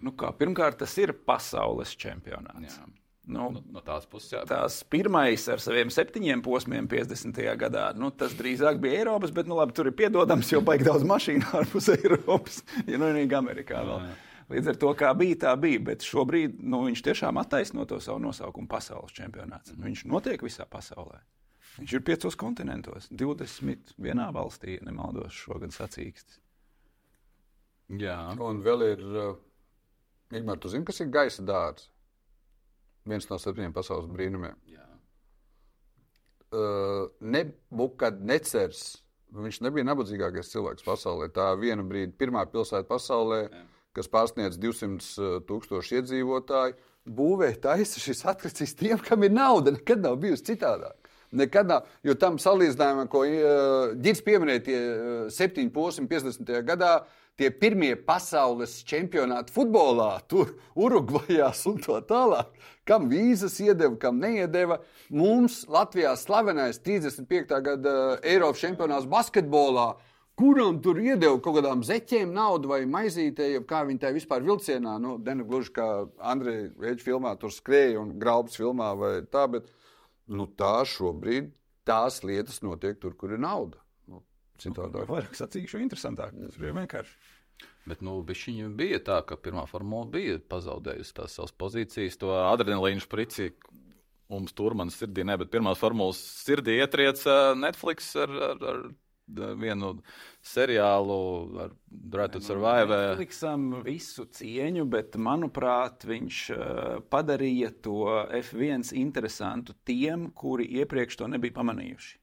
Nu 0.00 0.14
kā, 0.16 0.30
pirmkārt, 0.36 0.78
tas 0.80 0.96
ir 1.00 1.12
pasaules 1.28 1.92
čempionāts. 2.00 2.78
Jā. 2.78 2.88
Nu, 3.30 3.50
no, 3.52 3.60
no 3.76 3.82
tās 3.84 4.06
puses, 4.10 4.32
jā. 4.32 4.40
Tās 4.48 4.80
pirmais 4.90 5.44
ar 5.52 5.60
saviem 5.62 5.90
septiņiem 5.92 6.40
posmiem 6.42 6.88
50. 6.90 7.36
gadā, 7.60 7.90
nu, 7.98 8.08
tas 8.10 8.32
drīzāk 8.38 8.80
bija 8.82 9.02
Eiropas, 9.02 9.32
bet 9.34 9.50
nu, 9.50 9.58
labi, 9.60 9.76
tur 9.76 9.90
ir 9.90 9.94
piedodams, 9.98 10.50
jo 10.50 10.62
baigi 10.66 10.88
daudz 10.88 11.04
mašīnu 11.06 11.50
ārpus 11.60 11.90
Eiropas, 11.94 12.62
ja 12.88 12.98
nu 12.98 13.10
arī 13.10 13.26
Amerikā 13.38 13.84
vēl. 13.84 14.08
Jā, 14.08 14.14
jā. 14.14 14.26
Līdz 14.50 14.70
ar 14.72 14.78
to, 14.82 14.88
kā 14.98 15.12
bija, 15.14 15.36
tā 15.44 15.50
bija. 15.62 15.78
Bet 15.92 16.02
šobrīd 16.02 16.56
nu, 16.58 16.80
viņš 16.88 17.04
tiešām 17.06 17.38
attaisno 17.38 17.84
to 17.86 18.00
savu 18.02 18.18
nosaukumu 18.24 18.66
pasaules 18.72 19.14
čempionāts. 19.14 19.76
Mm. 19.76 19.84
Viņš 19.86 20.02
notiek 20.10 20.42
visā 20.42 20.66
pasaulē. 20.66 21.20
Viņš 21.76 21.92
ir 21.94 22.02
piecos 22.02 22.34
kontinentos, 22.34 23.06
21 23.14 24.24
valstī, 24.34 24.80
nemaldos, 24.82 25.36
šogad 25.38 25.70
sacīksts. 25.76 26.40
Jā, 28.00 28.16
un 28.42 28.58
vēl 28.66 28.84
ir. 28.88 29.06
Uh 29.06 29.38
Igmār, 30.30 30.60
tu 30.62 30.70
zini, 30.70 30.86
kas 30.86 31.00
ir 31.02 31.10
gaisa 31.10 31.42
dārsts? 31.42 31.88
Viens 33.10 33.26
no 33.30 33.38
septiņiem 33.40 33.72
pasaules 33.74 34.10
brīnumiem. 34.12 34.54
Jā. 34.70 34.86
Uh, 36.50 37.08
Nebukad 37.20 38.20
necers. 38.26 39.00
Viņš 39.30 39.60
nebija 39.64 39.86
nabadzīgākais 39.86 40.50
cilvēks 40.52 40.86
pasaulē. 40.86 41.30
Tā 41.34 41.52
viena 41.58 41.84
brīdi 41.86 42.16
pirmā 42.18 42.42
pilsēta 42.50 42.86
pasaulē, 42.88 43.44
Jā. 43.46 43.60
kas 43.94 44.10
pārsniedz 44.10 44.58
200 44.58 45.44
tūkstošu 45.46 46.00
iedzīvotāju, 46.00 46.74
būvēja 47.06 47.60
taisa 47.68 48.02
šis 48.02 48.24
atkritīs 48.30 48.74
tiem, 48.78 48.98
kam 49.02 49.22
ir 49.26 49.30
nauda. 49.34 49.76
Nekad 49.78 50.02
nav 50.02 50.18
bijusi 50.22 50.48
citādāk. 50.50 50.98
Nekad 51.30 51.70
nav, 51.70 51.86
jo 52.02 52.16
tam 52.18 52.40
salīdzinājumam, 52.42 53.06
ko 53.10 53.22
uh, 53.22 53.94
Gigs 54.02 54.22
pieminēja, 54.26 54.64
tie 54.66 54.78
uh, 54.78 55.24
septiņi 55.30 55.70
posmi 55.74 56.10
50. 56.10 56.50
gadā, 56.66 56.96
uh, 56.98 57.19
tie 57.40 57.48
pirmie 57.56 57.94
pasaules 58.04 58.80
čempionāti 58.84 59.54
futbolā, 59.54 60.10
tur 60.28 60.52
Urugvajās 60.76 61.62
un 61.70 61.78
tā 61.80 62.00
tālāk. 62.04 62.52
Kam 62.88 63.08
vīzas 63.08 63.56
iedeva, 63.64 63.94
kam 64.00 64.20
neiedeva. 64.20 64.80
Mums 65.14 65.62
Latvijā 65.70 66.12
slavenais 66.20 66.80
35. 66.84 67.56
gada 67.64 67.96
Eiropas 68.20 68.60
čempionāts 68.60 69.08
basketbolā. 69.08 69.94
Kuram 70.40 70.78
tur 70.84 71.00
iedeva 71.00 71.36
kaut 71.42 71.58
kādām 71.58 71.82
zeķēm 71.84 72.32
naudu 72.32 72.70
vai 72.70 72.80
maizītē, 72.88 73.50
kā 73.68 73.82
viņi 73.88 74.00
tajā 74.04 74.16
vispār 74.16 74.44
vilcienā, 74.44 74.96
nu, 75.02 75.18
ne 75.20 75.44
gluži 75.44 75.74
kā 75.76 75.88
Andrejs 76.32 76.72
Rēķis 76.80 77.08
filmā, 77.08 77.34
tur 77.40 77.52
skrēja 77.52 78.00
un 78.00 78.14
graubs 78.20 78.56
filmā 78.56 78.94
vai 78.96 79.12
tā, 79.28 79.44
bet 79.52 79.68
nu, 80.32 80.48
tā 80.48 80.80
šobrīd 80.88 81.52
tās 81.88 82.22
lietas 82.24 82.62
notiek 82.64 83.00
tur, 83.02 83.16
kur 83.20 83.36
ir 83.36 83.42
nauda 83.42 83.80
citādāk. 84.60 85.08
Nu, 85.08 85.16
vairāk 85.16 85.36
sacīkšu, 85.38 85.80
interesantāk. 85.84 86.34
Tas 86.36 86.58
ir 86.58 86.74
vienkārši. 86.76 87.16
Bet 87.88 88.02
nu, 88.04 88.18
viņa 88.26 88.68
bija 88.76 89.00
tā, 89.02 89.20
ka 89.26 89.38
pirmā 89.40 89.64
formula 89.70 90.08
bija 90.12 90.38
pazaudējusi 90.52 91.14
tās 91.16 91.36
savas 91.38 91.54
pozīcijas, 91.56 92.18
to 92.20 92.34
adrenalīnu 92.36 93.02
sprici. 93.04 93.52
Mums 94.30 94.52
tur 94.54 94.76
manas 94.78 94.98
sirdī 95.00 95.24
ne, 95.26 95.34
bet 95.40 95.50
pirmās 95.50 95.80
formulas 95.80 96.20
sirdī 96.44 96.76
ietrieca 96.78 97.56
Netflix 97.58 98.12
ar, 98.20 98.30
ar, 98.50 98.60
ar 98.72 98.82
vienu 99.58 99.90
seriālu, 100.42 101.16
ar 101.64 101.74
Drive 101.88 102.36
to 102.36 102.40
Survive. 102.44 102.94
Netflixam 102.94 103.66
visu 103.86 104.26
cieņu, 104.26 104.86
bet 104.90 105.18
manuprāt, 105.18 106.06
viņš 106.06 106.40
padarīja 107.10 107.72
to 107.82 108.04
F1 108.40 108.92
interesantu 108.98 109.74
tiem, 109.84 110.30
kuri 110.30 110.68
iepriekš 110.80 111.22
to 111.22 111.30
nebija 111.30 111.56
pamanījuši. 111.58 112.18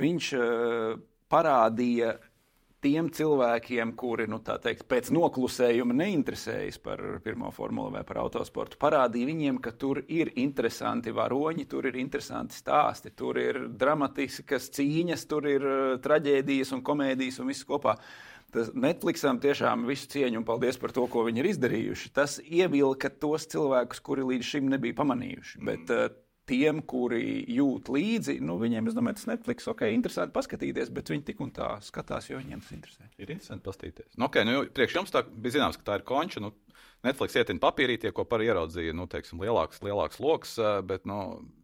Viņš 0.00 0.26
uh, 0.38 0.98
parādīja 1.30 2.14
tiem 2.84 3.10
cilvēkiem, 3.12 3.92
kuri 3.98 4.26
nu, 4.30 4.40
teikt, 4.40 4.86
pēc 4.90 5.10
noklusējuma 5.14 5.96
neinteresējas 6.00 6.80
par 6.82 7.02
pirmo 7.24 7.50
formulu 7.54 7.92
vai 7.94 8.02
par 8.08 8.22
autosportu, 8.22 8.78
parādīja 8.80 9.28
viņiem, 9.28 9.60
ka 9.62 9.74
tur 9.76 10.02
ir 10.08 10.32
interesanti 10.40 11.12
varoņi, 11.14 11.66
tur 11.70 11.90
ir 11.90 12.00
interesanti 12.00 12.56
stāsti, 12.56 13.12
tur 13.16 13.38
ir 13.40 13.62
dramatiskas 13.80 14.70
cīņas, 14.76 15.26
tur 15.30 15.48
ir 15.50 15.66
uh, 15.66 15.94
traģēdijas 16.02 16.74
un 16.76 16.84
komēdijas 16.86 17.40
un 17.42 17.52
viss 17.52 17.68
kopā. 17.68 17.98
Tas 18.50 18.72
Netflixam 18.74 19.38
tiešām 19.38 19.84
visu 19.86 20.08
cieņu 20.10 20.40
un 20.40 20.46
paldies 20.48 20.80
par 20.80 20.90
to, 20.90 21.04
ko 21.06 21.22
viņi 21.28 21.38
ir 21.44 21.52
izdarījuši. 21.52 22.10
Tas 22.16 22.40
ievilka 22.42 23.12
tos 23.22 23.46
cilvēkus, 23.52 24.02
kuri 24.02 24.26
līdz 24.32 24.48
šim 24.48 24.72
nebija 24.72 24.96
pamanījuši. 24.98 25.62
Bet, 25.68 25.94
uh, 25.94 26.10
tiem, 26.50 26.82
kuri 26.90 27.22
jūt 27.54 27.88
līdzi, 27.94 28.36
nu, 28.44 28.58
viņiem, 28.60 28.90
es 28.90 28.96
domāju, 28.96 29.20
tas 29.20 29.28
Netflix, 29.30 29.68
ok, 29.70 29.86
interesanti 29.94 30.34
paskatīties, 30.34 30.90
bet 30.96 31.12
viņi 31.14 31.26
tik 31.30 31.42
un 31.44 31.52
tā 31.56 31.70
skatās, 31.86 32.28
jo 32.30 32.40
viņiem 32.40 32.64
tas 32.64 32.74
interesē. 32.76 33.06
Ir 33.16 33.30
interesanti 33.36 33.66
paskatīties. 33.68 34.16
Nu, 34.18 34.26
okay, 34.28 34.46
nu, 34.48 34.64
priekš 34.74 34.98
jums 34.98 35.14
tā 35.14 35.22
bija 35.30 35.60
zināms, 35.60 35.78
ka 35.80 35.86
tā 35.92 36.00
ir 36.00 36.06
konča. 36.08 36.42
Nu, 36.42 36.52
Netflix 37.06 37.38
ietina 37.40 37.62
papīrītie, 37.62 38.10
ko 38.12 38.26
par 38.28 38.42
ieraudzīja, 38.44 38.92
nu, 38.96 39.06
teiksim, 39.08 39.40
lielāks, 39.40 39.80
lielāks 39.86 40.20
lokus, 40.20 40.58
bet, 40.88 41.06
nu, 41.08 41.20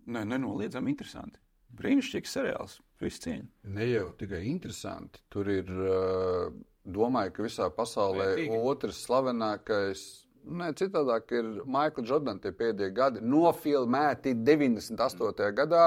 Nē, 0.06 0.22
nenoliedzami 0.30 0.92
interesanti. 0.94 1.40
Brīnišķīgs 1.76 2.32
seriāls, 2.38 2.78
viss 3.02 3.20
cieņa. 3.24 3.48
Ne 3.74 3.88
jau 3.90 4.06
tikai 4.16 4.44
interesanti. 4.48 5.20
Tur 5.34 5.50
ir, 5.50 5.66
uh, 5.68 6.54
domāju, 6.86 7.34
ka 7.36 7.44
visā 7.44 7.66
pasaulē 7.74 8.30
Vērtīgi. 8.30 8.60
otrs 8.70 9.02
slavenākais. 9.08 10.04
Nē, 10.46 10.70
citādāk 10.78 11.32
ir 11.34 11.46
Maikls 11.66 12.06
Jordans, 12.06 12.38
tie 12.44 12.52
pēdējie 12.54 12.92
gadi, 12.94 13.22
nofilmēti 13.26 14.36
98. 14.46 15.48
gadā, 15.56 15.86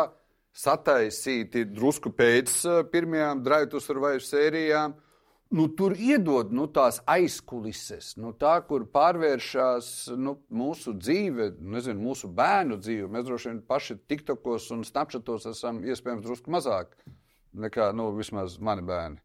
sataisīti 0.51 1.63
drusku 1.69 2.11
pēc 2.11 2.55
uh, 2.67 2.81
pirmajām 2.91 3.43
Draitus 3.45 3.87
ar 3.93 4.01
vai 4.03 4.17
sērijām. 4.23 4.97
Nu, 5.55 5.69
tur 5.73 5.95
iedod 5.97 6.51
nu, 6.53 6.67
tās 6.69 6.99
aizkulises, 7.09 8.11
nu, 8.19 8.35
tā, 8.37 8.57
kur 8.67 8.83
pārvēršas 8.93 9.87
nu, 10.19 10.35
mūsu 10.51 10.93
dzīve, 10.99 11.53
nezinu, 11.57 12.03
mūsu 12.11 12.29
bērnu 12.35 12.77
dzīve. 12.83 13.07
Mēs 13.15 13.25
droši 13.25 13.49
vien 13.53 13.63
paši 13.65 13.97
TikTokos 14.11 14.69
un 14.75 14.83
Snapchatos 14.85 15.47
esam 15.49 15.81
iespējams 15.87 16.27
drusku 16.27 16.53
mazāk 16.53 16.93
nekā 17.55 17.89
nu, 17.95 18.11
vismaz 18.17 18.59
mani 18.61 18.83
bērni. 18.85 19.23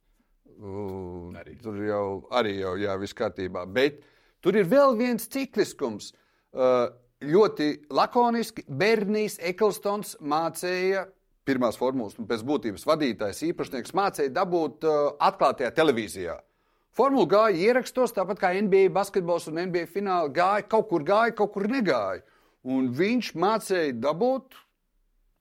Uh, 0.55 1.35
tur 1.61 1.83
jau 1.83 2.05
arī 2.33 2.61
jau, 2.61 2.77
jā, 2.79 2.95
viss 3.03 3.17
kārtībā. 3.19 3.67
Bet 3.67 3.99
tur 4.45 4.61
ir 4.61 4.69
vēl 4.69 4.95
viens 5.01 5.27
cikliskums. 5.33 6.13
Uh, 6.55 6.93
ļoti 7.25 7.71
lakoniski 7.95 8.67
Bernijs 8.69 9.39
Eklstons 9.43 10.15
mācīja 10.21 11.07
pirmās 11.45 11.77
formulas, 11.77 12.17
un 12.19 12.29
pēc 12.29 12.43
būtības 12.47 12.87
vadītājs, 12.89 13.43
īpašnieks 13.51 13.95
mācīja 13.97 14.33
dabūt 14.33 14.87
uh, 14.89 15.15
atklātajā 15.25 15.73
televīzijā. 15.77 16.39
Formula 16.95 17.27
gāja 17.27 17.59
ierakstos, 17.73 18.15
tāpat 18.15 18.39
kā 18.39 18.53
NBA 18.55 18.87
basketbols 18.95 19.49
un 19.51 19.59
NBA 19.65 19.89
fināli 19.91 20.31
gāja, 20.37 20.63
kaut 20.71 20.89
kur 20.93 21.03
gāja, 21.05 21.35
kaut 21.35 21.53
kur 21.57 21.67
negāja. 21.69 22.23
Un 22.65 22.87
viņš 22.97 23.33
mācīja 23.37 23.97
dabūt 23.99 24.55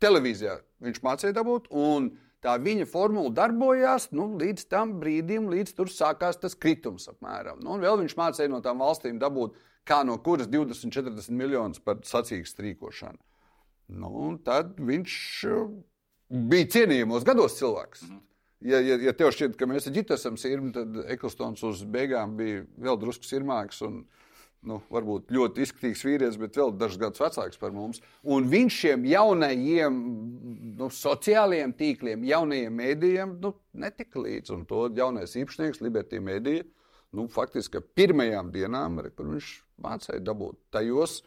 televīzijā. 0.04 0.58
Viņš 0.84 1.04
mācīja 1.06 1.36
dabūt, 1.38 1.70
un 1.70 2.10
tā 2.44 2.56
viņa 2.62 2.88
formula 2.90 3.32
darbojās 3.34 4.10
nu, 4.16 4.28
līdz 4.40 4.68
tam 4.72 4.98
brīdim, 5.02 5.50
līdz 5.52 5.76
tur 5.78 5.92
sākās 5.92 6.40
tas 6.42 6.56
kritums 6.56 7.08
apmēram. 7.12 7.62
Nu, 7.64 7.76
un 7.76 7.84
vēl 7.84 8.02
viņš 8.04 8.18
mācīja 8.20 8.52
no 8.52 8.60
tām 8.66 8.84
valstīm 8.84 9.22
dabūt, 9.22 9.56
kā 9.88 10.02
no 10.08 10.18
kuras 10.24 10.50
20, 10.52 10.92
40 10.94 11.40
miljonus 11.40 11.82
par 11.84 12.04
sacīgu 12.08 12.50
strīkošanu. 12.50 13.20
Nu, 14.00 14.12
tad 14.46 14.78
viņš 14.80 15.16
uh, 15.52 15.66
bija 16.52 16.70
cienījamos 16.78 17.26
gados 17.28 17.58
cilvēks. 17.60 18.06
Ja, 18.64 18.80
ja, 18.80 18.96
ja 19.10 19.12
tev 19.16 19.34
šķiet, 19.36 19.58
ka 19.60 19.68
mēs 19.68 19.90
ar 19.90 19.96
ģitu 19.98 20.16
esam 20.16 20.38
sirmi, 20.40 20.72
tad 20.76 20.96
Eklstons 21.12 21.66
uz 21.68 21.84
beigām 21.84 22.38
bija 22.40 22.64
vēl 22.80 23.00
drusku 23.02 23.28
sirmāks. 23.28 23.82
Un, 23.84 24.06
nu, 24.68 24.80
varbūt 24.94 25.32
ļoti 25.34 25.64
izskatīgs 25.66 26.04
vīrietis, 26.08 26.40
bet 26.40 26.58
vēl 26.60 26.74
dažus 26.80 27.00
gadus 27.02 27.22
vecāks 27.24 27.60
par 27.62 27.74
mums. 27.76 28.02
Un 28.24 28.48
viņš 28.52 28.78
šiem 28.84 29.06
jaunajiem 29.10 30.00
nu, 30.80 30.90
sociālajiem 30.94 31.76
tīkliem, 31.80 32.26
jaunajiem 32.28 32.80
mēdījiem 32.80 33.38
nu, 33.44 33.54
netika 33.86 34.24
līdzi. 34.24 34.56
Un 34.56 34.66
to 34.70 34.86
jaunais 34.98 35.36
īpašnieks, 35.40 35.84
Liberty 35.84 36.22
Mēdija, 36.24 36.66
nu, 37.18 37.28
faktiski 37.32 37.84
pirmajām 37.98 38.52
dienām 38.54 39.02
viņš 39.04 39.56
mācīja 39.84 40.24
dabūt 40.24 40.60
tajos. 40.74 41.22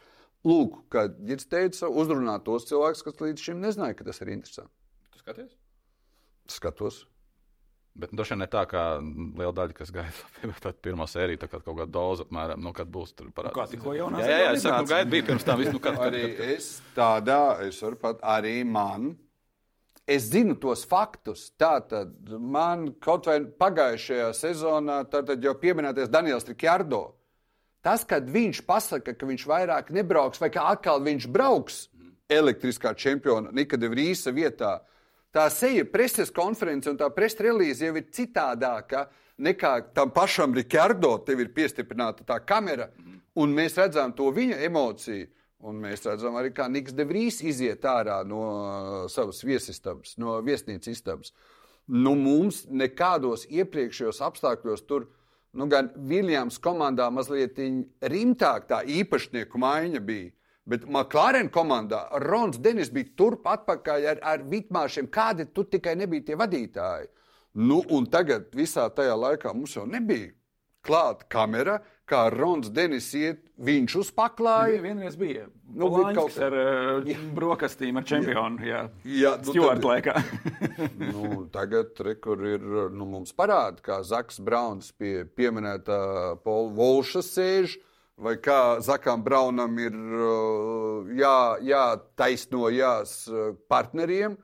Lūk, 0.47 0.83
kad 0.93 1.17
Girts 1.27 1.49
teica, 1.49 1.89
uzrunāt 1.89 2.45
tos 2.47 2.67
cilvēkus, 2.69 3.03
kas 3.03 3.21
līdz 3.23 3.49
šim 3.49 3.61
nezināja, 3.63 3.97
ka 3.99 4.07
tas 4.07 4.21
ir 4.23 4.31
interesanti. 4.31 4.71
tu 5.11 5.23
skaties? 5.23 5.55
Skatos. 6.47 7.05
Bet 7.97 8.11
nu, 8.11 8.19
droši 8.19 8.35
vien 8.35 8.43
ne 8.43 8.47
tā, 8.51 8.61
kā 8.69 8.81
liela 9.01 9.53
daļa, 9.57 9.75
kas 9.77 9.91
gaida 9.93 10.51
tādu 10.63 10.77
pirmo 10.85 11.07
sēriju, 11.09 11.41
tā 11.41 11.49
kā 11.49 11.59
kaut 11.59 11.79
kāda 11.79 11.89
doza, 11.93 12.27
apmēram, 12.27 12.61
nu, 12.61 12.73
kad 12.77 12.89
būs 12.93 13.15
tur 13.17 13.31
parādīts. 13.33 13.57
Kā 13.57 13.65
tikko 13.71 13.95
jaunā 13.97 14.21
Jā, 14.21 14.27
jā, 14.29 14.41
jā, 14.43 14.51
es 14.53 14.65
saku, 14.67 14.83
nu, 14.83 14.91
gaida 14.91 15.11
bija 15.13 15.25
pirms 15.31 15.47
tam, 15.47 15.61
visu, 15.63 15.73
nu, 15.73 15.81
kad, 15.81 15.97
Arī 16.07 16.23
es 16.53 16.67
tādā, 16.97 17.41
es 17.65 17.79
varu 17.81 17.97
pat 18.01 18.21
arī 18.37 18.59
man. 18.67 19.15
Es 20.07 20.29
zinu 20.31 20.55
tos 20.61 20.85
faktus. 20.87 21.49
Tātad 21.59 22.13
man 22.39 22.93
kaut 23.03 23.27
vai 23.27 23.41
pagājušajā 23.43 24.29
sezonā 24.37 25.01
tātad 25.11 25.43
jau 25.43 25.55
pieminētais 25.59 26.13
Daniels 26.13 26.47
Rikārdo. 26.47 27.01
Tas, 27.83 28.05
kad 28.07 28.29
viņš 28.29 28.61
pasaka, 28.67 29.17
ka 29.17 29.27
viņš 29.27 29.43
vairāk 29.49 29.91
nebrauks, 29.95 30.39
vai 30.43 30.51
ka 30.53 30.69
atkal 30.71 31.01
viņš 31.03 31.27
brauks 31.33 31.87
elektriskā 32.29 32.93
čempiona 32.97 33.51
Nika 33.55 33.79
de 33.79 33.89
Vrīsa 33.91 34.33
vietā, 34.35 34.77
tā 35.37 35.47
seja 35.53 35.85
preses 35.85 36.33
konference 36.33 36.89
un 36.89 36.97
tā 36.97 37.09
preses 37.13 37.43
relīze 37.45 37.85
jau 37.85 37.95
ir 37.99 38.09
citādāka 38.13 39.05
nekā 39.37 39.73
tam 39.93 40.11
pašam 40.13 40.55
Rikārdo. 40.57 41.13
Tev 41.25 41.43
ir 41.43 41.53
piestiprināta 41.53 42.25
tā 42.25 42.39
kamera, 42.45 42.89
un 43.37 43.53
mēs 43.53 43.77
redzam 43.77 44.15
to 44.17 44.31
viņa 44.33 44.61
emociju. 44.69 45.27
Un 45.67 45.79
mēs 45.81 46.03
redzam 46.05 46.35
arī, 46.37 46.51
kā 46.53 46.67
Niks 46.69 46.93
de 46.93 47.01
Vrīs 47.09 47.39
iziet 47.41 47.85
ārā 47.89 48.19
no 48.29 48.41
uh, 48.45 48.97
savas 49.09 49.39
viesistabas, 49.41 50.13
no 50.21 50.35
viesnīcas 50.45 50.91
istabas. 50.91 51.33
Nu, 51.89 52.13
mums 52.13 52.67
nekādos 52.69 53.47
iepriekšējos 53.49 54.21
apstākļos 54.27 54.85
tur, 54.85 55.07
nu, 55.57 55.65
gan 55.71 55.89
Viljams 55.97 56.59
komandā 56.61 57.07
mazliet 57.09 57.57
rimtāk 57.57 58.69
tā 58.69 58.83
īpašnieku 58.85 59.57
maiņa 59.63 60.03
bija. 60.05 60.29
Bet 60.67 60.83
McLaren 60.83 61.47
komandā 61.53 62.01
Rons 62.25 62.59
Denis 62.59 62.89
bija 62.91 63.13
turp 63.15 63.45
atpakaļ 63.47 64.07
ar, 64.13 64.23
ar 64.35 64.41
vitmāšiem, 64.51 65.07
kādi 65.07 65.47
tur 65.55 65.69
tikai 65.71 65.95
nebija 65.95 66.25
tie 66.31 66.39
vadītāji. 66.39 67.07
Nu, 67.57 67.79
un 67.95 68.05
tagad 68.11 68.51
visā 68.53 68.89
tajā 68.93 69.15
laikā 69.17 69.53
mums 69.55 69.77
jau 69.77 69.85
nebija 69.87 70.33
klāta 70.87 71.25
kamera, 71.31 71.79
kā 72.07 72.27
Rons 72.31 72.69
Denis 72.71 73.07
iet, 73.17 73.41
viņš 73.59 73.95
uzpaklāja. 74.03 74.79
Vienreiz 74.83 75.17
bija 75.19 75.47
Nu, 75.67 75.89
nu, 75.89 75.89
kaut 75.99 76.13
kaut 76.15 76.37
ar 76.45 76.53
uh, 76.55 77.09
brokastīm, 77.35 77.97
ar 77.99 78.05
čempionu. 78.07 78.63
Jā, 78.63 78.85
Jā, 79.03 79.33
nu, 79.43 79.51
Stjorta 79.51 79.81
tad- 79.81 79.87
laikā. 79.89 80.13
nu, 81.11 81.41
tagad 81.51 81.99
re, 82.07 82.13
kur 82.23 82.43
ir 82.47 82.63
nu, 82.95 83.07
mums 83.17 83.33
parāda, 83.35 83.83
kā 83.83 83.97
Zaks 84.07 84.39
Brauns 84.39 84.93
pie 84.95 85.25
pieminētā 85.35 85.99
Paula 86.45 86.71
Volša 86.77 87.23
sēž, 87.27 87.75
vai 88.17 88.35
kā 88.41 88.79
Zakam 88.83 89.23
Braunam 89.23 89.77
ir 89.81 89.93
uh, 89.93 91.07
jā, 91.17 91.37
jātaisnojās 91.65 93.15
uh, 93.31 93.55
partneriem. 93.69 94.37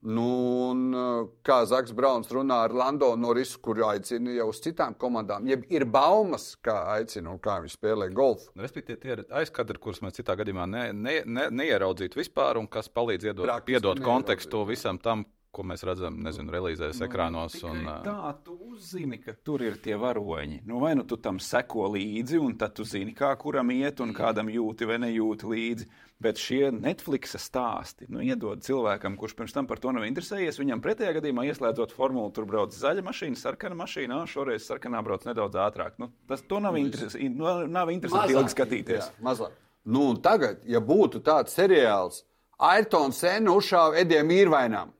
Nu, 0.00 0.26
un 0.70 0.94
uh, 0.96 1.26
kā 1.44 1.58
Zaks 1.68 1.92
Brauns 1.92 2.30
runā 2.32 2.62
ar 2.64 2.72
Lando 2.72 3.10
Norisu, 3.20 3.58
kur 3.60 3.82
aicina 3.84 4.32
jau 4.32 4.46
uz 4.48 4.62
citām 4.64 4.94
komandām, 4.96 5.44
jeb 5.50 5.66
ir 5.68 5.84
baumas, 5.84 6.54
kā 6.64 6.78
aicina 6.94 7.34
un 7.34 7.40
kā 7.42 7.58
viņi 7.60 7.74
spēlē 7.74 8.08
golfu. 8.16 8.48
Respektīvi, 8.56 9.00
tie 9.02 9.12
ir 9.18 9.22
aizkadri, 9.42 9.76
kurus 9.76 10.00
mēs 10.00 10.16
citā 10.16 10.38
gadījumā 10.40 10.64
ne, 10.72 10.86
ne, 10.96 11.18
ne, 11.28 11.44
neieraudzītu 11.52 12.16
vispār, 12.22 12.56
un 12.56 12.70
kas 12.72 12.88
palīdz 12.88 13.28
iedot, 13.28 13.52
piedot 13.68 14.00
kontekstu 14.00 14.64
visam 14.72 14.96
tam, 15.04 15.26
ko 15.54 15.64
mēs 15.66 15.82
redzam, 15.86 16.18
nezinu, 16.22 16.52
relīzēs, 16.54 17.00
ekrānos. 17.06 17.56
Tikai 17.56 17.70
Un, 17.70 17.88
tā, 18.04 18.34
tu 18.46 18.54
uzzini, 18.70 19.18
ka 19.22 19.34
tur 19.44 19.64
ir 19.66 19.80
tie 19.82 19.96
varoņi. 19.98 20.60
Nu, 20.68 20.78
vai 20.82 20.92
nu 20.98 21.04
tu 21.08 21.18
tam 21.22 21.40
seko 21.42 21.88
līdzi, 21.96 22.38
un 22.38 22.54
tad 22.60 22.76
tu 22.78 22.86
zini, 22.86 23.14
kā 23.18 23.32
kuram 23.40 23.72
iet, 23.74 24.02
un 24.04 24.14
kādam 24.16 24.50
jūti 24.52 24.86
vai 24.88 25.00
nejūti 25.02 25.50
līdzi. 25.50 25.88
Bet 26.20 26.36
šie 26.36 26.68
Netflix 26.76 27.32
stāsti 27.40 28.04
nu, 28.12 28.20
iedod 28.20 28.60
cilvēkam, 28.60 29.14
kurš 29.16 29.34
pirms 29.38 29.54
tam 29.56 29.64
par 29.66 29.80
to 29.80 29.94
nav 29.96 30.04
interesējies, 30.04 30.58
viņam 30.60 30.82
pretējā 30.84 31.14
gadījumā 31.16 31.46
ieslēdzot 31.48 31.94
formulu, 31.96 32.28
tur 32.36 32.44
brauc 32.50 32.76
zaļa 32.76 33.06
mašīna, 33.06 33.40
sarkana 33.40 33.78
mašīna, 33.78 34.20
ā, 34.20 34.28
šoreiz 34.28 34.66
sarkanā 34.68 35.00
brauc 35.06 35.24
nedaudz 35.24 35.56
ātrāk. 35.64 35.96
Nu, 36.02 36.10
tas 36.28 36.44
to 36.44 36.60
nav, 36.60 36.76
interes, 36.76 37.16
nu, 37.16 37.48
nav 37.72 37.92
interesanti 37.94 38.36
ilgi 38.36 38.52
skatīties. 38.52 39.08
Jā, 39.08 39.24
mazāk. 39.24 39.56
Nu, 39.88 40.10
un 40.12 40.20
tagad, 40.20 40.60
ja 40.68 40.84
būtu 40.84 41.24
tāds 41.24 41.56
seriāls, 41.56 42.20
Ayrtons 42.60 43.16
Sēna 43.24 43.56
uzšāva 43.56 44.02
Edijam 44.02 44.28
Īrvainām, 44.36 44.92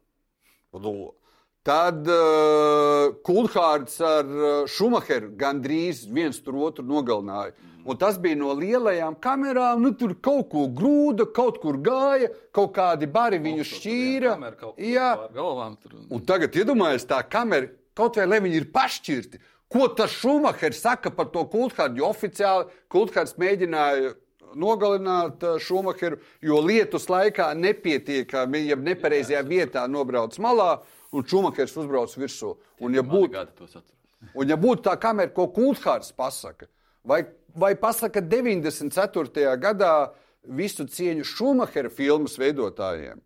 tad 1.67 2.07
uh, 2.09 3.11
Kulhārds 3.27 3.99
ar 4.05 4.29
uh, 4.31 4.53
Šumacheru 4.71 5.35
gandrīz 5.41 6.07
viens 6.09 6.41
tur 6.45 6.61
otru 6.69 6.87
nogalināja. 6.87 7.53
Un 7.89 7.97
tas 7.97 8.19
bija 8.21 8.37
no 8.37 8.53
lielajām 8.55 9.15
kamerām, 9.25 9.81
nu 9.81 9.95
tur 9.97 10.13
kaut 10.21 10.51
ko 10.53 10.67
grūda, 10.69 11.25
kaut 11.33 11.61
kur 11.63 11.79
gāja, 11.81 12.29
kaut 12.53 12.75
kādi 12.77 13.09
bari 13.11 13.39
viņu 13.41 13.65
šķīra. 13.67 14.35
Jā, 14.85 15.15
galvām. 15.35 15.79
Tur, 15.81 15.97
Un 16.13 16.27
tagad 16.29 16.59
iedomājieties, 16.61 17.09
tā 17.09 17.23
kamera, 17.25 17.71
kaut 17.97 18.21
vai 18.21 18.29
lai 18.29 18.43
viņi 18.45 18.61
ir 18.61 18.69
pašķirti. 18.75 19.41
Ko 19.71 19.87
tas 19.97 20.13
Šumahers 20.13 20.83
saka 20.83 21.13
par 21.15 21.31
to 21.33 21.47
kultūru? 21.49 21.97
Jo 21.97 22.11
oficiāli 22.11 22.69
kultūrs 22.93 23.37
mēģināja 23.41 24.13
nogalināt 24.59 25.45
uh, 25.47 25.59
Šumacheru, 25.63 26.19
jo 26.43 26.61
lietus 26.65 27.09
laikā 27.11 27.51
nepietiekami, 27.59 28.65
ja 28.71 28.79
nepareizajā 28.79 29.43
vietā 29.47 29.87
nobrauc 29.91 30.37
malā, 30.43 30.81
un 31.13 31.27
Šumahers 31.27 31.77
uzbrauc 31.77 32.15
virsū. 32.19 32.55
Un, 32.81 32.95
ja 32.95 33.05
būtu. 33.07 33.81
Un 34.37 34.51
ja 34.51 34.59
būtu 34.61 34.85
tā 34.87 34.97
kamera, 35.01 35.33
ko 35.33 35.49
Kulthārs 35.55 36.13
pasaka, 36.17 36.69
vai, 37.05 37.23
vai 37.57 37.75
pasaka 37.79 38.21
94. 38.21 39.57
gadā 39.61 39.95
visu 40.45 40.87
cieņu 40.89 41.27
Šumahera 41.27 41.91
filmas 41.93 42.37
veidotājiem, 42.41 43.21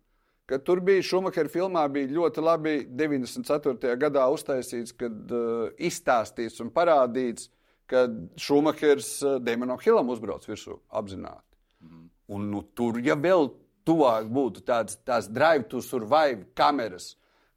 kad 0.49 0.63
tur 0.65 0.81
bija 0.85 1.03
Šumahera 1.03 1.51
filmā 1.51 1.85
bija 1.91 2.11
ļoti 2.15 2.43
labi 2.43 2.77
94. 2.87 3.95
gadā 4.01 4.27
uztaisīts, 4.33 4.95
kad 4.97 5.35
uh, 5.35 5.67
izstāstīts 5.77 6.61
un 6.63 6.71
parādīts, 6.73 7.49
kad 7.91 8.15
Šumahers 8.41 9.11
uh, 9.23 9.37
Demonam 9.43 9.81
Hilam 9.83 10.09
uzbrauc 10.13 10.47
virsū 10.47 10.79
apzināti. 10.89 11.43
Un 12.33 12.49
nu, 12.49 12.63
tur, 12.73 12.97
ja 13.05 13.13
vēl 13.19 13.51
tuvāk 13.85 14.31
būtu 14.33 14.63
tāds, 14.65 14.97
tās 15.05 15.29
drive 15.29 15.67
to 15.69 15.81
survive 15.85 16.47
kameras, 16.57 17.13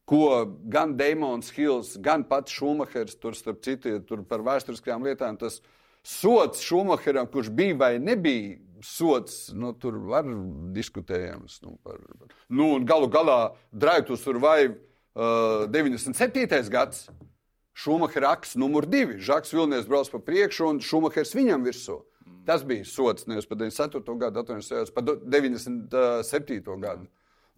ko 0.08 0.44
gan 0.72 0.94
Damons 0.96 1.50
Hills, 1.56 1.96
gan 2.04 2.24
pats 2.28 2.52
Šumahers, 2.52 3.16
tur 3.20 3.36
starp 3.36 3.62
citu, 3.64 3.94
ja 3.96 4.04
tur 4.04 4.24
par 4.28 4.44
vēsturiskajām 4.44 5.04
lietām, 5.08 5.36
tas 5.40 5.60
sots 6.04 6.62
Šumaheram, 6.64 7.28
kurš 7.32 7.50
bija 7.52 7.76
vai 7.76 7.92
nebija 8.00 8.56
sots, 8.84 9.48
nu, 9.56 9.72
tur 9.80 9.98
var 10.08 10.28
diskutējams. 10.76 11.60
Nu, 11.64 11.76
par, 11.84 11.98
par. 12.20 12.34
Nu, 12.48 12.74
un 12.76 12.86
galu 12.88 13.08
galā 13.12 13.38
drive 13.72 14.06
to 14.08 14.16
survive 14.16 14.76
uh, 15.14 15.66
97. 15.72 16.46
gads. 16.72 17.08
Šumahera 17.78 18.32
aks 18.34 18.56
numur 18.58 18.86
divi. 18.90 19.20
Žaks 19.22 19.52
Vilnieks 19.54 19.86
brauc 19.86 20.08
pa 20.10 20.18
priekšu 20.18 20.66
un 20.72 20.80
Šumahers 20.82 21.34
viņam 21.38 21.66
virsū. 21.66 22.00
Tas 22.48 22.64
bija 22.66 22.84
sots 22.88 23.28
nevis 23.28 23.46
par 23.46 23.60
94. 23.60 24.16
gadu, 24.18 24.42
87. 24.42 24.94
par 24.96 25.04
97. 25.04 26.80
gadu. 26.82 27.06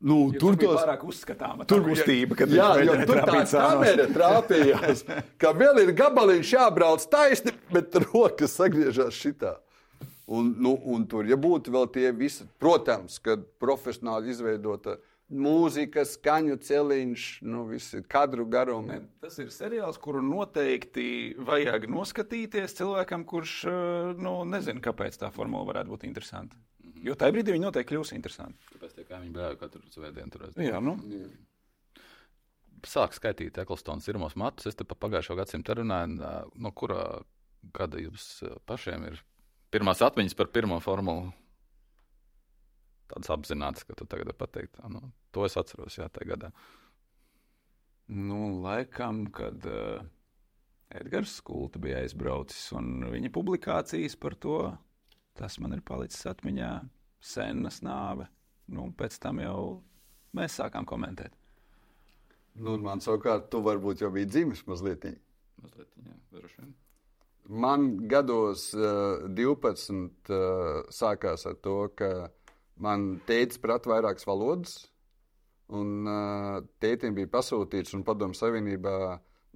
Nu, 0.00 0.30
Jo 0.34 0.40
tur 0.40 0.40
tur 0.40 0.56
bija 0.56 0.68
tos 0.70 0.80
pārāk 0.80 1.02
uzskatāma 1.04 1.64
tā 1.68 1.76
kustība, 1.84 2.36
kad 2.38 2.52
jā, 2.52 2.68
mēģināja 2.78 3.06
tur 3.08 3.18
tā 3.20 3.40
kamera 3.52 4.06
trāpījās, 4.14 5.02
ka 5.40 5.50
vēl 5.56 5.82
ir 5.82 5.92
gabaliņš 5.98 6.52
jābrauc 6.54 7.04
taisni, 7.12 7.52
bet 7.68 7.98
rokas 8.06 8.56
sagriežās 8.56 9.18
šitā. 9.20 9.58
Un, 10.30 10.54
nu, 10.62 10.72
un 10.88 11.04
tur, 11.10 11.28
ja 11.28 11.36
būtu 11.36 11.74
vēl 11.74 11.88
tie 11.92 12.12
visi, 12.16 12.46
protams, 12.62 13.18
kad 13.20 13.42
profesionāli 13.60 14.32
izveidota 14.32 14.96
mūzika, 15.30 16.04
skaņu 16.08 16.56
celiņš, 16.66 17.26
nu, 17.46 17.64
visi 17.70 18.02
kadru 18.10 18.46
garumi. 18.50 18.96
Ne, 18.98 19.00
Tas 19.22 19.38
ir 19.42 19.52
seriāls, 19.54 19.98
kuru 20.02 20.22
noteikti 20.26 21.36
vajag 21.46 21.86
noskatīties 21.90 22.74
cilvēkam, 22.80 23.24
kurš 23.28 23.54
eh, 23.70 24.10
nu, 24.18 24.40
nezina, 24.48 24.82
kāpēc 24.84 25.20
tā 25.22 25.30
formula 25.34 25.68
varētu 25.70 25.94
būt 25.94 26.08
interesanta. 26.08 26.58
Jo 27.00 27.14
tajā 27.16 27.32
brīdī 27.32 27.54
viņi 27.54 27.64
noteikti 27.64 27.94
kļūs 27.94 28.12
interesanti. 28.16 28.60
Kāpēc 28.74 28.96
tie 28.98 29.06
kaimiņi 29.08 29.32
brāļi 29.36 29.60
katru 29.60 29.80
svētdienu 29.94 30.34
tur 30.34 30.48
aizbrauc? 30.48 30.66
Jā, 30.66 30.82
nu, 30.84 30.98
Sāk 32.88 33.12
skaitīt 33.12 33.58
Eklstonas 33.60 34.06
pirmos 34.08 34.32
matus. 34.40 34.70
Es 34.70 34.78
te 34.78 34.86
pa 34.88 34.96
pagājušo 34.96 35.34
gadsimtu 35.36 35.74
runāju, 35.82 36.16
no 36.56 36.70
kura 36.72 37.20
gada 37.76 38.00
jums 38.00 38.40
pašiem 38.68 39.04
ir 39.10 39.20
pirmās 39.72 40.00
atmiņas 40.04 40.36
par 40.38 40.48
pirmo 40.54 40.78
formulu. 40.80 41.28
Tāds 43.10 43.32
apzināts, 43.34 43.84
ka 43.84 43.96
tu 43.98 44.06
tagad 44.06 44.30
vari 44.30 44.38
pateikt, 44.38 44.80
"Ā, 44.80 44.88
nu, 44.88 45.12
to 45.34 45.46
es 45.46 45.56
atceros, 45.60 45.98
jā, 45.98 46.08
tajā 46.08 46.32
gadā. 46.34 46.52
nu, 48.08 48.60
laikam, 48.62 49.26
kad 49.30 49.66
uh, 49.66 50.02
Edgars 50.90 51.36
Skulta 51.38 51.78
bija 51.78 52.00
aizbraucis 52.02 52.72
un 52.74 53.04
viņa 53.12 53.30
publikācijas 53.34 54.16
par 54.18 54.34
to, 54.34 54.56
tas 55.38 55.58
man 55.62 55.76
ir 55.76 55.84
palicis 55.86 56.26
atmiņā. 56.26 56.72
Senas 57.20 57.82
nāve. 57.84 58.26
Nu, 58.72 58.88
pēc 58.96 59.18
tam 59.20 59.42
jau 59.42 59.82
mēs 60.36 60.56
sākām 60.56 60.86
komentēt. 60.88 61.34
Nu, 62.58 62.76
man 62.82 63.02
savukārt, 63.04 63.50
tu 63.52 63.60
varbūt 63.62 64.02
jau 64.02 64.10
biji 64.14 64.30
dzimis 64.30 64.64
mazliet. 64.66 65.04
Mazliet, 65.60 65.90
jā, 66.00 66.16
droši 66.34 66.62
vien. 66.62 66.72
Man 67.50 67.86
gados 68.10 68.68
uh, 68.78 69.26
12 69.26 70.30
uh, 70.30 70.82
sākās 70.94 71.46
ar 71.50 71.56
to, 71.62 71.76
ka 71.98 72.30
man 72.80 73.20
tēvs 73.26 73.58
prata 73.62 73.90
vairākas 73.90 74.26
valodas, 74.28 74.76
un 75.76 76.06
uh, 76.08 76.60
tētim 76.82 77.16
bija 77.16 77.30
pasūtīts, 77.30 77.94
un 77.96 78.04
padomu 78.06 78.36
savienībā 78.36 78.94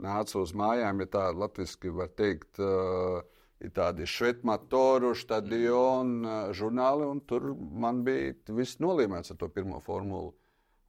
nāca 0.05 0.41
uz 0.41 0.55
mājām, 0.57 1.03
ja 1.03 1.11
tā 1.11 1.25
latviešu 1.35 1.95
var 1.97 2.13
teikt, 2.19 2.61
uh, 2.63 3.23
ir 3.63 3.73
tādi 3.75 4.07
švetmatoru, 4.11 5.15
stadionu 5.19 6.29
uh, 6.29 6.53
žurnāli, 6.57 7.09
un 7.09 7.23
tur 7.27 7.53
man 7.55 8.03
bija 8.07 8.35
viss 8.55 8.81
nolīmēts 8.83 9.35
ar 9.35 9.41
to 9.41 9.51
pirmo 9.53 9.81
formulu. 9.85 10.35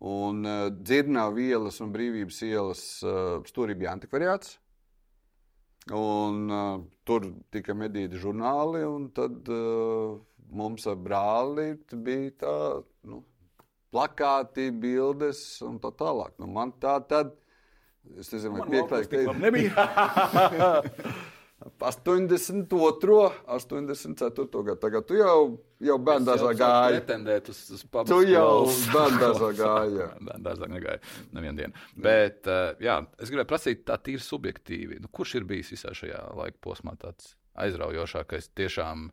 Un 0.06 0.44
uh, 0.46 0.68
Dzirnava 0.76 1.42
ielas 1.42 1.80
un 1.82 1.94
Brīvības 1.96 2.42
ielas 2.46 2.86
uh, 3.06 3.42
stūrī 3.48 3.78
bija 3.80 3.96
antikvariāts. 3.96 4.58
Un, 5.94 6.46
uh, 6.50 6.82
tur 7.06 7.28
tika 7.54 7.76
medīti 7.78 8.18
žurnāli, 8.18 8.82
un 8.90 9.12
tad 9.14 9.46
uh, 9.54 10.18
mums 10.50 10.88
ar 10.90 10.98
brāli 10.98 11.76
bija 11.94 12.32
tā, 12.42 12.56
nu, 13.06 13.22
plakāti, 13.96 14.70
bildes 14.76 15.42
un 15.66 15.80
tā 15.84 15.94
tālāk. 15.96 16.36
Nu, 16.42 16.52
man 16.52 16.76
tā 16.84 16.98
tad, 17.08 17.32
es 18.20 18.34
nezinu, 18.36 18.60
vai 18.60 18.68
pieklājīgi 18.76 19.14
teikt, 19.16 19.40
nebija. 19.40 19.72
82, 21.80 23.32
84 23.48 24.64
gadu. 24.64 24.76
Tagad 24.76 25.06
tu 25.08 25.16
jau, 25.18 25.38
jau 25.82 25.96
bērndārzā 25.98 26.52
gāji. 26.60 27.00
Pretendēt 27.00 27.50
uz, 27.50 27.62
uz 27.74 27.86
Tu 28.10 28.20
jau 28.30 28.66
bērndārzā 28.94 29.52
gāji. 29.58 30.10
Bērnās 30.28 30.62
negāja 30.70 31.00
nevienu 31.34 31.58
dienu. 31.62 31.86
Bet, 31.96 32.44
uh, 32.46 32.76
jā, 32.84 33.00
es 33.18 33.32
gribēju 33.32 33.50
prasīt 33.50 33.86
tā 33.88 33.98
tīri 33.98 34.22
subjektīvi. 34.22 35.00
Nu, 35.02 35.10
kurš 35.12 35.40
ir 35.40 35.48
bijis 35.50 35.74
visā 35.74 35.96
šajā 35.96 36.22
laika 36.38 36.62
posmā 36.62 36.98
tāds 37.02 37.34
aizraujošākais, 37.66 38.52
tiešām 38.60 39.10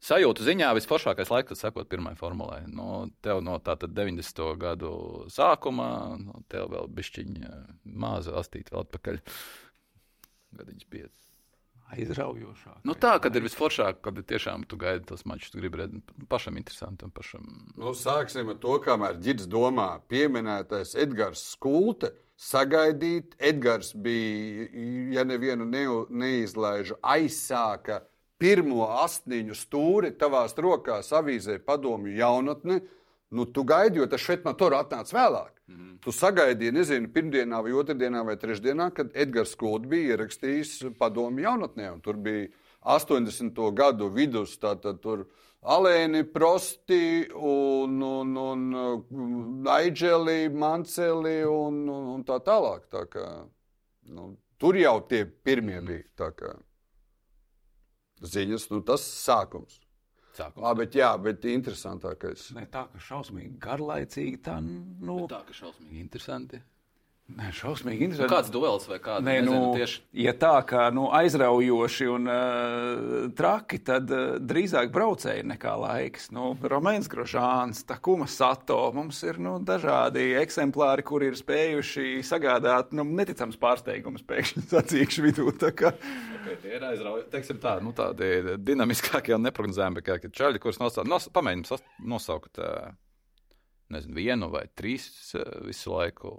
sajūtu 0.00 0.44
ziņā 0.46 0.70
visforšākais 0.78 1.30
laiks, 1.32 1.48
kad 1.52 1.60
sekot 1.60 1.88
pirmai 1.92 2.14
formulai? 2.18 2.62
Nu, 2.68 3.06
tev 3.24 3.42
no 3.44 3.58
tātad 3.64 3.92
90. 3.96 4.44
gadu 4.60 4.92
sākumā, 5.32 5.90
nu, 6.22 6.42
tev 6.48 6.70
vēl 6.74 6.88
bišķiņa 6.98 7.56
māza 7.84 8.36
astīt 8.40 8.72
vēl 8.72 8.86
atpakaļ. 8.86 9.20
Gadiņš 10.60 10.86
pieci. 10.90 11.16
Aizraujošāk. 11.90 12.84
Nu, 12.86 12.94
tā, 12.94 13.16
kad 13.22 13.34
ir 13.34 13.42
visforšāk, 13.42 13.98
kad 14.04 14.18
ir 14.20 14.26
tiešām 14.30 14.62
tu 14.70 14.76
gaidi 14.78 15.08
tos 15.08 15.24
mačus, 15.26 15.50
tu 15.50 15.58
gribi 15.58 15.80
redzēt, 15.80 16.12
pašam 16.30 16.58
interesantam, 16.60 17.10
pašam. 17.10 17.48
Nu, 17.74 17.90
sāksim 17.98 18.52
ar 18.52 18.60
to, 18.62 18.76
kamēr 18.84 19.18
ģids 19.18 19.48
domā, 19.50 19.88
pieminētais 20.10 20.94
Edgars 21.02 21.42
Skulte. 21.56 22.12
Sagaidīt, 22.40 23.34
Edgars 23.42 23.90
bija, 23.92 24.68
ja 25.12 25.26
nevienu 25.28 25.66
neu- 25.68 26.06
neizlaižu, 26.08 26.96
aizsāka 27.02 27.98
pirmo 28.40 28.88
astniņu 29.04 29.56
stūri 29.56 30.14
tavās 30.18 30.56
rokās 30.56 31.12
avīzē 31.16 31.58
padomju 31.64 32.16
jaunatne. 32.16 32.80
Nu, 33.30 33.44
tu 33.46 33.62
gaidi, 33.62 34.00
jo 34.00 34.08
tas 34.10 34.22
šeit 34.24 34.42
man 34.44 34.56
tur 34.58 34.74
atnāca 34.74 35.14
vēlāk. 35.14 35.52
Mm 35.68 35.76
-hmm. 35.76 35.98
Tu 36.02 36.12
sagaidīji, 36.12 36.72
nezinu, 36.72 37.08
pirmdienā, 37.14 37.62
vai 37.62 37.72
otrdienā, 37.72 38.24
vai 38.26 38.36
trešdienā, 38.36 38.90
kad 38.94 39.10
Edgars 39.14 39.52
Skots 39.52 39.86
bija 39.86 40.16
ierakstījis 40.16 40.98
padomju 40.98 41.44
jaunatnē. 41.44 41.92
un 41.92 42.00
Tur 42.00 42.16
bija 42.16 42.48
80. 42.80 43.74
gadu 43.74 44.08
vidus, 44.08 44.58
tātad 44.58 45.00
tur 45.00 45.26
Alēni, 45.62 46.24
Prosti 46.24 47.28
un, 47.34 48.02
un, 48.02 48.36
un 48.36 49.62
Naidželi, 49.62 50.48
Manceli 50.48 51.44
un, 51.44 51.88
un, 51.88 52.06
un 52.14 52.24
tā 52.24 52.40
tālāk. 52.40 52.88
Tā 52.90 53.04
kā, 53.06 53.26
nu, 54.08 54.36
tur 54.58 54.76
jau 54.76 55.00
tie 55.08 55.24
pirmie 55.26 55.80
bija. 55.80 56.56
Ziņas, 58.20 58.66
nu, 58.72 58.82
tas 58.84 59.04
sākums. 59.04 59.80
Sākumā. 60.36 60.68
Labi, 60.68 60.84
bet 60.84 60.96
jā, 61.00 61.10
bet 61.20 61.46
interesantākais. 61.50 62.50
Ne 62.56 62.66
tā, 62.70 62.84
ka 62.92 63.00
šausmīgi 63.02 63.56
garlaicīgi, 63.62 64.42
tā 64.46 64.58
nu, 64.62 65.24
Tā 65.30 65.40
ka 65.48 65.56
šausmīgi 65.56 66.04
interesanti. 66.04 66.60
Ne, 67.36 67.50
šausmīgi 67.54 68.00
Nu, 68.00 68.06
interesanti. 68.08 68.32
kāds 68.34 68.50
duels 68.54 68.86
vai 68.88 68.98
kāda 69.02 69.22
Nē, 69.26 69.34
nu, 69.46 69.58
tieši 69.76 70.00
ja 70.24 70.32
tā 70.34 70.52
kā 70.68 70.88
nu, 70.94 71.08
aizraujoši 71.14 72.08
un 72.10 72.26
uh, 72.30 73.30
traki, 73.36 73.78
tad 73.86 74.10
uh, 74.10 74.38
drīzāk 74.40 74.90
braucēji 74.94 75.44
nekā 75.52 75.74
laiks. 75.80 76.30
Nu, 76.34 76.52
Romains 76.62 77.08
Grožāns, 77.12 77.84
Takuma 77.88 78.26
Sato, 78.30 78.78
mums 78.96 79.22
ir 79.26 79.38
nu, 79.42 79.58
dažādi 79.62 80.30
eksemplāri, 80.40 81.04
kuri 81.06 81.30
ir 81.32 81.38
spējuši 81.40 82.20
sagādāt 82.26 82.94
nu, 82.96 83.04
neticams 83.04 83.58
pārsteigums 83.60 84.24
pēkšņi 84.26 84.64
sacīkšu 84.74 85.26
vidū. 85.28 85.50
tā 85.60 85.70
kā- 85.76 85.94
Okay, 86.40 86.56
tie 86.62 86.76
ir 86.78 86.84
aizraujoši. 86.88 87.28
Teiksim 87.34 87.58
tā, 87.60 87.74
nu, 87.84 87.92
tādi 87.92 88.56
dinamiskākie 88.64 89.34
un 89.36 89.42
neparedzējami 89.44 90.00
čaļi, 90.32 90.58
kurus 90.62 90.78
nosaukt. 90.80 91.08
Nos, 91.10 91.28
pamēģinām 91.36 91.66
sas- 91.68 91.84
nosaukt 92.00 92.56
ā, 92.64 92.94
nezinu, 93.92 94.14
vienu 94.16 94.48
vai 94.50 94.64
trīs 94.74 95.04
ā, 95.36 95.44
visu 95.68 95.92
laiku 95.92 96.32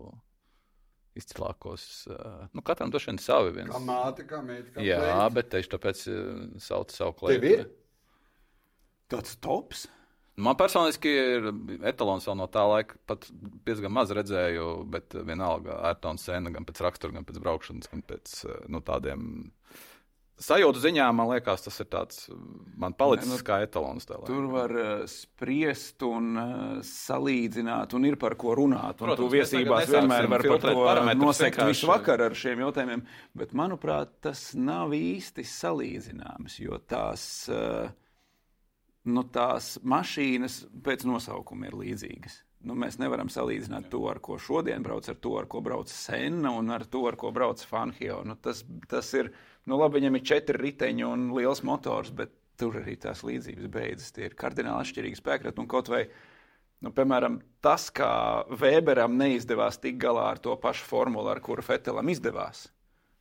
izcilākos. 1.19 1.85
Nu, 2.55 2.63
katram 2.65 2.91
droši 2.93 3.11
vien 3.11 3.19
savi 3.21 3.53
viens. 3.57 3.71
Kā 3.73 3.81
māte, 3.83 4.25
kā 4.29 4.39
meita. 4.45 4.71
kā 4.75 4.85
Jā, 4.85 4.99
kleita. 5.01 5.29
bet 5.37 5.49
tieši 5.55 5.71
tāpēc 5.75 6.03
sauc 6.63 6.93
savu 6.95 7.15
Tev 7.17 7.19
klēpī. 7.23 7.55
ir? 7.59 7.65
Tāds 9.11 9.35
tops. 9.43 9.87
Man 10.41 10.55
personīgi 10.57 11.11
ir 11.11 11.49
etalons 11.91 12.23
vēl 12.25 12.37
no 12.39 12.47
tā 12.49 12.63
laika, 12.65 12.95
pat 13.05 13.27
diezgan 13.67 13.91
maz 13.93 14.13
redzēju, 14.15 14.69
bet 14.89 15.13
vienalga 15.27 15.75
Airtons 15.89 16.23
Sena 16.23 16.49
gan 16.55 16.63
pēc 16.65 16.79
rakstura, 16.85 17.13
gan 17.17 17.27
pēc 17.27 17.41
braukšanas, 17.43 17.89
gan 17.91 18.01
pēc 18.07 18.37
nu, 18.71 18.79
tādiem 18.87 19.25
sajūtu 20.41 20.81
ziņā, 20.83 21.07
man 21.15 21.29
liekas, 21.31 21.63
tas 21.65 21.79
ir 21.83 21.87
tāds, 21.91 22.25
man 22.79 22.95
palicis 22.97 23.29
ne, 23.29 23.37
nu, 23.37 23.45
kā 23.45 23.61
etalons. 23.65 24.07
Tur 24.09 24.49
var 24.51 24.73
uh, 24.75 24.91
spriest 25.09 26.03
un 26.07 26.29
uh, 26.33 26.51
salīdzināt, 26.85 27.95
un 27.97 28.09
ir 28.09 28.17
par 28.21 28.35
ko 28.41 28.55
runāt. 28.59 28.99
Protams, 29.01 29.21
tu 29.21 29.31
viesībās 29.33 29.89
vienmēr 29.91 30.29
var 30.31 30.45
par 30.53 30.65
to 30.65 31.15
nosekt 31.21 31.63
visu 31.69 31.89
vakaru 31.91 32.29
ar 32.29 32.37
šiem 32.37 32.65
jautājumiem, 32.65 33.05
bet 33.37 33.55
manuprāt, 33.57 34.17
tas 34.25 34.51
nav 34.57 34.95
īsti 34.97 35.47
salīdzināms, 35.47 36.61
jo 36.65 36.81
tās. 36.89 37.25
Uh, 37.51 37.89
nu, 39.09 39.23
tās 39.33 39.75
mašīnas 39.81 40.61
pēc 40.85 41.05
nosaukuma 41.09 41.69
ir 41.69 41.77
līdzīgas. 41.79 42.41
Nu, 42.67 42.75
mēs 42.77 42.99
nevaram 43.01 43.29
salīdzināt 43.33 43.87
to, 43.89 44.03
ar 44.11 44.19
ko 44.21 44.37
šodien 44.37 44.83
brauc, 44.85 45.07
ar 45.09 45.17
to, 45.17 45.31
ar 45.39 45.47
ko 45.49 45.63
brauc 45.65 45.89
Senna 45.89 46.51
un 46.53 46.69
ar 46.69 46.85
to, 46.85 47.01
ar 47.09 47.17
ko 47.17 47.31
brauc 47.33 47.63
Fanhio. 47.65 48.19
Nu, 48.27 48.35
tas, 48.37 48.61
tas 48.91 49.09
ir, 49.17 49.31
nu, 49.69 49.77
labi, 49.77 49.99
viņam 49.99 50.17
ir 50.17 50.27
četri 50.31 50.61
riteņi 50.61 51.07
un 51.07 51.29
liels 51.35 51.63
motors, 51.67 52.11
bet 52.15 52.33
tur 52.61 52.77
arī 52.81 52.97
tās 53.01 53.23
līdzības 53.25 53.71
beidzas. 53.73 54.13
Tie 54.15 54.27
ir 54.27 54.37
kardināli 54.37 54.85
atšķirīgi 54.85 55.19
spēkrati 55.19 55.61
un 55.61 55.69
kaut 55.71 55.91
vai. 55.91 56.05
Nu, 56.81 56.89
piemēram, 56.97 57.37
tas, 57.61 57.91
kā 57.93 58.09
Weberam 58.57 59.13
neizdevās 59.19 59.77
tikt 59.81 59.99
galā 60.01 60.31
ar 60.31 60.39
to 60.41 60.55
pašu 60.57 60.87
formulu, 60.89 61.29
ar 61.29 61.41
kuru 61.45 61.61
Fetelam 61.61 62.09
izdevās, 62.09 62.65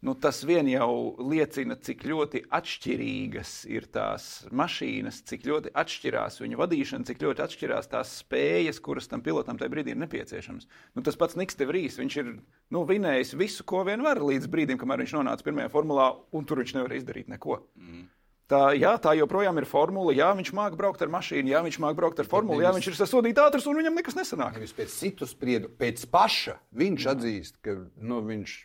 nu, 0.06 0.14
tas 0.14 0.40
vien 0.48 0.68
jau 0.70 1.16
liecina, 1.20 1.76
cik 1.76 2.04
ļoti 2.08 2.44
atšķirīgas 2.56 3.54
ir 3.70 3.88
tās 3.92 4.28
mašīnas, 4.56 5.22
cik 5.28 5.48
ļoti 5.48 5.74
atšķirās 5.82 6.40
viņu 6.42 6.60
vadīšana, 6.60 7.08
cik 7.08 7.24
ļoti 7.24 7.44
atšķirās 7.46 7.90
tās 7.92 8.14
spējas, 8.22 8.80
kuras 8.84 9.10
tam 9.10 9.24
pilotam 9.24 9.60
tajā 9.60 9.72
brīdī 9.72 9.94
ir 9.94 10.00
nepieciešamas. 10.04 10.70
Nu, 10.96 11.04
tas 11.06 11.18
pats 11.20 11.36
Niks 11.40 11.58
Tevrīs, 11.58 11.98
viņš 12.00 12.20
ir 12.22 12.32
nu, 12.72 12.86
vinējis 12.88 13.36
visu, 13.40 13.66
ko 13.68 13.84
vien 13.88 14.04
var 14.06 14.22
līdz 14.24 14.48
brīdim, 14.52 14.80
kamēr 14.80 15.04
viņš 15.04 15.18
nonāca 15.18 15.46
pirmajā 15.46 15.72
formulā, 15.72 16.14
un 16.32 16.48
tur 16.48 16.64
viņš 16.64 16.78
nevar 16.78 16.96
izdarīt 16.96 17.28
neko. 17.32 17.60
Mm. 17.76 18.08
Tā, 18.50 18.72
jā, 18.74 18.96
tā 18.98 19.12
joprojām 19.14 19.60
ir 19.60 19.66
formula. 19.70 20.10
Jā, 20.16 20.32
viņš 20.34 20.50
māca 20.58 20.74
braukt 20.78 21.02
ar 21.04 21.10
mašīnu, 21.12 21.52
jā, 21.52 21.60
viņš 21.62 21.76
māca 21.84 21.98
braukt 22.00 22.18
ar 22.18 22.26
formulu, 22.26 22.64
jā, 22.64 22.72
viņš 22.74 22.88
ir 22.90 22.96
sasodīts 22.98 23.42
ātrs 23.44 23.68
un 23.70 23.78
viņam 23.78 24.00
nekas 24.00 24.18
nesanāk. 24.18 24.56
Nevis 24.58 24.74
pēc 24.74 24.90
citu 24.90 25.28
spriedu, 25.30 25.70
pēc 25.78 26.02
paša 26.10 26.56
viņš 26.80 27.06
atzīst, 27.12 27.60
ka 27.62 27.76
nu, 28.02 28.18
viņš 28.26 28.56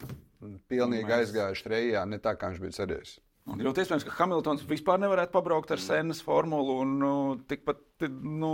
pilnīgi 0.71 1.15
aizgājuši 1.19 1.65
trejā, 1.67 2.03
ne 2.09 2.19
tā 2.23 2.35
kā 2.39 2.51
viņš 2.51 2.61
bija 2.63 2.77
cerējis. 2.79 3.15
Un 3.45 3.61
ļoti 3.61 3.83
iespējams, 3.83 4.05
ka 4.07 4.15
Hamiltons 4.17 4.63
vispār 4.65 4.97
nevarētu 5.03 5.35
pabraukt 5.35 5.69
ar 5.75 5.81
senas 5.81 6.21
formulu, 6.25 6.79
un 6.81 6.95
nu, 6.97 7.11
tikpat 7.45 8.07
nu, 8.09 8.53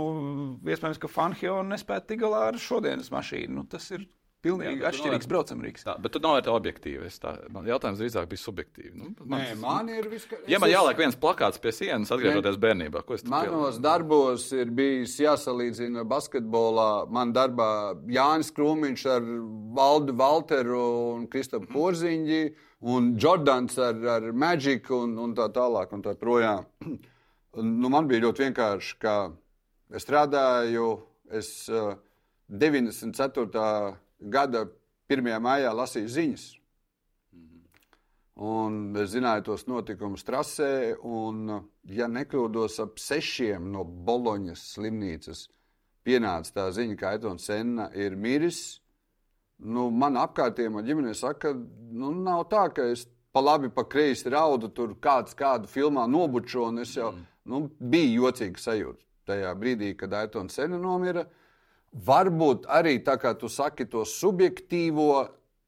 iespējams, 0.68 1.00
ka 1.00 1.08
Fanhio 1.08 1.62
nespētu 1.64 2.10
tikt 2.10 2.24
galā 2.26 2.42
ar 2.50 2.58
šodienas 2.60 3.08
mašīnu. 3.14 3.54
Nu, 3.56 3.64
tas 3.72 3.88
ir 3.96 4.04
Pilnīgi 4.42 4.82
atšķirīgs 4.88 5.28
braucamrīks. 5.30 5.84
Tā, 5.86 5.92
bet 6.02 6.16
tu 6.16 6.20
novērtē 6.22 6.50
objektīvi. 6.50 7.06
Tā, 7.22 7.36
man 7.54 7.68
jautājums 7.70 8.00
drīzāk 8.02 8.26
bija 8.32 8.42
subjektīvi. 8.42 8.90
Nu, 8.98 9.12
man, 9.22 9.44
Nē, 9.44 9.52
man 9.60 9.92
ir 9.92 10.08
viska... 10.10 10.40
Ja 10.50 10.58
man 10.62 10.72
jāliek 10.72 10.98
viens 10.98 11.18
plakāts 11.18 11.62
pie 11.62 11.70
sienas, 11.76 12.10
atgriežoties 12.10 12.58
ne, 12.58 12.62
bērnībā, 12.64 13.04
ko 13.06 13.14
es 13.14 13.22
Manos 13.22 13.52
pielieku? 13.52 13.84
darbos 13.86 14.48
ir 14.56 14.74
bijis 14.74 15.14
jāsalīdzina 15.22 16.02
basketbolā. 16.10 16.88
Man 17.14 17.30
darbā 17.36 17.70
Jānis 18.10 18.50
Krūmiņš 18.56 19.06
ar 19.14 19.30
Valdu 19.78 20.18
Valteru 20.18 20.82
un 21.14 21.30
Kristapu 21.30 21.68
mm. 21.68 21.74
Porziņģi 21.78 22.42
un 22.90 23.14
Jordans 23.22 23.78
ar, 23.78 24.04
ar 24.18 24.30
Magic 24.34 24.90
un, 24.90 25.14
un 25.22 25.38
tā 25.38 25.52
tālāk 25.54 25.94
un 25.94 26.02
tā 26.02 26.18
projām. 26.18 26.66
nu, 27.62 27.86
man 27.86 28.10
bija 28.10 28.26
ļoti 28.26 28.48
vienkārši, 28.48 29.02
ka 29.06 29.18
es 29.94 30.02
strādāju, 30.02 30.96
es 31.30 31.54
uh, 31.70 31.94
94 32.50 34.00
gada 34.30 34.66
1. 35.10 35.38
maijā 35.42 35.72
lasīju 35.74 36.10
ziņas. 36.10 36.44
Un 38.42 38.96
es 38.96 39.12
zināju 39.12 39.44
tos 39.50 39.66
notikumus 39.68 40.24
trasē, 40.24 40.96
un, 41.04 41.50
ja 41.84 42.08
nekļūdos, 42.08 42.78
ap 42.82 42.96
sešiem 42.98 43.68
no 43.74 43.84
Boloņas 43.84 44.62
slimnīcas 44.72 45.44
pienāca 46.02 46.54
tā 46.56 46.70
ziņa, 46.74 46.96
ka 46.98 47.12
Aitons 47.12 47.44
Senna 47.46 47.90
ir 47.94 48.16
miris. 48.16 48.80
Nu, 49.62 49.90
man 49.94 50.16
apkārtējā 50.18 50.82
ģimene 50.82 51.12
saka, 51.14 51.52
ka 51.52 51.54
nu, 51.54 52.14
nav 52.24 52.48
tā, 52.50 52.64
ka 52.74 52.88
es 52.90 53.04
pa 53.32 53.44
labi, 53.44 53.70
pa 53.70 53.84
kreisi 53.84 54.32
raudu, 54.32 54.72
tur 54.74 54.96
kāds 54.98 55.36
kādu 55.38 55.70
filmā 55.70 56.08
nobučo, 56.10 56.66
un 56.72 56.82
es 56.82 56.96
jau 56.96 57.12
mm. 57.12 57.28
nu, 57.52 57.62
biju 57.78 58.24
jocīga 58.24 58.64
sajūta 58.64 59.06
tajā 59.28 59.52
brīdī, 59.60 59.92
kad 59.94 60.16
Aitons 60.18 60.56
Senna 60.56 60.80
nomira. 60.80 61.22
Uh, 61.28 61.41
varbūt 61.92 62.66
arī 62.72 62.98
tā 63.04 63.18
kā 63.20 63.34
tu 63.38 63.50
saki 63.52 63.86
to 63.90 64.06
subjektīvo, 64.08 65.10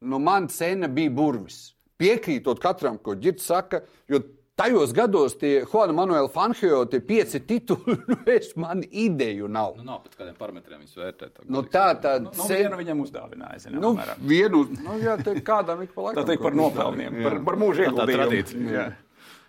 nu 0.08 0.20
man 0.20 0.48
cena 0.48 0.88
bija 0.88 1.12
burvis. 1.12 1.74
Piekrītot 2.00 2.58
katram, 2.60 2.98
ko 2.98 3.14
ģirds 3.14 3.44
saka, 3.46 3.84
jo 4.10 4.18
tajos 4.58 4.92
gados 4.94 5.36
tie 5.38 5.62
Juana 5.72 5.92
Manuela 5.92 6.28
Fanheo, 6.28 6.84
tie 6.90 7.00
pieci 7.00 7.40
tituli, 7.46 7.96
nu 8.10 8.18
es 8.26 8.54
man 8.56 8.82
ideju 8.90 9.48
nav. 9.48 9.76
Nu, 9.78 9.86
nav 9.86 10.02
pat 10.06 10.18
kādiem 10.18 10.36
parametriem 10.38 10.82
viņus 10.82 10.98
vērtēt. 10.98 11.40
Nu, 11.46 11.62
tā 11.70 11.86
tad 12.02 12.26
nu, 12.26 12.34
nu, 12.38 12.48
vienu 12.50 12.80
viņam 12.80 13.02
uzdāvināja. 13.06 13.62
Zinām, 13.66 13.80
nu, 13.84 13.94
mēram. 14.00 14.22
vienu, 14.34 14.64
nu, 14.84 14.98
jā, 15.02 15.16
te 15.22 15.36
kādam 15.44 15.82
ik 15.86 15.94
pa 15.94 16.08
laikam. 16.08 16.22
Tā 16.22 16.32
teikt 16.32 16.46
par 16.46 16.58
nopelniem, 16.58 17.20
par, 17.26 17.40
par 17.46 17.60
mūžu 17.62 17.88
ieguldījumu. 17.88 18.86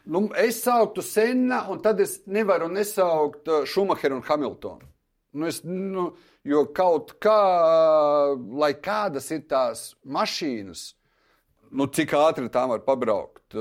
Nu, 0.06 0.28
es 0.38 0.60
sauktu 0.62 1.02
Senna, 1.02 1.64
un 1.74 1.80
tad 1.82 2.04
es 2.04 2.20
nevaru 2.30 2.68
nesaukt 2.70 3.50
Šumacheru 3.66 4.20
uh, 4.20 4.22
un 4.22 4.28
Hamiltonu. 4.28 4.92
Nu, 5.36 5.50
es, 5.52 5.62
nu, 5.68 6.10
Jo 6.46 6.68
kaut 6.78 7.16
kā, 7.24 7.40
lai 8.62 8.76
kādas 8.78 9.32
ir 9.34 9.48
tās 9.50 9.96
mašīnas, 10.06 10.88
nu, 11.74 11.88
cik 11.90 12.14
ātri 12.20 12.52
tām 12.54 12.70
var 12.76 12.84
pabraukt. 12.86 13.58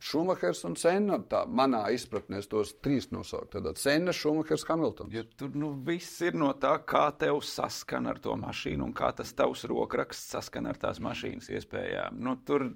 Šumahers 0.00 0.62
un 0.64 0.78
Senna, 0.80 1.18
tā 1.28 1.42
manā 1.44 1.82
izpratnē, 1.92 2.40
tos 2.48 2.72
trīs 2.80 3.10
nosaukt. 3.12 3.52
Tad 3.52 3.76
Senna, 3.76 4.14
Šumahers, 4.16 4.64
Hamiltons. 4.70 5.12
Jo 5.12 5.26
tur 5.36 5.52
nu, 5.60 5.74
viss 5.84 6.22
ir 6.24 6.38
no 6.40 6.54
tā, 6.56 6.72
kā 6.88 7.10
tev 7.20 7.42
saskan 7.44 8.08
ar 8.08 8.22
to 8.24 8.32
mašīnu 8.40 8.86
un 8.88 8.96
kā 8.96 9.12
tas 9.18 9.34
tavs 9.36 9.66
rokraksts 9.68 10.32
saskan 10.32 10.70
ar 10.72 10.80
tās 10.80 11.02
mašīnas 11.04 11.52
iespējām. 11.52 12.16
Nu, 12.16 12.38
tur 12.48 12.70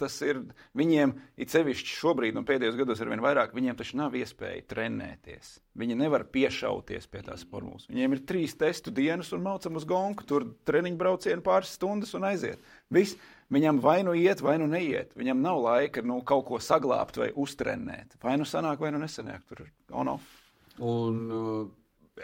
tas 0.00 0.16
ir 0.24 0.40
viņiem, 0.76 1.12
it 1.40 1.52
sevišķi 1.52 1.96
šobrīd, 2.00 2.38
un 2.38 2.46
pēdējos 2.48 2.78
gados 2.78 3.02
ar 3.02 3.10
vien 3.12 3.22
vairāk, 3.24 3.52
viņiem 3.56 3.76
taču 3.78 3.98
nav 4.00 4.16
iespēja 4.18 4.64
trenēties. 4.72 5.58
Viņi 5.80 5.98
nevar 6.00 6.24
piešauties 6.32 7.08
pie 7.10 7.22
tās 7.26 7.44
formulas. 7.48 7.86
Viņiem 7.90 8.16
ir 8.16 8.22
trīs 8.28 8.56
testu 8.58 8.92
dienas 8.94 9.32
un 9.36 9.44
maucam 9.44 9.78
uz 9.78 9.86
gonku, 9.88 10.26
tur 10.28 10.48
treniņu 10.68 10.98
braucienu 11.00 11.44
pāris 11.46 11.76
stundas 11.76 12.16
un 12.18 12.26
aiziet. 12.30 12.72
Viss. 12.92 13.18
Viņam 13.50 13.80
vai 13.82 13.96
nu 14.06 14.12
iet, 14.14 14.38
vai 14.46 14.60
nu 14.62 14.68
neiet. 14.70 15.10
Viņam 15.18 15.40
nav 15.42 15.56
laika 15.64 16.04
nu, 16.06 16.20
kaut 16.22 16.44
ko 16.46 16.60
saglabāt 16.62 17.16
vai 17.18 17.32
uztrenēt. 17.34 18.14
Vai 18.22 18.36
nu 18.38 18.46
sanāk, 18.46 18.78
vai 18.78 18.92
nu 18.94 19.00
nesanāk. 19.02 19.42
Tur 19.48 19.64
ir 19.64 19.72
on-off. 19.90 20.36
Un 20.78 21.16
uh, 21.34 21.64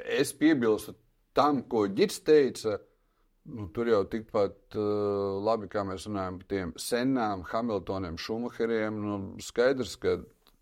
es 0.07 0.31
piebilstu 0.39 0.95
tam, 1.35 1.65
ko 1.67 1.89
Girts 1.91 2.23
teica. 2.23 2.77
Uh, 2.77 2.96
Nu, 3.47 3.69
tur 3.71 3.87
jau 3.87 4.01
tikpat 4.11 4.75
uh, 4.75 5.37
labi, 5.47 5.69
kā 5.71 5.85
mēs 5.87 6.09
runājam 6.09 6.41
par 6.41 6.49
tiem 6.51 6.73
senām 6.83 7.45
Hamiltoniem, 7.47 8.17
Šumacheriem. 8.19 8.97
Nu, 8.99 9.19
skaidrs, 9.43 9.95
ka 10.03 10.17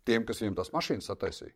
tiem, 0.05 0.25
kas 0.27 0.43
viņiem 0.43 0.57
tās 0.59 0.69
mašīnas 0.75 1.09
sataisīja, 1.09 1.55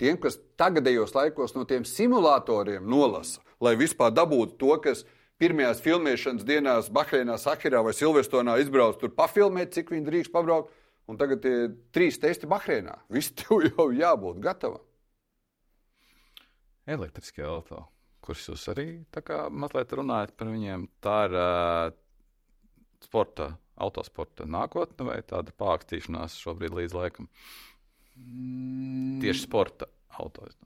tiem, 0.00 0.16
kas 0.22 0.38
tagadējos 0.60 1.12
laikos 1.16 1.52
no 1.58 1.66
tiem 1.68 1.84
simulatoriem 1.88 2.88
nolasa, 2.88 3.44
lai 3.60 3.74
vispār 3.76 4.14
dabūtu 4.16 4.56
to, 4.62 4.72
kas 4.86 5.04
pirmajās 5.42 5.84
filmēšanas 5.84 6.48
dienās 6.48 6.88
Bahreinā, 6.94 7.36
Sahirā 7.36 7.84
vai 7.84 7.92
Silvestronā 7.98 8.56
izbrauc, 8.62 8.96
tur 9.00 9.12
pafilmēt, 9.12 9.74
cik 9.76 9.92
viņi 9.92 10.08
drīkst 10.08 10.32
pabraukt. 10.32 10.72
Un 11.10 11.18
tagad 11.18 11.44
ir 11.50 11.72
trīs 11.92 12.16
testi 12.22 12.48
Bahreinā. 12.48 12.94
Viss 13.12 13.34
tev 13.36 13.66
jau 13.66 13.90
jābūt 13.92 14.38
gatavam. 14.40 14.80
Elektriskie 16.88 17.44
auto 17.44 17.91
kurus 18.22 18.48
jūs 18.50 18.68
arī 18.72 18.86
kā, 19.12 19.44
mazliet 19.50 19.92
runājat 19.98 20.34
par 20.38 20.52
viņiem. 20.52 20.86
Tā 21.04 21.16
ir 21.28 21.36
uh, 21.38 21.96
sporta, 23.04 23.52
autosporta 23.82 24.46
nākotne 24.48 25.08
vai 25.08 25.18
tāda 25.26 25.54
pārakstīšanās 25.58 26.38
šobrīd 26.42 26.78
līdz 26.78 26.96
laikam? 26.96 27.28
Mm. 28.16 29.20
Tieši 29.22 29.46
sporta 29.46 29.88
autos. 30.20 30.56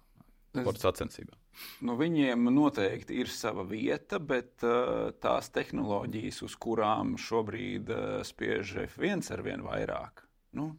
Sporta 0.57 0.89
sacensībā. 0.89 1.37
Nu, 1.85 1.95
viņiem 1.97 2.51
noteikti 2.53 3.17
ir 3.23 3.31
sava 3.33 3.65
vieta, 3.69 4.19
bet 4.21 4.65
uh, 4.67 5.13
tās 5.25 5.49
tehnoloģijas, 5.55 6.43
uz 6.45 6.57
kurām 6.61 7.15
šobrīd 7.21 7.93
uh, 7.93 8.03
spiež 8.27 8.75
F1 8.85 9.25
ar 9.33 9.45
vien 9.45 9.65
vairāk, 9.65 10.25
nu, 10.57 10.71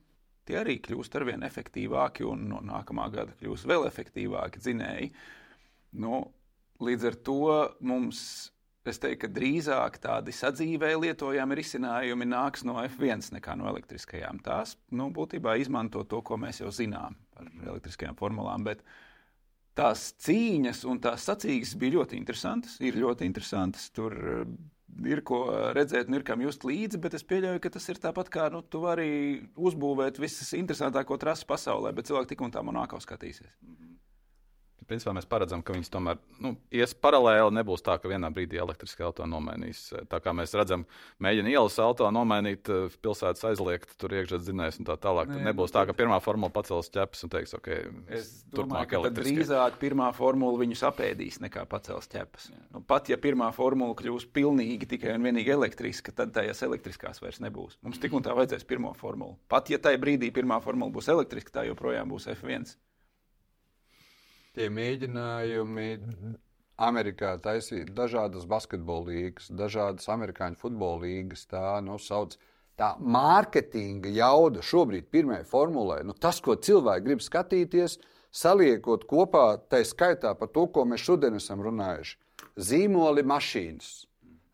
tie 0.47 0.59
arī 0.61 0.77
kļūst 0.83 1.17
ar 1.17 1.25
vien 1.27 1.45
efektīvāki 1.47 2.25
un 2.27 2.45
no 2.51 2.61
nākamā 2.65 3.09
gada 3.13 3.33
kļūs 3.39 3.65
vēl 3.69 3.87
efektīvāki 3.89 4.61
dzinēji. 4.63 5.11
Nu, 6.03 6.21
Līdz 6.83 7.07
ar 7.09 7.15
to 7.25 7.51
mums, 7.89 8.19
es 8.87 8.99
teiktu, 9.01 9.29
drīzāk 9.33 9.97
tādi 10.03 10.33
sadzīvē 10.35 10.91
lietojami 11.01 11.57
risinājumi 11.57 12.27
nāks 12.29 12.63
no 12.67 12.77
F1 12.83 13.31
nekā 13.33 13.55
no 13.57 13.67
elektriskajām. 13.71 14.39
Tās 14.45 14.75
nu, 14.93 15.09
būtībā 15.13 15.57
izmanto 15.57 16.05
to, 16.05 16.21
ko 16.21 16.37
mēs 16.39 16.61
jau 16.61 16.71
zinām 16.73 17.17
par 17.33 17.49
elektriskajām 17.65 18.17
formulām. 18.19 18.67
Bet 18.67 18.85
tās 19.77 20.11
cīņas 20.21 20.85
un 20.89 21.01
tās 21.01 21.25
sacīgas 21.27 21.73
bija 21.81 21.97
ļoti 21.97 22.21
interesantas. 22.21 22.77
Ir 22.85 23.01
ļoti 23.01 23.25
interesantas. 23.25 23.89
Tur 23.97 24.15
eh, 24.21 24.55
ir 25.09 25.23
ko 25.25 25.43
redzēt, 25.75 26.11
un 26.11 26.19
ir 26.19 26.27
kam 26.29 26.45
just 26.45 26.63
līdzi, 26.67 27.01
bet 27.01 27.17
es 27.17 27.25
pieļauju, 27.25 27.63
ka 27.65 27.73
tas 27.73 27.89
ir 27.89 28.05
tāpat 28.05 28.29
kā 28.33 28.47
nu, 28.53 28.61
tu 28.61 28.85
vari 28.85 29.09
uzbūvēt 29.57 30.21
visas 30.21 30.53
interesantāko 30.57 31.17
trasi 31.17 31.49
pasaulē, 31.49 31.95
bet 31.97 32.13
cilvēki 32.13 32.35
tik 32.35 32.45
un 32.45 32.53
tā 32.53 32.61
monēkā 32.69 33.01
skatīsies. 33.01 33.49
Mm 33.65 33.73
-hmm 33.73 33.87
principā 34.87 35.13
mēs 35.15 35.27
paredzam, 35.29 35.63
ka 35.65 35.75
viņas 35.75 35.91
tomēr 35.91 36.19
nu, 36.43 36.53
ies 36.73 36.93
paralēli. 36.97 37.55
Nebūs 37.57 37.83
tā, 37.85 37.97
ka 38.01 38.09
vienā 38.11 38.29
brīdī 38.33 38.59
elektriski 38.61 39.05
auto 39.07 39.25
nomainīs. 39.29 39.87
Tā 40.11 40.19
kā 40.23 40.33
mēs 40.35 40.53
redzam, 40.57 40.85
mēģina 41.23 41.51
ielas 41.51 41.77
auto 41.83 42.09
nomainīt, 42.13 42.69
eh, 42.69 42.93
pilsētas 43.03 43.43
aizliegt, 43.51 43.95
tur 43.99 44.15
iekšā 44.15 44.39
dzinējs 44.43 44.79
un 44.81 44.89
tā 44.89 44.97
tālāk. 45.01 45.31
Nē, 45.33 45.49
nebūs 45.49 45.73
tā, 45.75 45.85
ka 45.87 45.95
pirmā 45.97 46.19
formula 46.23 46.53
pacels 46.53 46.91
ķepas 46.93 47.25
un 47.25 47.33
teiks, 47.33 47.55
ok, 47.57 47.69
domāju, 48.55 48.89
ka 48.93 49.13
drīzāk 49.17 49.79
pirmā 49.81 50.11
formula 50.15 50.61
viņus 50.63 50.85
apēdīs 50.91 51.41
nekā 51.43 51.67
pacels 51.69 52.09
ķepas. 52.11 52.49
Nu, 52.73 52.81
pat 52.81 53.09
ja 53.11 53.19
pirmā 53.21 53.51
formula 53.55 53.95
kļūs 53.97 54.29
pilnīgi 54.33 54.89
tikai 54.95 55.15
un 55.17 55.27
vienīgi 55.27 55.55
elektriska, 55.55 56.15
tad 56.15 56.35
tajās 56.37 56.63
elektriskās 56.67 57.21
vairs 57.23 57.41
nebūs. 57.43 57.79
Mums 57.81 57.99
tik 57.99 58.13
un 58.13 58.25
tā 58.25 58.35
vajadzēs 58.37 58.67
pirmo 58.67 58.93
formulu. 58.97 59.37
Pat 59.51 59.71
ja 59.73 59.81
tajā 59.81 59.99
brīdī 60.01 60.31
pirmā 60.33 60.61
formula 60.63 60.93
būs 60.93 61.09
elektriska, 61.11 61.59
tā 61.59 61.67
joprojām 61.67 62.13
būs 62.13 62.29
F1 62.37 62.77
tie 64.57 64.67
mēģinājumi 64.73 65.87
Amerikā 66.87 67.35
taisīt 67.41 67.93
dažādas 67.97 68.45
basketbola 68.49 69.11
līnijas, 69.11 69.49
dažādas 69.53 70.09
amerikāņu 70.13 70.59
futbola 70.61 71.05
līnijas, 71.05 71.47
tā 71.49 71.79
nosauc. 71.85 72.37
Tā 72.77 72.91
mārketinga 73.01 74.11
jauda 74.13 74.61
šobrīd 74.61 75.07
pirmajai 75.09 75.47
formulē, 75.49 76.03
nu, 76.05 76.13
tas, 76.13 76.37
ko 76.45 76.53
cilvēki 76.61 77.07
grib 77.07 77.23
skatīties, 77.25 77.95
saliekot 78.29 79.07
kopā, 79.09 79.47
tā 79.65 79.81
skaitā 79.81 80.35
par 80.37 80.51
to, 80.53 80.67
ko 80.69 80.83
mēs 80.85 81.01
šodien 81.07 81.39
esam 81.39 81.63
runājuši. 81.65 82.13
Zīmoli 82.67 83.23
mašīnas, 83.25 83.89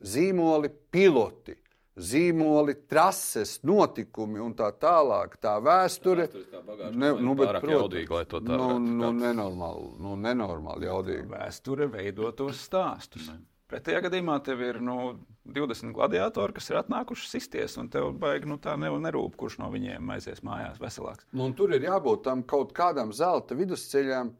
zīmoli 0.07 0.71
piloti, 0.95 1.57
zīmoli, 1.95 2.75
trases, 2.89 3.57
notikumi 3.65 4.41
un 4.41 4.53
tā 4.57 4.69
tālāk. 4.81 5.37
Tā 5.41 5.55
vēsture 5.63 6.27
ir 6.27 6.93
ne, 6.95 7.13
nu, 7.13 7.35
jaudīga, 7.37 8.19
lai 8.19 8.25
to 8.29 8.41
tā 8.43 8.57
nu, 8.57 8.77
nu, 8.81 9.11
nenormāli, 9.17 9.89
nu, 10.03 10.17
nenormāli 10.19 10.89
jaudīga. 10.89 11.27
Vēsture 11.37 11.89
veido 11.93 12.31
tos 12.37 12.61
stāstus. 12.65 13.29
Ne. 13.29 13.41
Pretējā 13.73 14.03
gadījumā 14.05 14.35
tev 14.45 14.61
ir 14.61 14.77
nu, 14.83 15.15
20 15.49 15.95
gladiatori, 15.95 16.53
kas 16.53 16.69
ir 16.69 16.77
atnākuši 16.83 17.29
sisties, 17.31 17.77
un 17.81 17.89
tev 17.93 18.11
baigi 18.21 18.49
nu, 18.49 18.59
tā 18.61 18.75
nerūp, 18.77 19.37
kurš 19.39 19.57
no 19.63 19.69
viņiem 19.73 20.13
aizies 20.13 20.43
mājās 20.45 20.77
veselāks. 20.81 21.25
Nu, 21.33 21.49
tur 21.57 21.73
ir 21.73 21.87
jābūt 21.87 22.23
tam 22.27 22.43
kaut 22.47 22.75
kādam 22.77 23.13
zelta 23.15 23.57
vidusceļam, 23.57 24.33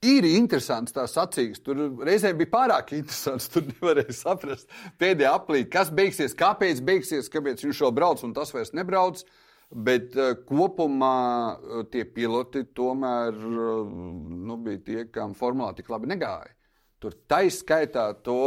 Ir 0.00 0.24
interesants 0.24 0.94
tās 0.96 1.12
acīs. 1.20 1.58
Tur 1.60 1.82
reizēm 2.06 2.38
bija 2.38 2.48
pārāk 2.54 2.94
interesants. 2.96 3.50
Tur 3.52 3.66
nevarēja 3.68 4.14
saprast 4.16 4.70
pēdējā 5.00 5.32
aplī, 5.36 5.66
kas 5.68 5.90
beigsies, 5.92 6.32
kāpēc 6.36 6.80
beigsies, 6.86 7.28
kāpēc 7.32 7.60
viņš 7.66 7.82
jau 7.84 7.90
brauc 7.92 8.22
un 8.24 8.32
tas 8.36 8.52
vairs 8.54 8.72
nebrauc. 8.76 9.20
Bet 9.70 10.16
uh, 10.16 10.32
kopumā 10.48 11.18
uh, 11.52 11.82
tie 11.92 12.06
piloti 12.08 12.64
tomēr 12.74 13.36
uh, 13.36 13.92
nu, 14.48 14.56
bija 14.64 14.80
tie, 14.86 15.04
kam 15.12 15.36
formulā 15.36 15.74
tik 15.76 15.92
labi 15.92 16.08
negāja. 16.10 16.48
Tur 17.00 17.14
taisa 17.28 18.08
to, 18.24 18.40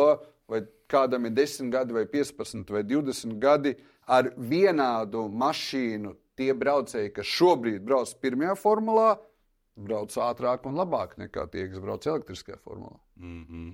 vai 0.50 0.64
kādam 0.90 1.30
ir 1.30 1.36
10 1.38 1.70
gadi, 1.72 1.94
vai 1.94 2.04
15 2.10 2.74
vai 2.74 2.84
20 2.84 3.38
gadi 3.40 3.76
ar 4.08 4.34
vienādu 4.38 5.30
mašīnu. 5.30 6.18
Tie 6.34 6.50
braucēji, 6.58 7.14
kas 7.14 7.30
šobrīd 7.30 7.86
brauc 7.86 8.10
pirmajā 8.20 8.58
formulā, 8.58 9.14
brauc 9.76 10.14
ātrāk 10.26 10.68
un 10.70 10.78
labāk 10.78 11.18
nekā 11.22 11.48
tie, 11.52 11.68
kas 11.72 11.82
brauc 11.82 12.06
elektriskajā 12.08 12.60
formulā. 12.62 13.00
Mm 13.16 13.46
-hmm. 13.46 13.72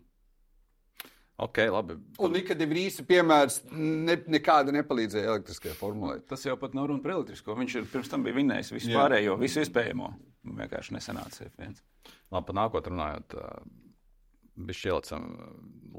Ok, 1.40 1.58
labi. 1.72 1.96
Un 2.20 2.34
Nikada 2.36 2.66
ir 2.66 2.78
īsi 2.82 3.06
piemērs. 3.08 3.62
Ne, 3.72 4.18
nekāda 4.28 4.74
nepalīdzēja 4.76 5.30
elektriskajai 5.32 5.76
formulai. 5.76 6.18
Tas 6.28 6.44
jau 6.44 6.58
pat 6.60 6.74
nav 6.76 6.90
runa 6.92 7.00
par 7.04 7.12
elektrisko. 7.12 7.56
Viņš 7.56 7.76
ir 7.80 7.86
pirms 7.94 8.12
tam 8.12 8.24
bija 8.24 8.36
vinnējis 8.36 8.74
visu 8.74 8.92
pārējo, 8.92 9.38
visu 9.40 9.62
iespējamo. 9.64 10.10
Vienkārši 10.44 10.98
nesanāca 10.98 11.48
F1. 11.48 11.80
Labi, 12.32 12.46
par 12.46 12.56
nākotnē 12.56 12.92
runājot, 12.92 13.38
bija 14.56 14.80
šķielicam 14.82 15.30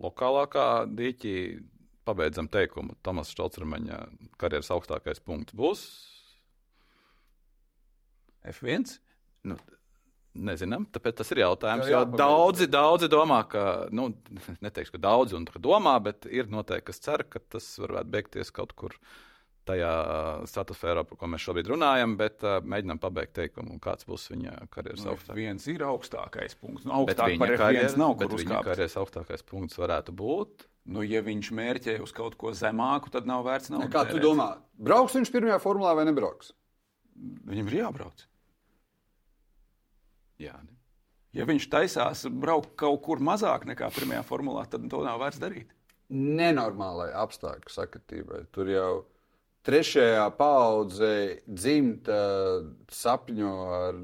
lokālākā 0.04 0.66
dīķī. 1.00 1.36
Pabeidzam 2.04 2.48
teikumu. 2.48 2.96
Tomas 3.04 3.32
Šalcermeņa 3.36 3.98
karjeras 4.40 4.70
augstākais 4.74 5.20
punkts 5.24 5.54
būs 5.54 5.82
F1. 8.44 8.96
Nu, 9.44 9.56
Nezinām, 10.30 10.84
tāpēc 10.94 11.16
tas 11.18 11.32
ir 11.34 11.40
jautājums. 11.42 11.88
Jā, 11.90 12.04
jo 12.04 12.18
daudzi, 12.18 12.68
daudzi 12.70 13.08
domā, 13.10 13.40
ka, 13.50 13.64
nu, 13.90 14.12
neteikšu, 14.62 14.94
ka 14.94 15.00
daudzi 15.02 15.34
un 15.34 15.48
domā, 15.58 15.96
bet 16.04 16.28
ir 16.30 16.46
noteikti, 16.52 16.86
kas 16.92 17.02
cer, 17.02 17.24
ka 17.26 17.42
tas 17.42 17.66
varētu 17.82 18.12
beigties 18.14 18.54
kaut 18.54 18.76
kur 18.78 18.94
tajā 19.66 19.90
stratosfērā, 20.50 21.02
par 21.06 21.18
ko 21.18 21.28
mēs 21.30 21.42
šobrīd 21.44 21.68
runājam, 21.70 22.14
bet 22.18 22.46
uh, 22.46 22.60
mēģinām 22.62 23.02
pabeigt 23.02 23.34
teikumu, 23.36 23.80
kāds 23.82 24.06
būs 24.08 24.28
viņa 24.30 24.54
karjeras 24.72 25.02
nu, 25.02 25.12
augstākais. 25.16 25.38
Viens 25.40 25.66
ir 25.70 25.84
augstākais 25.86 26.56
punkts. 26.62 26.86
Nu, 26.86 26.94
augstāk 27.02 27.34
viņa 27.34 27.50
karjeras 27.60 27.98
nav, 27.98 28.14
uzkāpt. 28.16 28.40
Viņa 28.46 28.62
karjeras 28.70 28.96
augstākais 29.02 29.46
punkts 29.50 29.78
varētu 29.82 30.14
būt. 30.16 30.66
Nu, 30.90 31.04
ja 31.06 31.20
viņš 31.26 31.52
mērķē 31.58 31.98
uz 32.02 32.14
kaut 32.16 32.38
ko 32.40 32.54
zemāku, 32.56 33.12
tad 33.12 33.28
nav 33.28 33.44
vērts 33.46 33.70
naudu. 33.74 33.90
Kā 33.92 34.06
tu 34.08 34.22
domā, 34.22 34.54
brauks 34.80 35.18
viņš 35.18 35.34
pirmajā 35.34 35.60
formulā 35.62 35.92
vai 35.98 36.06
nebrauks? 36.08 36.54
Viņam 37.50 37.68
ir 37.68 37.82
jābrauc. 37.82 38.24
Jā. 40.40 40.56
Ja 41.36 41.46
viņš 41.46 41.68
taisās 41.70 42.24
braukt 42.42 42.72
kaut 42.80 43.04
kur 43.04 43.20
mazāk 43.22 43.66
nekā 43.68 43.90
pirmajā 43.94 44.24
formulā, 44.26 44.64
tad 44.70 44.88
to 44.90 45.02
nav 45.04 45.20
vērts 45.22 45.38
darīt. 45.42 45.70
Nenormālai 46.10 47.12
apstākļu 47.20 47.70
sakatībai. 47.70 48.40
Tur 48.50 48.70
jau 48.72 48.94
trešajā 49.66 50.24
paudzē 50.38 51.14
dzimta 51.46 52.18
sapņo 52.90 53.52
ar, 53.76 54.00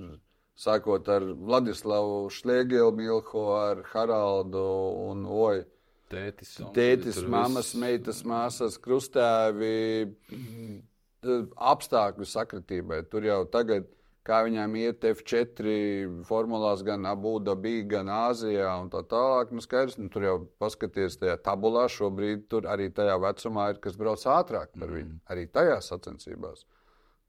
sākot 0.55 1.09
ar 1.11 1.27
Vladislavu 1.49 2.29
Šliegelu, 2.31 2.93
Milho, 2.95 3.47
ar 3.59 3.83
Haraldu 3.91 4.69
un 5.09 5.27
Oju. 5.27 5.67
Tētis, 6.07 6.53
Tētis 6.71 7.17
mammas, 7.27 7.73
meitas, 7.75 8.21
māsas, 8.23 8.77
krustēvi, 8.79 9.73
apstākļu 11.75 12.29
sakritībai. 12.31 13.01
Tur 13.11 13.27
jau 13.27 13.41
tagad 13.51 13.89
kā 14.27 14.43
viņām 14.47 14.75
iet 14.81 15.05
F4 15.07 15.75
formulās 16.29 16.83
gan 16.87 17.07
Abudabī, 17.09 17.79
gan 17.89 18.11
Āzijā 18.13 18.73
un 18.83 18.91
tā 18.93 19.03
tālāk. 19.09 19.53
Nu, 19.55 19.63
skaidrs, 19.65 19.99
nu, 20.01 20.11
tur 20.13 20.27
jau 20.27 20.37
paskaties 20.63 21.21
tajā 21.23 21.37
tabulā, 21.47 21.87
šobrīd 21.93 22.49
tur 22.51 22.69
arī 22.71 22.91
tajā 22.95 23.19
vecumā 23.23 23.71
ir, 23.73 23.83
kas 23.83 23.99
brauc 24.01 24.25
ātrāk 24.37 24.73
par 24.75 24.91
viņu, 24.91 25.13
mm. 25.13 25.23
arī 25.33 25.47
tajās 25.53 25.93
sacensībās. 25.93 26.67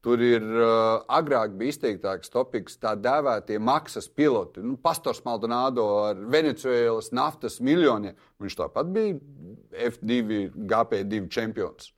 Tur 0.04 0.22
ir 0.22 0.44
uh, 0.46 1.00
agrāk 1.10 1.56
bija 1.58 1.74
izteiktāks 1.74 2.30
topiks, 2.30 2.76
tā 2.78 2.92
dēvētie 2.94 3.58
maksas 3.58 4.06
piloti. 4.06 4.62
Nu, 4.62 4.76
Pastors 4.78 5.24
Maldonado 5.26 5.88
ar 6.04 6.20
Venecuēlas 6.30 7.10
naftas 7.18 7.58
miljoniem. 7.58 8.14
Viņš 8.38 8.58
tāpat 8.60 8.92
bija 8.94 9.18
F2, 9.88 10.38
GP2 10.54 11.24
čempions. 11.34 11.90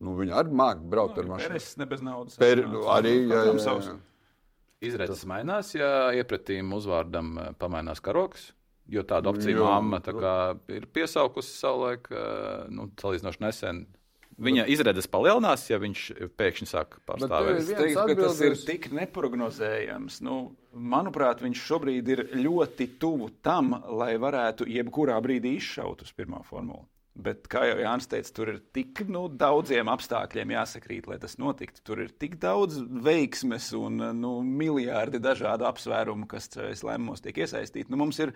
Nu, 0.00 0.14
viņi 0.16 0.32
arī 0.32 0.54
māca 0.56 0.86
braukt 0.94 1.18
no, 1.18 1.24
ar 1.24 1.32
mašīnu. 1.34 1.58
Tas 1.58 1.74
ne 1.80 1.88
bez 1.90 2.06
naudas. 2.06 2.38
Per, 2.40 2.62
arī, 2.94 3.16
jā, 3.26 3.42
jā, 3.50 3.74
jā. 3.90 3.98
Izredzes 4.80 5.26
mainās, 5.28 5.74
ja 5.76 6.08
iepratīm 6.16 6.72
uzvārdam 6.72 7.34
eh, 7.36 7.52
pamainās 7.60 8.00
karoks. 8.04 8.50
Jo 8.90 9.04
tāda 9.06 9.30
opcija 9.30 9.54
Jā, 9.54 9.62
mamma 9.62 10.00
tā 10.02 10.14
kā, 10.16 10.34
ir 10.72 10.88
piesaukusi 10.90 11.52
savulaik, 11.52 12.08
eh, 12.10 12.68
nu, 12.72 12.88
salīdzinoši 13.00 13.42
nesen. 13.44 13.82
Viņa 14.40 14.64
izredzes 14.72 15.04
palielinās, 15.12 15.66
ja 15.68 15.76
viņš 15.82 16.04
pēkšņi 16.40 16.68
sāk 16.70 16.96
pārstāvēt. 17.04 17.58
Es 17.60 17.68
teiktu, 17.68 18.06
ka 18.08 18.14
tas 18.22 18.38
ir 18.46 18.56
tik 18.56 18.88
neparedzējams. 18.96 20.22
Nu, 20.24 20.36
manuprāt, 20.72 21.42
viņš 21.44 21.64
šobrīd 21.66 22.08
ir 22.14 22.22
ļoti 22.40 22.88
tuvu 23.02 23.28
tam, 23.44 23.74
lai 24.00 24.14
varētu 24.22 24.64
jebkurā 24.64 25.18
brīdī 25.20 25.58
izšaut 25.58 26.06
uz 26.06 26.14
pirmā 26.16 26.40
formulu. 26.48 26.86
Bet, 27.18 27.48
kā 27.50 27.64
jau 27.66 27.78
Jānis 27.82 28.06
teica, 28.08 28.30
tur 28.36 28.52
ir 28.52 28.58
tik 28.74 29.02
nu, 29.10 29.24
daudziem 29.28 29.90
apstākļiem 29.90 30.54
jāsakrīt, 30.54 31.08
lai 31.10 31.18
tas 31.20 31.36
notiktu. 31.42 31.82
Tur 31.84 32.04
ir 32.04 32.12
tik 32.22 32.38
daudz 32.40 32.78
veiksmes 32.78 33.72
un 33.76 33.98
nu, 34.20 34.36
miljardi 34.46 35.18
dažādu 35.22 35.66
apsvērumu, 35.68 36.28
kas 36.30 36.48
šajos 36.54 36.84
lēmumos 36.86 37.24
tiek 37.24 37.42
iesaistīti. 37.42 37.90
Nu, 37.90 37.98
mums 38.00 38.22
ir 38.22 38.32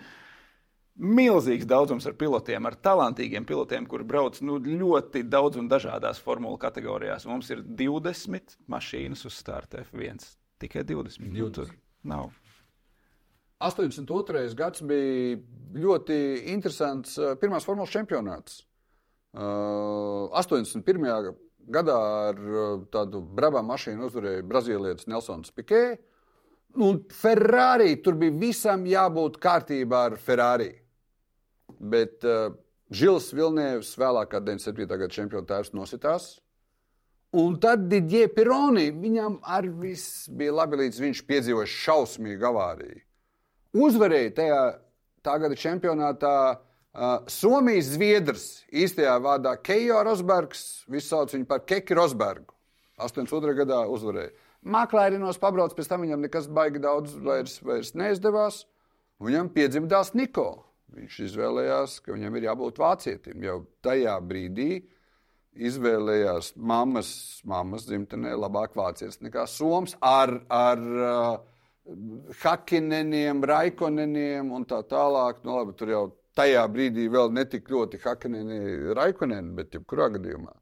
milzīgs 0.98 1.70
daudzums 1.70 2.06
ar 2.10 2.18
pilotiem, 2.18 2.66
ar 2.66 2.74
talantīgiem 2.74 3.46
pilotiem, 3.46 3.86
kuri 3.90 4.06
brauc 4.10 4.42
nu, 4.42 4.58
ļoti 4.58 5.22
daudz 5.30 5.62
un 5.62 5.70
dažādās 5.70 6.20
formulu 6.22 6.58
kategorijās. 6.66 7.28
Mums 7.30 7.54
ir 7.54 7.62
20 7.62 8.58
mašīnas 8.74 9.24
uz 9.30 9.38
starta 9.38 9.86
F1. 9.86 10.26
Tikai 10.62 10.82
20. 10.82 11.30
20. 11.30 11.38
Nu, 11.38 11.50
tur 11.54 11.70
nav. 12.02 12.34
82. 13.64 14.54
gads 14.58 14.84
bija 14.86 15.38
ļoti 15.74 16.18
interesants 16.54 17.16
pirmās 17.40 17.66
formulas 17.66 17.92
čempionāts. 17.94 18.62
81. 19.34 21.06
Uh, 21.10 21.34
gadā 21.74 21.96
ar 22.30 22.42
tādu 22.94 23.22
brābā 23.34 23.64
mašīnu 23.66 24.06
uzvarēja 24.08 24.44
brazīlietis 24.46 25.08
Nelsons 25.10 25.50
Pikē. 25.54 25.84
Un 26.84 27.00
Ferrari 27.14 27.96
tur 28.02 28.18
bija 28.18 28.34
visam 28.38 28.84
jābūt 28.86 29.38
kārtībā 29.42 30.04
ar 30.10 30.16
Ferrari. 30.18 30.70
Bet 31.78 32.26
uh, 32.26 32.54
Žils 32.94 33.32
Vilnievs, 33.34 33.94
vēlākā 33.98 34.42
97. 34.44 34.86
gada 34.86 35.10
čempionu 35.10 35.48
tēvs, 35.48 35.72
nositās. 35.74 36.34
Un 37.34 37.56
tad 37.58 37.88
Digē 37.90 38.28
Pironi, 38.30 38.92
viņam 38.94 39.40
arī 39.56 39.72
viss 39.88 40.28
bija 40.30 40.54
labi, 40.54 40.84
līdz 40.84 41.00
viņš 41.02 41.22
piedzīvoja 41.26 41.70
šausmīgu 41.70 42.46
avāriju. 42.52 43.00
Uzvarēja 43.74 44.34
tajā 44.38 44.62
tā 45.24 45.34
gada 45.42 45.56
čempionātā 45.58 46.34
uh, 46.54 47.24
Somijas 47.30 47.90
zviedrs 47.96 48.48
īstajā 48.70 49.16
vārdā 49.24 49.56
Keijo 49.58 50.02
Rosbergs, 50.06 50.84
visi 50.90 51.10
sauc 51.10 51.34
viņu 51.34 51.48
par 51.50 51.64
Keki 51.66 51.96
Rosbergu. 51.98 52.54
82. 53.02 53.56
gadā 53.58 53.80
uzvarēja. 53.90 54.30
Maklērinos 54.64 55.40
pabrauc, 55.42 55.74
pēc 55.76 55.90
tam 55.90 56.04
viņam 56.06 56.22
nekas 56.24 56.46
baigi 56.46 56.80
daudz 56.80 57.16
vairs, 57.20 57.58
vairs 57.66 57.92
neizdevās. 57.98 58.62
Viņam 59.22 59.50
piedzimtās 59.52 60.14
Niko. 60.14 60.64
Viņš 60.94 61.18
izvēlējās, 61.26 61.98
ka 62.04 62.14
viņam 62.14 62.38
ir 62.38 62.46
jābūt 62.46 62.78
vācietim. 62.78 63.42
Jau 63.42 63.56
tajā 63.84 64.14
brīdī 64.22 64.84
izvēlējās 65.54 66.52
mammas, 66.56 67.10
mammas 67.46 67.88
dzimtenē 67.88 68.34
labāk 68.38 68.78
vācietis 68.78 69.20
nekā 69.22 69.44
soms 69.50 69.96
ar, 70.02 70.36
ar 70.50 70.80
uh, 70.80 71.34
hakineniem, 72.42 73.44
raikoneniem 73.44 74.52
un 74.56 74.66
tā 74.68 74.80
tālāk. 74.88 75.42
Nu, 75.44 75.58
labi, 75.58 75.76
tur 75.78 75.92
jau 75.92 76.04
tajā 76.38 76.64
brīdī 76.72 77.06
vēl 77.12 77.32
netik 77.34 77.68
ļoti 77.70 78.00
hakineni, 78.02 78.60
raikoneni, 78.96 79.54
bet 79.58 79.76
jebkurā 79.76 80.10
gadījumā. 80.16 80.54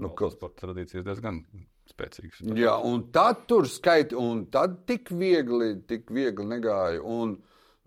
Nu, 0.00 0.10
kaut 0.16 0.34
sporta 0.34 0.66
tradīcijas 0.66 1.04
diezgan 1.06 1.42
spēcīgas. 1.90 2.42
Jā, 2.56 2.76
un 2.84 3.06
tad 3.14 3.44
tur 3.50 3.68
skaita, 3.70 4.16
un 4.18 4.46
tad 4.52 4.82
tik 4.88 5.12
viegli, 5.14 5.76
tik 5.88 6.10
viegli 6.12 6.46
negāja. 6.48 7.02
Un, 7.04 7.36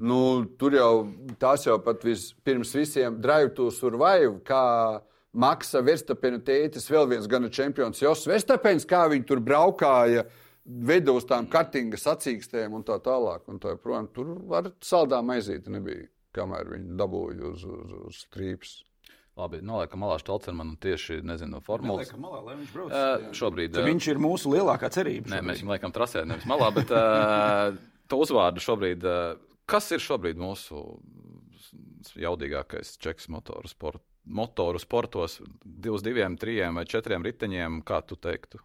nu, 0.06 0.22
tur 0.60 0.78
jau 0.78 0.94
tas 1.42 1.66
jau 1.66 1.80
pat 1.84 2.06
vis, 2.08 2.30
pirms 2.46 2.74
visiem 2.78 3.20
drive 3.22 3.56
to 3.58 3.70
survive, 3.74 4.38
kā 4.48 5.02
Maksa 5.40 5.84
Verstapena 5.86 6.40
tētis, 6.42 6.88
vēl 6.90 7.10
viens 7.12 7.28
gana 7.30 7.52
čempions 7.54 8.02
Jos 8.02 8.26
Verstapens, 8.30 8.88
kā 8.90 9.04
viņi 9.12 9.28
tur 9.30 9.42
braukāja, 9.46 10.26
veda 10.70 11.16
uz 11.16 11.26
tām 11.30 11.48
kartingas 11.52 12.06
sacīkstēm 12.06 12.76
un 12.78 12.86
tā 12.88 13.00
tālāk. 13.04 13.48
Un 13.52 13.60
tā, 13.62 13.76
projām, 13.82 14.10
tur 14.14 14.36
ar 14.56 14.72
saldā 14.86 15.22
maizīti 15.26 15.74
nebija, 15.74 16.08
kamēr 16.38 16.76
viņi 16.76 17.00
dabūja 17.00 17.52
uz, 17.54 17.66
uz, 17.66 17.98
uz 18.10 18.22
strīpas. 18.28 18.78
Labi, 19.40 19.62
noliekam 19.64 20.02
malā 20.04 20.18
Stolcermanu 20.20 20.76
tieši, 20.84 21.22
nezinu, 21.24 21.56
no 21.56 21.60
formulas. 21.64 22.10
Neliekam 22.10 22.26
malā, 22.26 22.42
lai 22.44 22.56
viņš 22.60 22.72
brauc. 22.76 22.92
Uh, 22.92 23.30
šobrīd. 23.40 23.72
Tad 23.78 23.88
viņš 23.88 24.08
ir 24.12 24.20
mūsu 24.20 24.52
lielākā 24.52 24.90
cerība. 24.92 25.32
Nē, 25.32 25.38
šobrīd. 25.40 25.48
mēs 25.48 25.62
viņu 25.64 25.74
liekam 25.76 25.94
trasē, 25.96 26.26
nevis 26.28 26.48
malā, 26.50 26.68
bet 26.76 26.92
uh, 26.92 27.78
to 28.12 28.20
uzvārdu 28.26 28.64
šobrīd. 28.64 29.06
Uh, 29.08 29.62
kas 29.70 29.88
ir 29.96 30.04
šobrīd 30.04 30.42
mūsu 30.42 30.84
jaudīgākais 32.20 32.98
čeks 33.00 33.30
motoru, 33.32 33.72
sport, 33.72 34.04
motoru 34.28 34.82
sportos? 34.82 35.40
Divus, 35.64 36.04
diviem, 36.04 36.36
trijiem 36.40 36.82
vai 36.82 36.84
četriem 36.90 37.24
riteņiem, 37.24 37.80
kā 37.88 38.02
tu 38.04 38.20
teiktu? 38.20 38.60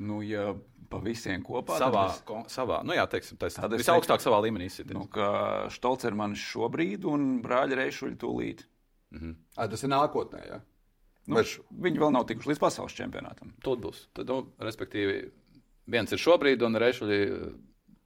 Nu, 0.00 0.24
ja 0.26 0.56
pa 0.90 0.98
visiem 1.04 1.42
kopā. 1.46 1.78
Savā, 1.80 2.04
es- 2.10 2.22
kon, 2.26 2.42
savā 2.50 2.80
nu 2.84 2.92
jā, 2.96 3.06
teiksim, 3.10 3.38
tas 3.38 3.56
ir 3.58 3.68
visaugstāk 3.78 4.20
savā 4.24 4.40
līmenī. 4.42 4.68
Nu, 4.92 5.06
ka 5.06 5.68
Stolcermanis 5.70 6.42
šobrīd 6.52 7.04
un 7.08 7.40
brāļa 7.42 7.78
Reišuļa 7.84 8.16
tūlīt. 8.18 8.66
À, 9.56 9.68
tas 9.70 9.82
ir 9.82 9.88
nākotnē. 9.90 10.42
Ja? 10.46 10.60
Nu, 11.26 11.36
Bet 11.36 11.46
š- 11.46 11.62
viņi 11.80 11.98
vēl 11.98 12.12
nav 12.12 12.26
tikuši 12.26 12.50
līdz 12.52 12.58
pasaules 12.62 12.94
čempionātam. 12.94 13.52
Tur 13.62 13.76
būs. 13.78 14.06
Tad, 14.14 14.26
nu, 14.28 14.52
respektīvi, 14.58 15.30
viens 15.86 16.10
ir 16.12 16.18
šobrīd, 16.18 16.62
un 16.66 16.74
rešuļi 16.74 17.20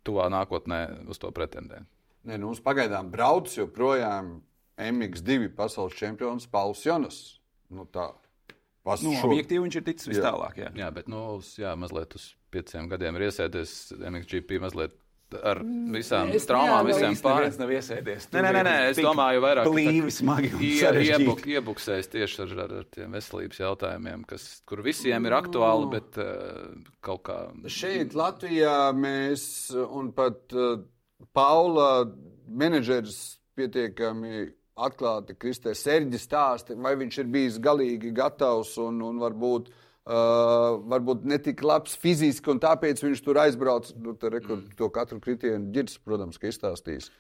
tuvā 0.05 0.29
nākotnē 0.33 1.07
uz 1.09 1.19
to 1.19 1.31
pretendē. 1.33 1.85
Nē, 2.25 2.39
nu, 2.39 2.47
mums 2.49 2.61
pagaidām 2.61 3.11
brauc 3.13 3.49
joprojām 3.57 4.41
MX2 4.79 5.51
pasaules 5.55 5.95
čempions 5.95 6.47
Pauls 6.51 6.83
Jonas. 6.85 7.39
Nu, 7.71 7.85
tā. 7.87 8.13
Pas, 8.85 9.01
Nu, 9.03 9.15
šo- 9.17 9.31
objektīvi 9.33 9.63
viņš 9.65 9.77
ir 9.81 9.85
ticis 9.87 10.09
vis 10.11 10.19
Jā. 10.21 10.29
tālāk. 10.31 10.59
Jā. 10.61 10.71
Jā, 10.77 10.91
bet 10.93 11.09
nu, 11.09 11.41
jā, 11.59 11.71
mazliet 11.81 12.15
uz 12.19 12.35
pieciem 12.53 12.89
gadiem 12.91 13.17
ir 13.17 13.31
iesēdies 13.31 13.73
MXGP 13.97 14.59
mazliet 14.61 14.93
ar 15.43 15.59
visām 15.91 16.29
Es 16.37 16.45
traumām, 16.47 16.85
visiem 16.87 17.09
Neviens 17.11 17.23
pārējiem. 17.25 17.57
nav 17.59 17.71
iesēdies. 17.75 18.27
Nē, 18.31 18.43
nē, 18.45 18.51
nē, 18.55 18.63
nē, 18.69 18.75
es 18.91 18.99
domāju, 19.03 19.41
vairāk 19.43 19.67
Blīvi, 19.67 20.13
smagi. 20.15 20.51
sarežģīti. 20.79 21.25
iebuk, 21.25 21.41
iebuksēs 21.57 22.11
tieši 22.13 22.43
ar, 22.45 22.53
ar, 22.67 22.75
ar 22.83 22.85
tiem 22.93 23.11
veselības 23.17 23.59
jautājumiem, 23.65 24.27
kas, 24.31 24.61
kur 24.69 24.83
visiem 24.85 25.27
ir 25.27 25.33
aktuāli, 25.33 25.89
bet 25.91 26.19
uh, 26.23 26.77
kaut 27.03 27.25
kā. 27.27 27.39
Šeit 27.67 28.13
Latvijā 28.15 28.93
mēs 28.95 29.75
un 29.91 30.13
pat 30.13 30.53
uh, 30.55 30.77
Paula 31.35 32.05
menedžers 32.47 33.39
pietiekami 33.57 34.53
atklāti 34.75 35.37
Kristē 35.39 35.75
Serģis 35.79 36.27
stāsta, 36.27 36.77
vai 36.77 36.95
viņš 36.99 37.19
ir 37.23 37.31
bijis 37.31 37.59
galīgi 37.63 38.13
gatavs 38.15 38.75
un, 38.83 38.99
un 39.07 39.21
varbūt, 39.23 39.71
uh, 39.71 40.81
varbūt 40.91 41.27
netik 41.31 41.63
labs 41.67 41.95
fiziski, 42.01 42.51
un 42.51 42.61
tāpēc 42.63 43.03
viņš 43.05 43.23
tur 43.25 43.41
aizbrauc. 43.45 43.93
Nu, 44.01 44.17
te 44.19 44.33
rekur, 44.35 44.59
mm. 44.61 44.75
To 44.81 44.91
katru 44.95 45.21
kritienu 45.23 45.71
ģirds, 45.75 46.01
protams, 46.07 46.41
ka 46.43 46.51
izstāstīs. 46.51 47.11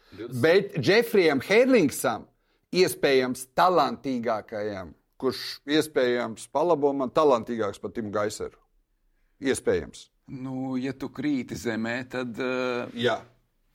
Bet 0.42 0.74
Džefrijam 0.80 1.42
Herlingsam, 1.44 2.26
iespējams 2.74 3.46
talantīgākajam, 3.54 4.94
kurš 5.20 5.44
iespējams 5.70 6.48
palabo 6.52 6.90
man 6.96 7.14
talantīgāks 7.14 7.80
par 7.82 7.94
Timu 7.94 8.10
Gaiseru. 8.14 8.58
Iespējams. 9.44 10.08
Nu, 10.34 10.74
ja 10.80 10.94
tu 10.96 11.10
krīti 11.12 11.56
zemē, 11.58 11.98
tad 12.08 12.38
uh, 12.40 12.92
Jā. 12.96 13.18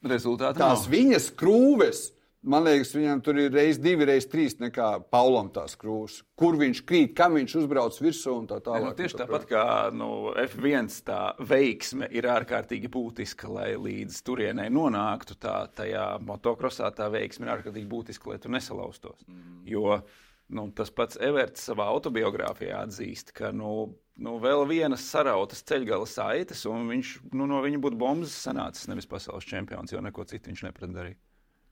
rezultāti 0.01 0.57
Tās 0.57 0.87
nav. 0.87 0.91
viņas 0.91 1.27
krūves, 1.37 2.07
man 2.41 2.65
liekas, 2.65 2.91
viņam 2.95 3.21
tur 3.25 3.39
ir 3.41 3.51
reizes 3.53 3.81
divi, 3.83 4.07
reizes 4.07 4.29
trīs 4.31 4.55
nekā 4.61 4.87
Paulam 5.11 5.49
tās 5.55 5.75
krūves. 5.79 6.21
Kur 6.39 6.57
viņš 6.59 6.81
krīt, 6.87 7.13
kam 7.17 7.35
viņš 7.37 7.57
uzbrauc 7.61 7.99
virsū 7.99 8.35
un 8.37 8.47
tā 8.49 8.59
Nē, 8.59 8.65
tālāk. 8.67 8.87
Nu, 8.87 8.95
tieši 8.99 9.17
tā 9.17 9.25
tāpat 9.25 9.47
kā 9.49 9.65
nu, 9.95 10.09
F1 10.45 10.89
tā 11.07 11.19
veiksme 11.51 12.09
ir 12.15 12.29
ārkārtīgi 12.31 12.91
būtiska, 12.91 13.51
lai 13.51 13.69
līdz 13.75 14.21
turienei 14.27 14.69
nonāktu. 14.73 15.37
Tā, 15.41 15.59
tajā 15.75 16.07
motokrosā 16.25 16.89
tā 16.95 17.09
veiksme 17.13 17.47
ir 17.47 17.55
ārkārtīgi 17.57 17.89
būtiska, 17.91 18.33
lai 18.33 18.41
tu 18.43 18.51
nesalaustos. 18.53 19.23
Mm. 19.27 19.61
Jo 19.69 20.01
nu, 20.49 20.69
tas 20.75 20.89
pats 20.93 21.19
Everts 21.21 21.67
savā 21.69 21.85
autobiogrāfijā 21.93 22.79
atzīst, 22.81 23.33
ka 23.37 23.51
nu, 23.53 23.93
nu, 24.17 24.37
vēl 24.41 24.65
vienas 24.69 25.05
sarautas 25.11 25.61
ceļgala 25.69 26.07
saites, 26.09 26.65
un 26.69 26.89
viņš 26.89 27.15
nu, 27.35 27.45
no 27.49 27.61
viņa 27.65 27.81
būtu 27.83 27.99
bombas 28.01 28.33
sanācis, 28.47 28.89
nevis 28.89 29.09
pasaules 29.09 29.45
čempions, 29.45 29.93
jo 29.93 30.01
neko 30.01 30.25
citu 30.29 30.49
viņš 30.49 30.65
neprat 30.65 30.95
darīt. 30.95 31.19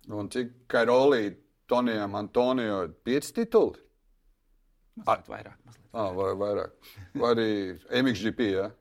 Un 0.07 0.29
cik 0.31 0.53
Kairolī, 0.71 1.35
Tonijam, 1.67 2.15
Antonio 2.15 2.83
ir 2.85 2.93
pieci 3.03 3.33
tituli? 3.35 3.81
Mazliet 5.03 5.31
vairāk. 5.31 5.57
Mazliet. 5.65 5.87
Ah, 5.97 6.11
vai 6.15 6.33
vairāk. 6.39 6.91
Vai 7.17 7.31
arī 7.33 7.49
MXGP, 8.01 8.51
jā. 8.53 8.67
Ja? 8.67 8.71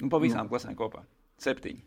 Nu, 0.00 0.10
pa 0.10 0.20
visām 0.22 0.48
klasēm 0.50 0.76
kopā. 0.78 1.04
Septiņi. 1.42 1.82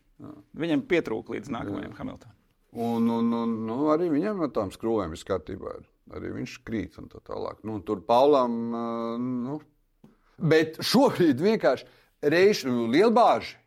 Viņam 0.58 0.84
pietrūka 0.90 1.36
līdz 1.36 1.52
nākamajam 1.54 1.96
Hamiltonam. 1.98 2.36
Un, 2.78 3.08
un, 3.10 3.30
un 3.34 3.54
nu, 3.68 3.78
arī 3.94 4.10
viņam 4.12 4.44
ar 4.46 4.52
tām 4.54 4.72
skrūvēm 4.74 5.14
viss 5.16 5.28
kārtībā. 5.28 5.78
Ir. 5.80 5.88
Arī 6.18 6.32
viņš 6.38 6.58
krīt 6.68 6.98
un 7.02 7.10
tā 7.12 7.20
tālāk. 7.26 7.60
Nu, 7.68 7.80
tur 7.84 8.04
Paulam, 8.08 8.58
uh, 8.72 9.16
nu. 9.20 9.58
Bet 10.38 10.78
šobrīd 10.86 11.42
vienkārši 11.42 11.88
reizi 12.32 12.70
nu, 12.70 12.86
lielbāži 12.94 13.58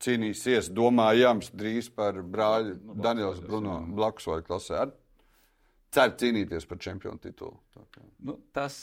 cīnīsies, 0.00 0.70
domājams, 0.72 1.52
drīz 1.56 1.90
par 1.94 2.22
brāļu 2.22 2.96
Daniels 3.04 3.40
Bruno 3.44 3.80
Blakusvoļu 3.96 4.46
klasē. 4.46 4.80
Ar 4.86 4.94
cer 5.94 6.14
cīnīties 6.20 6.66
par 6.70 6.78
čempionu 6.82 7.18
titulu. 7.22 7.58
Nu, 8.26 8.36
tas 8.54 8.74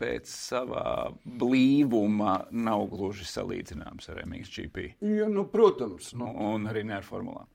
pēc 0.00 0.28
savā 0.28 1.10
blīvuma 1.24 2.36
nav 2.52 2.86
gluži 2.92 3.26
salīdzināms 3.28 4.10
ar 4.12 4.24
MXGP. 4.26 4.88
Ja, 5.14 5.28
nu, 5.30 5.46
protams, 5.50 6.12
Nu, 6.18 6.28
un 6.52 6.68
arī 6.70 6.84
ne 6.86 6.98
ar 6.98 7.06
formulām. 7.06 7.48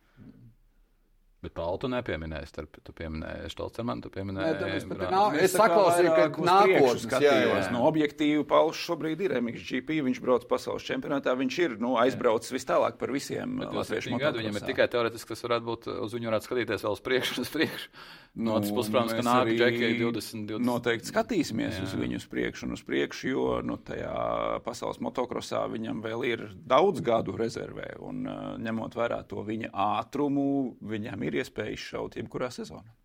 Bet 1.39 1.53
Pālu 1.55 1.77
tu 1.79 1.87
nepieminēji, 1.87 2.49
starp 2.51 2.81
tu 2.83 2.91
pieminēji 2.95 3.47
Stolcermanu, 3.53 4.03
tu 4.03 4.09
Nē, 4.11 4.15
pieminēji. 4.17 4.57
Mēs 4.73 5.45
Es 5.45 5.53
saklausīju, 5.55 6.11
ka 6.11 6.25
jā, 6.27 6.89
skatījos. 7.05 7.69
No 7.71 7.85
objektīva 7.87 8.43
Pauls 8.49 8.81
šobrīd 8.83 9.23
ir 9.23 9.37
MXGP, 9.39 10.01
viņš 10.09 10.19
brauc 10.25 10.43
pasaules 10.49 10.83
čempionātā, 10.83 11.37
viņš 11.39 11.59
ir 11.63 11.77
nu, 11.79 11.93
aizbraucis 12.01 12.51
vis 12.51 12.67
tālāk 12.67 12.99
par 12.99 13.15
visiem 13.15 13.55
Bet 13.61 13.71
latviešu 13.71 14.11
27 14.11 14.25
gadu 14.25 14.43
viņam 14.43 14.59
ir 14.59 14.67
tikai 14.67 14.89
teorētiski, 14.91 15.31
kas 15.31 15.45
varētu 15.47 15.69
būt 15.71 15.87
uz 15.95 16.17
viņu 16.17 16.33
varētu 16.33 16.49
skatīties 16.49 16.83
vēl 16.83 16.97
uz 16.99 17.05
priekšu, 17.07 17.45
uz 17.47 17.53
priekšu. 17.55 17.93
No 18.39 18.55
otras 18.55 18.69
Nu, 18.69 18.75
puses, 18.77 18.91
protams, 18.93 19.13
ka 19.17 19.23
nāk 19.25 19.49
Džekai 19.49 19.95
20, 19.97 20.45
20. 20.51 20.63
Noteikti 20.63 21.09
skatīsimies 21.09 21.79
jā. 21.79 21.85
uz 21.87 21.95
viņu 21.97 22.19
uz 22.21 22.27
priekšu 22.29 22.67
un 22.67 22.75
uz 22.75 22.83
priekšu, 22.85 23.29
jo 23.31 23.45
nu, 23.65 23.79
tajā 23.81 24.59
pasaules 24.63 25.01
motokrosā 25.03 25.63
viņam 25.71 26.03
vēl 26.05 26.25
ir 26.27 26.43
daudz 26.69 27.01
gadu 27.05 27.33
rezervē. 27.39 27.89
Un, 28.05 28.21
uh, 28.29 28.53
ņemot 28.61 28.95
vērā 28.99 29.23
to 29.29 29.41
viņa 29.47 29.71
ātrumu, 29.73 30.45
viņam 30.93 31.25
ir 31.25 31.28
iespēja 31.37 31.75
izšaut 31.75 32.17
jebkurā 32.19 32.49
sezonā. 32.53 32.95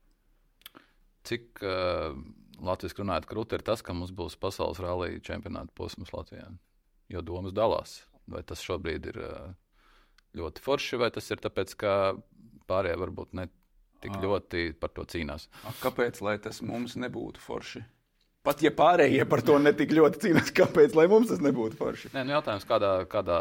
Cik 1.24 1.60
uh, 1.64 2.16
latviešu 2.64 3.00
runājot, 3.02 3.28
krūti 3.28 3.58
ir 3.58 3.64
tas, 3.66 3.82
ka 3.84 3.96
mums 3.96 4.12
būs 4.14 4.36
pasaules 4.40 4.80
rallija 4.82 5.22
čempionāta 5.24 5.72
posms 5.76 6.12
Latvijā. 6.14 6.48
Jo 7.12 7.20
domas 7.24 7.54
dalās. 7.56 8.02
Vai 8.30 8.40
tas 8.46 8.62
šobrīd 8.64 9.10
ir 9.12 9.20
uh, 9.20 9.52
ļoti 10.38 10.64
forši, 10.64 11.00
vai 11.00 11.10
tas 11.14 11.28
ir 11.30 11.42
tāpēc, 11.44 11.74
ka 11.80 11.92
pārējie 12.68 13.00
varbūt 13.00 13.36
ne 13.36 13.48
tik 14.04 14.16
ļoti 14.20 14.64
par 14.80 14.92
to 14.96 15.04
cīnās. 15.08 15.48
A, 15.64 15.72
kāpēc 15.80 16.20
lai 16.24 16.36
tas 16.42 16.60
mums 16.64 16.96
nebūtu 17.00 17.40
forši? 17.40 17.84
Pat 18.44 18.60
ja 18.60 18.68
pārējie 18.76 19.24
par 19.24 19.40
to 19.40 19.54
netik 19.56 19.94
ļoti 19.96 20.20
cīnās, 20.20 20.50
kāpēc 20.52 20.92
lai 20.98 21.06
mums 21.08 21.30
tas 21.30 21.40
nebūtu 21.40 21.78
forši? 21.78 22.10
Nē, 22.12 22.26
nu 22.28 22.34
jautājums, 22.34 22.66
kādā, 22.68 22.90
kādā 23.08 23.38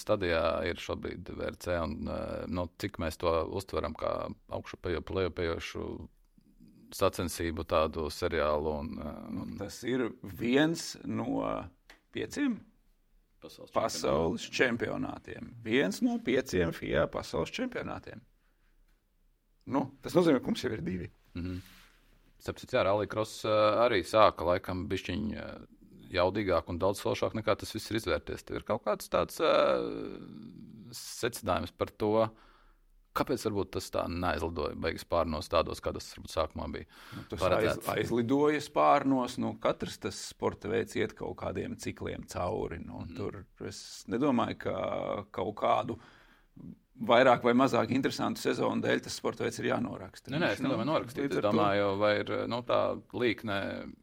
stadijā 0.00 0.40
ir 0.70 0.80
šobrīd 0.80 1.28
VRC 1.36 1.76
un 1.82 2.08
nu, 2.48 2.64
cik 2.80 2.96
mēs 3.02 3.20
to 3.20 3.34
uztveram 3.52 3.92
kā 3.98 4.14
augšupējošu 4.56 5.84
sacensību 6.96 7.66
tādu 7.68 8.08
seriālu. 8.12 8.72
Un, 8.80 8.90
nu, 9.36 9.46
tas 9.60 9.82
ir 9.84 10.08
viens 10.22 10.94
no 11.04 11.44
pieciem 12.16 12.56
pasaules, 13.42 13.74
pasaules 13.74 14.48
čempionātiem. 14.48 15.52
Viens 15.64 16.00
no 16.04 16.16
pieciem 16.24 16.72
FIA 16.72 17.04
pasaules 17.12 17.52
čempionātiem. 17.52 18.24
Nu, 19.72 19.90
tas 20.02 20.16
nozīmē, 20.16 20.40
ka 20.40 20.50
mums 20.50 20.64
jau 20.64 20.72
ir 20.72 20.82
divi. 20.82 21.12
Mm 21.36 21.44
-hmm. 21.44 21.60
Tāpēc, 22.42 22.74
jā, 22.74 22.82
Rallycross 22.86 23.44
arī 23.46 24.02
sāka 24.06 24.46
laikam 24.48 24.86
bišķiņ 24.90 25.28
jaudīgāk 26.12 26.70
un 26.70 26.80
daudz 26.82 27.02
foršāk 27.02 27.36
nekā 27.38 27.56
tas 27.58 27.72
viss 27.74 27.90
ir 27.90 28.00
izvērties. 28.00 28.44
Tev 28.46 28.60
ir 28.60 28.66
kaut 28.68 28.84
kāds 28.86 29.10
tāds 29.12 29.40
uh, 29.42 29.84
secinājums 30.96 31.72
par 31.76 31.92
to, 32.00 32.12
kāpēc 33.16 33.44
tas 33.72 33.90
tā 33.92 34.04
neaizlidoja 34.08 34.76
beigas 34.80 35.04
pārnos 35.08 35.50
tādos, 35.52 35.82
kā 35.84 35.92
tas 35.92 36.08
varbūt 36.14 36.32
sākumā 36.32 36.68
bija. 36.72 36.88
Nu, 37.16 37.24
tas 37.32 37.44
aiz, 37.48 37.82
aizlidoja 37.94 38.62
pārnos, 38.74 39.36
nu 39.42 39.54
katrs 39.60 40.00
tas 40.04 40.20
sporta 40.32 40.70
veids 40.72 40.96
iet 40.96 41.16
kaut 41.18 41.36
kādiem 41.42 41.76
cikliem 41.80 42.26
cauri. 42.32 42.80
Nu, 42.84 43.04
mm. 43.04 43.14
Tur 43.18 43.68
es 43.68 44.02
nedomāju, 44.12 44.60
ka 44.66 44.76
kaut 45.34 45.54
kādu 45.60 46.00
vairāk 47.08 47.44
vai 47.46 47.54
mazāk 47.56 47.92
interesantu 47.94 48.42
sezonu 48.42 48.84
dēļ 48.84 49.04
tas 49.06 49.16
sporta 49.18 49.46
veids 49.46 49.58
ir 49.60 49.70
jānoraksta. 49.70 50.32
Nē, 50.32 50.40
nē, 50.42 50.50
es 50.56 50.62
nedomāju, 50.62 50.88
norakstīt. 50.90 51.32
Es 51.32 51.44
domāju, 51.44 51.92
to... 51.92 52.00
vai 52.02 52.12
ir, 52.20 52.32
nu, 52.52 52.60
tā 52.68 52.80
līkne 53.16 53.58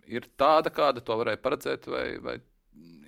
ir 0.10 0.30
tāda, 0.40 0.74
kāda 0.74 1.04
to 1.06 1.20
varēja 1.22 1.42
paredzēt, 1.44 1.90
vai, 1.92 2.06
vai 2.24 2.40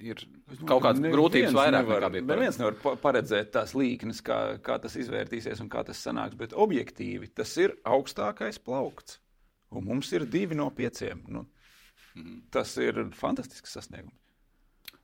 ir 0.01 0.21
kaut 0.67 0.83
kādas 0.85 1.01
ne, 1.01 1.11
grūtības 1.13 1.55
vairāk 1.55 1.85
nevar, 1.85 2.05
nekā 2.05 2.11
bija. 2.15 2.27
Neviens 2.31 2.59
nevar 2.61 2.99
paredzēt 3.01 3.51
tās 3.55 3.75
līknes, 3.77 4.21
kā, 4.25 4.39
kā 4.65 4.77
tas 4.81 4.97
izvērtīsies 5.01 5.61
un 5.63 5.69
kā 5.71 5.83
tas 5.87 6.01
sanāks, 6.03 6.37
bet 6.39 6.55
objektīvi 6.57 7.31
tas 7.37 7.53
ir 7.61 7.75
augstākais 7.87 8.61
plaukts. 8.63 9.19
Un 9.71 9.85
mums 9.87 10.09
ir 10.11 10.25
divi 10.27 10.57
no 10.57 10.67
pieciem. 10.75 11.23
Nu, 11.31 11.45
mm. 12.17 12.41
Tas 12.51 12.73
ir 12.81 13.05
fantastisks 13.15 13.77
sasniegums. 13.77 14.17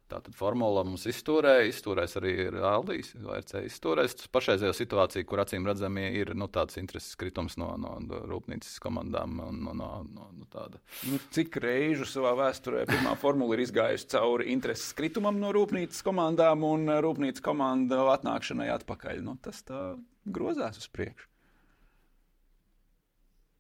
Tātad 0.08 0.36
formula 0.40 0.86
mums 0.88 1.04
izturēja, 1.10 1.66
izturēs 1.68 2.14
arī 2.20 2.34
Aldijas, 2.64 3.10
VRC 3.20 3.66
izturēs. 3.68 4.16
Pašreizējo 4.32 4.72
situāciju, 4.78 5.28
kur 5.28 5.42
acīm 5.44 5.68
redzami 5.68 6.06
ir 6.16 6.32
nu, 6.38 6.48
tāds 6.48 6.80
intereses 6.80 7.18
kritums 7.20 7.58
no, 7.60 7.74
no, 7.82 7.98
no 8.04 8.22
rūpnīcas 8.32 8.78
komandām. 8.84 9.36
No, 9.36 9.50
no, 9.52 9.90
no, 10.08 10.30
no 10.32 10.48
tāda. 10.54 10.80
nu, 11.12 11.20
cik 11.36 11.60
reižu 11.64 12.08
savā 12.08 12.32
vēsturē 12.40 12.86
pirmā 12.88 13.18
formula 13.20 13.58
ir 13.58 13.66
izgājusi 13.66 14.08
cauri 14.14 14.48
intereses 14.54 14.96
kritumam 14.96 15.42
no 15.44 15.52
rūpnīcas 15.56 16.00
komandām 16.08 16.64
un 16.68 16.88
rūpnīcas 17.04 17.44
komandu 17.44 18.06
atnākšanai 18.14 18.70
atpakaļ? 18.78 19.20
Nu, 19.28 19.36
tas 19.44 19.60
tā 19.68 19.90
grozās 20.24 20.80
uz 20.80 20.88
priekšu. 20.96 21.28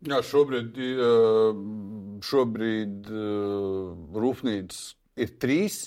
Jā, 0.07 0.21
šobrīd, 0.21 0.79
šobrīd 2.23 3.07
rūpnīcas 4.23 4.81
ir 5.17 5.37
trīs 5.41 5.79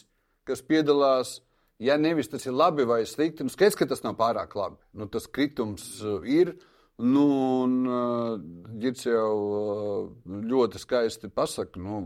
kas 0.50 0.64
piedalās. 0.66 1.38
Ja 1.80 1.96
nevis 1.96 2.28
tas 2.28 2.44
ir 2.44 2.52
labi 2.52 2.84
vai 2.84 3.06
slikti, 3.08 3.44
nu 3.46 3.52
skaidrs, 3.52 3.78
ka 3.78 3.86
tas 3.88 4.02
nav 4.04 4.18
pārāk 4.18 4.52
labi. 4.58 4.76
Nu, 4.92 5.06
tas 5.08 5.24
kritums 5.30 5.84
uh, 6.04 6.18
ir. 6.28 6.52
Nu, 7.00 7.22
un 7.62 7.76
uh, 7.88 8.34
Girts 8.82 9.06
jau 9.06 9.30
uh, 9.40 10.34
ļoti 10.44 10.82
skaisti 10.82 11.30
pasaka, 11.32 11.80
nu, 11.80 12.02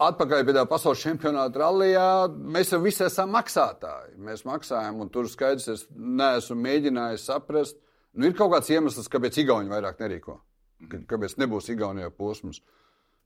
atpakaļ 0.00 0.46
pie 0.48 0.54
tā 0.56 0.62
pasaules 0.70 1.02
čempionāta 1.04 1.60
rallijā, 1.60 2.06
mēs 2.56 2.72
jau 2.72 2.80
visi 2.80 3.04
esam 3.04 3.34
maksātāji. 3.36 4.16
Mēs 4.24 4.46
maksājam, 4.48 5.02
un 5.04 5.12
tur 5.12 5.28
skaidrs, 5.28 5.68
es 5.74 5.84
neesmu 5.92 6.56
mēģinājis 6.64 7.28
saprast. 7.28 7.76
Nu, 8.16 8.30
ir 8.30 8.38
kaut 8.38 8.54
kāds 8.54 8.72
iemesls, 8.72 9.10
kāpēc 9.12 9.42
Igauni 9.44 9.68
vairāk 9.68 10.00
nerīko. 10.00 10.38
Kāpēc 11.10 11.36
nebūs 11.42 11.68
Igaunijā 11.74 12.08
posms. 12.16 12.62
Uh, 12.64 12.83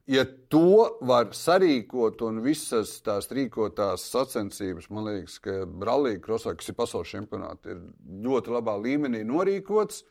ja 0.08 0.24
to 0.48 0.98
var 1.04 1.32
sarīkot 1.36 2.22
un 2.24 2.40
visas 2.44 2.94
tās 3.04 3.28
rīkotās 3.34 4.06
sacensības, 4.08 4.88
man 4.94 5.10
liekas, 5.10 5.36
ka 5.44 5.60
Rallija 5.84 6.22
krosā, 6.24 6.54
kas 6.56 6.70
ir 6.70 6.78
pasaules 6.78 7.12
čempionāti, 7.12 7.74
ir 7.74 7.82
ļoti 8.24 8.54
labā 8.56 8.78
līmenī 8.80 9.20
norīkots. 9.28 10.04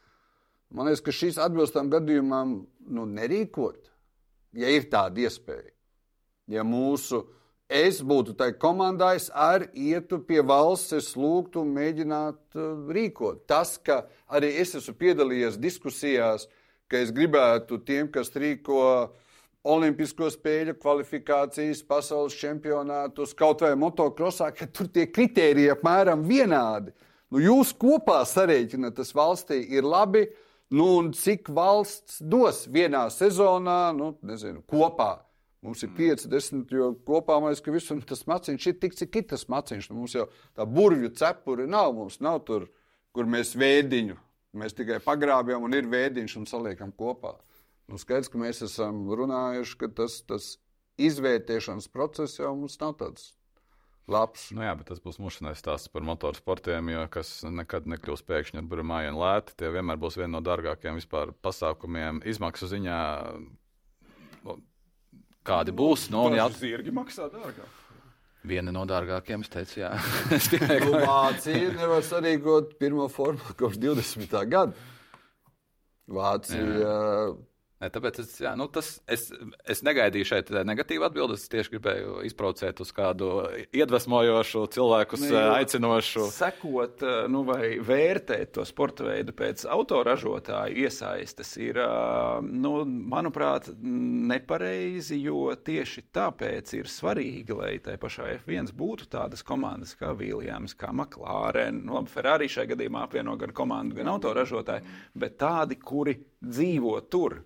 Man 0.78 0.90
liekas, 0.90 1.02
ka 1.02 1.16
šīs 1.16 1.42
atbilstam 1.42 1.90
gadījumam 1.90 2.60
nu, 2.94 3.08
nerīkot, 3.10 3.90
ja 4.60 4.70
ir 4.70 4.86
tāda 4.92 5.26
iespēja. 5.26 5.74
Ja 6.52 6.64
mūsu 6.64 7.24
es 7.68 8.00
būtu 8.06 8.38
tajā 8.38 8.56
komandā, 8.62 9.16
es 9.18 9.32
arī 9.34 9.72
ietu 9.90 10.22
pie 10.24 10.44
valsts, 10.46 10.94
es 10.96 11.14
lūgtu 11.20 11.66
mēģināt 11.68 12.56
uh, 12.56 12.74
rīkot. 12.94 13.48
Tas, 13.50 13.76
ka 13.82 14.06
arī 14.30 14.54
es 14.62 14.76
esmu 14.78 14.94
piedalījies 15.02 15.58
diskusijās, 15.60 16.46
ka 16.88 17.02
es 17.02 17.12
gribētu 17.16 17.82
tiem, 17.88 18.12
kas 18.12 18.32
rīko 18.36 18.84
uh, 18.86 19.26
Olimpisko 19.68 20.30
spēļu 20.32 20.78
kvalifikācijas, 20.80 21.84
pasaules 21.88 22.36
čempionātus, 22.40 23.36
kaut 23.38 23.64
vai 23.66 23.74
motokrosā, 23.80 24.50
ka 24.56 24.70
tur 24.72 24.90
tie 24.94 25.08
kriteriji 25.12 25.74
apmēram 25.74 26.24
vienādi. 26.28 26.94
Nu, 27.34 27.42
jūs 27.44 27.74
kopā 27.76 28.22
sarēķināt, 28.28 28.96
tas 29.00 29.12
valstī 29.16 29.60
ir 29.76 29.84
labi, 29.84 30.26
nu, 30.72 30.88
un 31.02 31.12
cik 31.16 31.52
valsts 31.52 32.22
dos 32.24 32.64
vienā 32.72 33.08
sezonā, 33.12 33.82
nu, 33.98 34.14
nezinu, 34.28 34.64
kopā. 34.72 35.18
Mums 35.66 35.82
ir 35.84 35.92
5, 35.98 36.28
10, 36.32 36.64
jo 36.72 36.92
kopā 37.08 37.40
mēs 37.44 37.60
ka 37.66 37.74
visur 37.74 38.00
tas 38.08 38.22
maciņš 38.30 38.70
ir 38.70 38.78
tik, 38.80 38.96
cik 38.96 39.18
ir 39.20 39.26
tas 39.34 39.48
maciņš. 39.52 39.90
Nu, 39.90 40.04
mums 40.04 40.14
jau 40.16 40.28
tā 40.56 40.68
burvju 40.70 41.10
cepuri 41.18 41.66
nav, 41.68 41.92
mums 41.98 42.22
nav 42.24 42.40
tur, 42.48 42.70
kur 43.12 43.28
mēs 43.28 43.56
vēdiņu. 43.58 44.16
Mēs 44.58 44.78
tikai 44.78 45.02
pagrābjam 45.04 45.66
un 45.68 45.76
ir 45.76 45.90
vēdiņš 45.92 46.38
un 46.40 46.48
saliekam 46.50 46.94
kopā. 46.96 47.36
Nu, 47.88 47.96
skaidrs, 47.96 48.28
ka 48.28 48.40
mēs 48.42 48.60
esam 48.66 49.06
runājuši, 49.16 49.76
ka 49.80 49.88
tas, 50.02 50.20
tas 50.28 50.56
izvērtēšanas 51.00 51.88
process 51.94 52.40
jau 52.42 52.52
mums 52.58 52.76
nav 52.82 52.98
tāds 53.00 53.30
labs. 54.12 54.50
Nu 54.56 54.66
jā, 54.66 54.74
bet 54.80 54.90
tas 54.92 55.00
būs 55.04 55.22
mušanais 55.24 55.62
stāsts 55.62 55.92
par 55.94 56.04
motorsportiem, 56.08 56.92
jo 56.92 57.06
kas 57.12 57.32
nekad 57.48 57.88
nekļūs 57.88 58.26
pēkšņi 58.28 58.62
ar 58.62 58.68
burbuļsāņu 58.68 59.24
lēti. 59.24 59.58
Tie 59.62 59.72
vienmēr 59.72 60.00
būs 60.04 60.20
viena 60.20 60.34
no 60.36 60.44
dārgākajiem 60.44 61.00
vispār 61.00 61.32
pasākumiem, 61.46 62.22
izmaksu 62.28 62.72
ziņā. 62.76 63.00
Kādi 65.48 65.72
būs? 65.72 66.10
No, 66.12 66.28
nu, 66.28 66.40
jā, 66.42 66.52
zirgi 66.60 66.92
maksā 66.92 67.32
dārgāk. 67.32 67.84
Viena 68.48 68.72
no 68.72 68.84
dārgākajiem, 68.88 69.44
es 69.44 69.52
teicu, 69.52 69.82
jā. 69.86 69.96
es 70.36 70.52
tikai 70.52 70.82
nu, 70.86 70.98
Vācija 71.04 71.72
nevar 71.76 72.04
sarīkot 72.04 72.76
pirmo 72.80 73.08
formulu 73.12 73.56
kopš 73.60 73.80
20. 73.80 74.42
gada. 74.52 74.90
Vācija. 76.08 76.74
Jā 76.84 76.98
Ne, 77.78 77.92
tāpēc 77.94 78.16
es, 78.24 78.32
jā, 78.42 78.56
nu, 78.58 78.66
tas, 78.74 78.88
es, 79.06 79.28
es 79.70 79.84
negaidīju 79.86 80.26
šeit 80.26 80.48
negatīvu 80.66 81.06
atbildi. 81.06 81.36
Es 81.38 81.46
tieši 81.52 81.76
gribēju 81.76 82.24
izprovocēt 82.26 82.80
uz 82.82 82.90
kādu 82.96 83.28
iedvesmojošu, 83.70 84.64
cilvēku 84.74 85.20
nu, 85.22 85.28
aicinošu. 85.54 86.24
Sekot, 86.34 87.04
nu, 87.30 87.44
vai 87.46 87.76
vērtēt 87.78 88.56
to 88.58 88.66
sporta 88.66 89.06
veidu 89.06 89.36
pēc 89.38 89.68
autoražotāju 89.70 90.88
iesaistes 90.88 91.54
ir, 91.62 91.78
nu, 92.42 92.72
manuprāt, 93.14 93.70
nepareizi, 93.78 95.20
jo 95.22 95.54
tieši 95.54 96.08
tāpēc 96.18 96.74
ir 96.80 96.90
svarīgi, 96.90 97.54
lai 97.60 97.76
tai 97.86 98.00
pašā 98.02 98.32
F1 98.40 98.74
būtu 98.78 99.06
tādas 99.14 99.46
komandas 99.46 99.94
kā 100.00 100.16
Viljams, 100.18 100.74
kā 100.74 100.90
McLaren. 100.90 101.84
Nu, 101.86 102.00
labi, 102.00 102.10
Ferrari 102.16 102.50
šajā 102.50 102.72
gadījumā 102.74 103.06
apvieno 103.06 103.38
gan 103.38 103.54
komandu, 103.54 104.00
gan 104.02 104.10
autoražotāju, 104.16 104.98
bet 105.14 105.38
tādi, 105.46 105.78
kuri 105.78 106.18
dzīvo 106.42 106.96
tur 107.14 107.38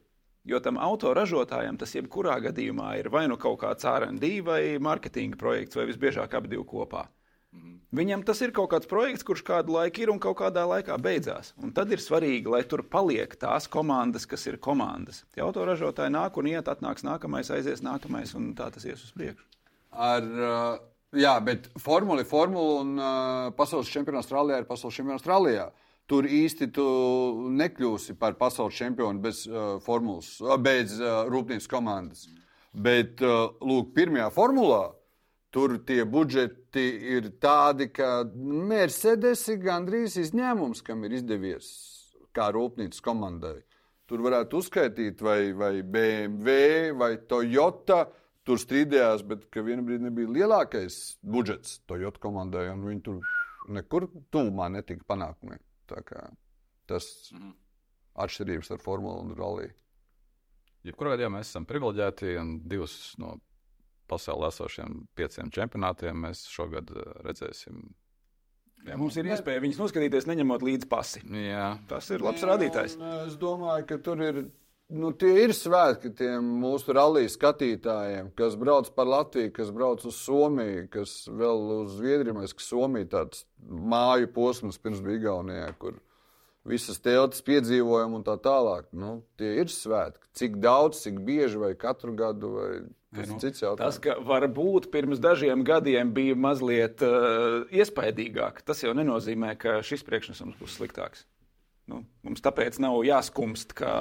Jo 0.47 0.57
tam 0.63 0.79
autoražotājam 0.81 1.77
tas 1.77 1.93
jebkurā 1.93 2.39
gadījumā 2.41 2.95
ir 2.97 3.11
vai 3.13 3.27
nu 3.29 3.37
kaut 3.37 3.59
kāds 3.61 3.85
RD 3.85 4.31
vai 4.45 4.61
mārketinga 4.81 5.37
projekts, 5.37 5.77
vai 5.77 5.85
visbiežāk 5.89 6.33
abi 6.37 6.57
kopā. 6.65 7.05
Mm. 7.51 7.77
Viņam 7.91 8.23
tas 8.23 8.39
ir 8.41 8.53
kaut 8.55 8.71
kāds 8.71 8.87
projekts, 8.89 9.25
kurš 9.27 9.43
kādu 9.45 9.75
laiku 9.75 10.01
ir 10.01 10.11
un 10.13 10.19
kaut 10.23 10.39
kādā 10.39 10.63
laikā 10.65 10.95
beidzās. 11.03 11.51
Un 11.61 11.73
tad 11.75 11.91
ir 11.91 11.99
svarīgi, 11.99 12.47
lai 12.49 12.63
tur 12.63 12.85
paliek 12.87 13.35
tās 13.37 13.67
komandas, 13.69 14.25
kas 14.25 14.47
ir 14.47 14.57
komandas. 14.57 15.25
Tie 15.35 15.43
autoražotāji 15.43 16.15
nāk 16.15 16.39
un 16.39 16.47
iet, 16.47 16.71
atnāks 16.71 17.03
nākamais, 17.05 17.51
aizies 17.51 17.83
nākamais, 17.83 18.31
un 18.39 18.53
tā 18.55 18.71
tas 18.71 18.87
ies 18.87 19.03
uz 19.03 19.11
priekšu. 19.17 19.45
Ar, 19.91 20.25
jā, 21.11 21.35
bet 21.43 21.67
formula 21.83 22.23
ir 22.23 22.31
formula, 22.31 22.81
un 22.85 23.53
pasaules 23.59 23.91
čempionāts 23.91 24.29
Austrālijā 24.29 24.63
ir 24.63 24.69
pasaules 24.71 24.95
čempionāts 24.95 25.21
Austrālijā. 25.21 25.67
Tur 26.11 26.27
īsti 26.27 26.67
tu 26.75 26.85
nekļūsi 27.55 28.17
par 28.19 28.35
pasaules 28.39 28.75
čempionu 28.75 29.23
bez 29.23 29.45
uh, 29.47 29.77
formulas, 29.83 30.33
uh, 30.43 30.57
bez 30.59 30.97
uh, 30.99 31.23
rūpnīcas 31.31 31.69
komandas. 31.71 32.25
Bet, 32.71 33.23
uh, 33.23 33.53
lūk, 33.63 33.93
pirmajā 33.95 34.27
formulā 34.35 34.89
Tur 35.51 35.73
tie 35.83 36.05
budžeti 36.07 36.83
ir 37.11 37.25
tādi, 37.43 37.89
ka 37.91 38.23
Mercedes 38.39 39.41
ir 39.51 39.57
gandrīz 39.65 40.15
izņēmums, 40.21 40.79
kam 40.87 41.03
ir 41.03 41.17
izdevies 41.17 41.67
kā 42.31 42.47
rūpnīcas 42.55 43.03
komandai. 43.03 43.57
Tur 44.07 44.23
varētu 44.23 44.61
uzskaitīt, 44.63 45.19
vai, 45.23 45.51
vai 45.51 45.73
BMW 45.83 46.95
vai 46.95 47.17
Toyota. 47.27 48.05
Tur 48.47 48.57
strīdējās, 48.63 49.25
bet 49.27 49.43
vienā 49.53 49.83
brīdī 49.85 50.07
nebija 50.07 50.31
lielākais 50.39 51.01
budžets 51.21 51.81
Toyota 51.87 52.23
komandai, 52.23 52.69
un 52.71 52.87
viņi 52.87 53.03
tur 53.05 53.19
nekur 53.75 54.07
tuvumā 54.31 54.71
netika 54.71 55.03
panākumiem. 55.11 55.59
Tas 56.89 57.05
mhm. 57.35 57.53
atšķirības 58.25 58.73
ar 58.75 58.83
formulu 58.83 59.23
un 59.25 59.35
ralliju. 59.37 59.75
Jebkurā 60.87 61.13
gadījumā 61.13 61.37
mēs 61.37 61.51
esam 61.51 61.67
privileģēti 61.69 62.35
un 62.41 62.55
divus 62.65 63.13
no 63.21 63.35
pasaulē 64.11 64.49
esošiem 64.51 65.03
pieciem 65.15 65.51
čempionātiem 65.53 66.23
mēs 66.25 66.47
šogad 66.51 66.89
eh, 66.91 67.11
redzēsim. 67.27 67.83
Jā, 68.81 68.95
mums 68.97 69.13
ir 69.21 69.29
iespēja 69.29 69.61
viņus 69.61 69.77
noskatīties, 69.77 70.25
neņemot 70.25 70.63
līdzi 70.65 70.87
pasi. 70.89 71.21
Jā. 71.37 71.75
Tas 71.89 72.07
ir 72.09 72.23
labs 72.25 72.41
Jā, 72.41 72.49
rādītājs. 72.49 72.95
Es 73.27 73.35
domāju, 73.41 73.85
ka 73.91 73.99
tur 74.01 74.23
ir. 74.25 74.39
Nu, 74.91 75.13
tie 75.15 75.45
ir 75.45 75.53
svētki 75.55 76.11
tiem 76.19 76.47
mūsu 76.59 76.91
rallija 76.95 77.31
skatītājiem, 77.31 78.33
kas 78.35 78.57
brauc 78.59 78.89
par 78.95 79.07
Latviju, 79.07 79.53
kas 79.55 79.71
brauc 79.71 80.03
uz 80.07 80.17
Somiju, 80.19 80.89
kas 80.91 81.13
vēl 81.31 81.67
uz 81.77 81.93
Zviedriju, 81.95 82.35
kas 82.43 82.67
Somija 82.67 83.07
tāds 83.13 83.45
māju 83.63 84.27
posms 84.35 84.81
pirms 84.81 84.99
bija 85.05 85.21
Igaunijā, 85.21 85.69
kur 85.79 86.01
visas 86.67 86.99
teltis 87.01 87.43
piedzīvojumi 87.47 88.19
un 88.19 88.25
tā 88.27 88.35
tālāk. 88.43 88.89
Nu, 88.91 89.21
tie 89.39 89.53
ir 89.63 89.71
svētki. 89.71 90.27
Cik 90.37 90.59
daudz, 90.63 91.05
cik 91.05 91.23
bieži 91.23 91.61
vai 91.61 91.71
katru 91.79 92.15
gadu 92.17 92.55
vai 92.57 92.71
Tas 93.11 93.27
nu. 93.27 93.35
Tas, 93.75 93.97
ka 93.99 94.13
varbūt 94.23 94.85
pirms 94.91 95.19
dažiem 95.19 95.65
gadiem 95.67 96.13
bija 96.15 96.35
mazliet 96.39 97.03
uh, 97.03 97.65
iespaidīgāk, 97.67 98.61
tas 98.63 98.85
jau 98.85 98.93
nenozīmē, 98.95 99.57
ka 99.59 99.81
šis 99.83 100.05
priekšnesums 100.07 100.55
būs 100.59 100.77
sliktāks. 100.79 101.25
Nu, 101.89 102.03
mums 102.25 102.43
tāpēc 102.45 102.77
nav 102.83 102.99
jāskumst 103.07 103.73
kā 103.77 103.93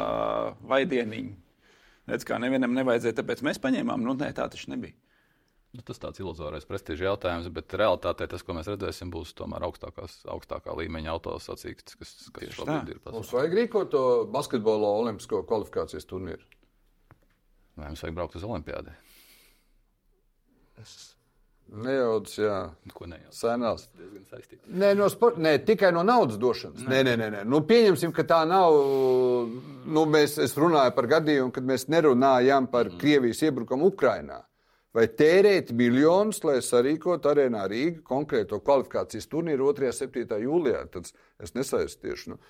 vaidieniņi. 0.69 1.37
Redz, 2.11 2.27
kā 2.27 2.41
nevienam 2.43 2.75
nevajadzēja, 2.75 3.21
tāpēc 3.21 3.45
mēs 3.47 3.61
paņēmām. 3.63 4.03
Nu, 4.05 4.17
nē, 4.19 4.33
tā 4.37 4.49
taču 4.51 4.73
nebija. 4.73 4.97
Nu, 5.71 5.85
tas 5.87 6.01
tāds 6.03 6.19
iluzorais 6.19 6.67
prestižs 6.67 7.05
jautājums, 7.07 7.47
bet 7.55 7.77
realitātē 7.79 8.27
tas, 8.31 8.43
ko 8.43 8.57
mēs 8.57 8.67
redzēsim, 8.73 9.13
būs 9.15 9.37
tomēr 9.39 9.63
augstākā 9.69 10.75
līmeņa 10.81 11.13
autosacīks, 11.13 11.95
kas, 12.01 12.15
kas 12.35 12.57
šobrīd 12.57 12.91
ir 12.91 12.99
pasaulē. 12.99 13.21
Mums 13.21 13.31
vajag 13.37 13.55
rīkot 13.61 13.93
to 13.95 14.03
basketbola 14.35 14.91
olimpisko 15.05 15.45
kvalifikācijas 15.47 16.11
turnīru. 16.11 16.43
Vai 17.79 17.93
mums 17.93 18.03
vajag 18.03 18.19
braukt 18.19 18.35
uz 18.41 18.49
Olimpādi? 18.49 18.97
Es 20.83 20.97
nejaucu, 21.71 22.43
jā. 22.43 22.59
Ko 22.95 23.07
nejaucu? 23.09 23.37
Senās. 23.37 23.87
Nē, 24.67 24.93
no 24.99 25.09
sport, 25.13 25.39
nē, 25.43 25.57
tikai 25.67 25.93
no 25.95 26.03
naudas 26.07 26.39
došanas. 26.41 26.85
Nē, 26.87 27.03
nē, 27.07 27.17
nē. 27.21 27.31
nē. 27.37 27.43
Nu, 27.49 27.63
pieņemsim, 27.67 28.15
ka 28.17 28.25
tā 28.29 28.43
nav. 28.49 28.77
Nu, 29.87 30.05
mēs, 30.11 30.37
es 30.43 30.57
runāju 30.59 30.95
par 30.97 31.11
gadījumu, 31.11 31.53
kad 31.55 31.67
mēs 31.67 31.89
nerunājam 31.93 32.71
par 32.71 32.91
mm. 32.91 33.01
Krievijas 33.03 33.43
iebrukumu 33.47 33.91
Ukrajinā. 33.93 34.43
Vai 34.95 35.05
tērēt 35.07 35.71
miljonus, 35.79 36.41
lai 36.43 36.57
sarīkotu 36.67 37.31
arēnā 37.31 37.63
Rīgā 37.71 38.01
konkrēto 38.07 38.59
kvalifikācijas 38.59 39.29
turnīru 39.31 39.69
2. 39.77 39.93
un 39.93 39.99
7. 40.01 40.41
jūlijā? 40.43 40.81
Tad 40.91 41.13
es 41.39 41.55
nesaistīšu. 41.55 42.33
Nu, 42.33 42.41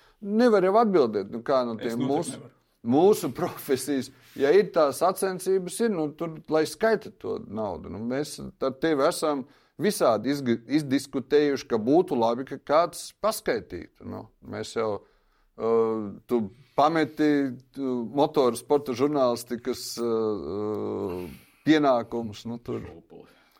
nevar 0.41 0.65
jau 0.65 0.73
atbildēt, 0.81 1.29
nu, 1.29 1.43
kā 1.45 1.61
no 1.69 1.77
tiem 1.77 2.01
mūsu. 2.01 2.39
Nevar 2.39 2.57
mūsu 2.87 3.31
profesijas, 3.39 4.11
ja 4.39 4.51
ir 4.55 4.71
tās 4.75 5.01
sacensības, 5.01 5.79
ir, 5.83 5.93
nu, 5.93 6.09
tur, 6.17 6.37
lai 6.51 6.65
skaita 6.69 7.13
to 7.21 7.39
naudu. 7.47 7.91
Nu, 7.93 8.01
mēs 8.11 8.37
ar 8.41 8.75
tevi 8.81 9.07
esam 9.07 9.45
visādi 9.81 10.33
izdiskutējuši, 10.77 11.67
ka 11.69 11.79
būtu 11.81 12.17
labi, 12.17 12.45
ka 12.49 12.59
kāds 12.61 13.09
paskaitītu. 13.23 14.05
Nu, 14.05 14.25
mēs 14.53 14.75
jau 14.77 14.91
uh, 14.99 16.11
tu 16.29 16.43
pameti 16.77 17.31
tu, 17.75 17.95
motoru 18.13 18.59
sporta 18.59 18.95
žurnālistikas 18.97 19.85
uh, 20.01 21.25
pienākumus. 21.65 22.45
Nu, 22.49 22.59
tur 22.61 22.83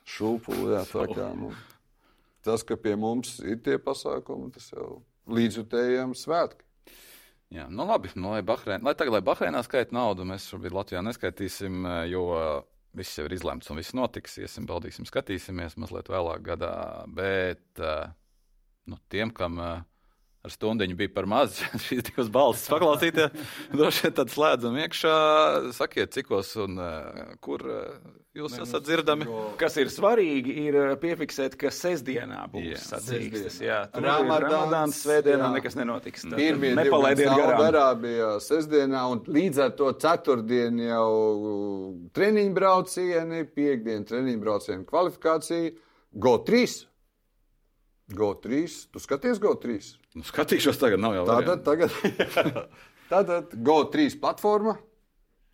šūpuli, 0.09 0.73
jā, 0.75 0.85
tā 0.91 1.07
kā. 1.13 1.31
Nu, 1.37 1.53
tas, 2.45 2.65
ka 2.67 2.77
pie 2.79 2.97
mums 2.99 3.39
ir 3.45 3.61
tie 3.65 3.77
pasākumi, 3.81 4.51
tas 4.55 4.71
jau 4.73 5.01
līdzjutējiem 5.31 6.15
svētki. 6.17 6.65
Jā, 7.51 7.65
nu 7.67 7.83
labi, 7.83 8.07
nu, 8.15 8.29
lai, 8.31 8.41
Bahrein, 8.47 8.83
lai 8.87 8.93
tagad, 8.95 9.17
lai 9.17 9.23
Bahreinā 9.27 9.59
skaita 9.65 9.91
naudu, 9.91 10.23
mēs 10.27 10.45
šobrīd 10.47 10.71
Latvijā 10.71 11.01
neskaitīsim, 11.03 11.83
jo 12.07 12.23
viss 12.95 13.17
jau 13.19 13.25
ir 13.27 13.35
izlemts 13.35 13.67
un 13.71 13.79
viss 13.79 13.95
notiks. 13.97 14.37
Iesim, 14.39 14.67
baudīsim, 14.69 15.07
skatīsimies 15.07 15.75
mazliet 15.79 16.07
vēlāk 16.11 16.45
gadā. 16.47 16.73
Bet 17.11 17.81
nu, 18.87 18.99
tiem, 19.11 19.33
kam 19.35 19.59
ar 20.41 20.53
stundiņu 20.53 20.97
bija 20.97 21.11
par 21.13 21.27
maz 21.29 21.59
šīs 21.85 22.07
divas 22.09 22.31
balsis 22.33 22.71
paklausīties. 22.71 23.51
Droši 23.73 24.07
vien 24.07 24.15
tad 24.17 24.33
slēdzam 24.33 24.79
iekšā, 24.81 25.15
sakiet, 25.77 26.13
cikos 26.15 26.55
un 26.61 26.81
uh, 26.81 27.35
kur 27.45 27.63
uh, 27.67 27.91
jūs 28.37 28.55
ne, 28.57 28.65
esat 28.65 28.87
dzirdami. 28.87 29.27
Jo... 29.29 29.43
Kas 29.61 29.77
ir 29.81 29.91
svarīgi, 29.93 30.55
ir 30.65 30.79
piefiksēt, 31.01 31.57
ka 31.61 31.71
sestdienā 31.75 32.47
būs 32.53 32.87
sacīkstes. 32.89 33.59
Jā, 33.63 33.83
Ramadāns, 33.93 35.03
svētdienā 35.05 35.49
jā. 35.49 35.53
nekas 35.59 35.77
nenotiks. 35.77 36.25
Pirmie 36.33 36.73
nepalaidiet 36.79 37.29
garām. 37.29 37.65
Arābijā 37.69 38.33
sestdienā 38.43 39.05
un 39.13 39.21
līdz 39.29 39.65
ar 39.67 39.75
to 39.77 39.91
ceturtdien 40.01 40.81
jau 40.87 41.09
treniņu 42.17 42.55
braucieni, 42.57 43.45
piekdien 43.45 44.07
treniņu 44.09 44.41
braucieni 44.41 44.87
kvalifikācija, 44.89 45.75
GO3. 46.11 46.90
GO3, 48.17 48.61
tu 48.93 49.01
skaties 49.01 49.41
GO3? 49.41 49.79
Nu, 50.17 50.27
skatīšos 50.27 50.79
tagad, 50.81 51.01
nav 51.03 51.17
jau 51.17 51.25
tāda. 51.29 51.57
Tagad, 51.65 51.97
tātad 53.11 53.53
GO3 53.55 54.07
platforma. 54.21 54.77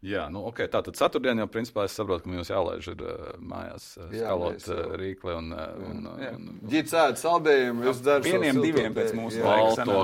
Jā, 0.05 0.27
nu, 0.29 0.43
ok, 0.45 0.59
tā 0.69 0.83
tad 0.85 0.97
ceturtdien 0.99 1.39
jau 1.41 1.47
principā 1.49 1.87
es 1.87 1.95
saprotu, 1.97 2.27
ka 2.27 2.29
mums 2.29 2.51
jālaiž 2.51 2.91
ir 2.91 2.99
uh, 3.01 3.31
mājās 3.41 3.87
uh, 3.97 4.11
skalot 4.11 4.67
uh, 4.69 4.81
rīkli 5.01 5.33
un, 5.33 5.49
uh, 5.55 5.87
un, 5.87 6.03
jā. 6.21 6.29
un, 6.37 6.51
un 6.53 6.69
ģicēt 6.69 7.17
saldējumu, 7.17 7.87
jūs 7.87 8.03
dzerat 8.05 8.27
vieniem 8.29 8.61
diviem 8.61 8.97
pēc 8.97 9.15
mūsu 9.17 9.41
balto 9.41 9.97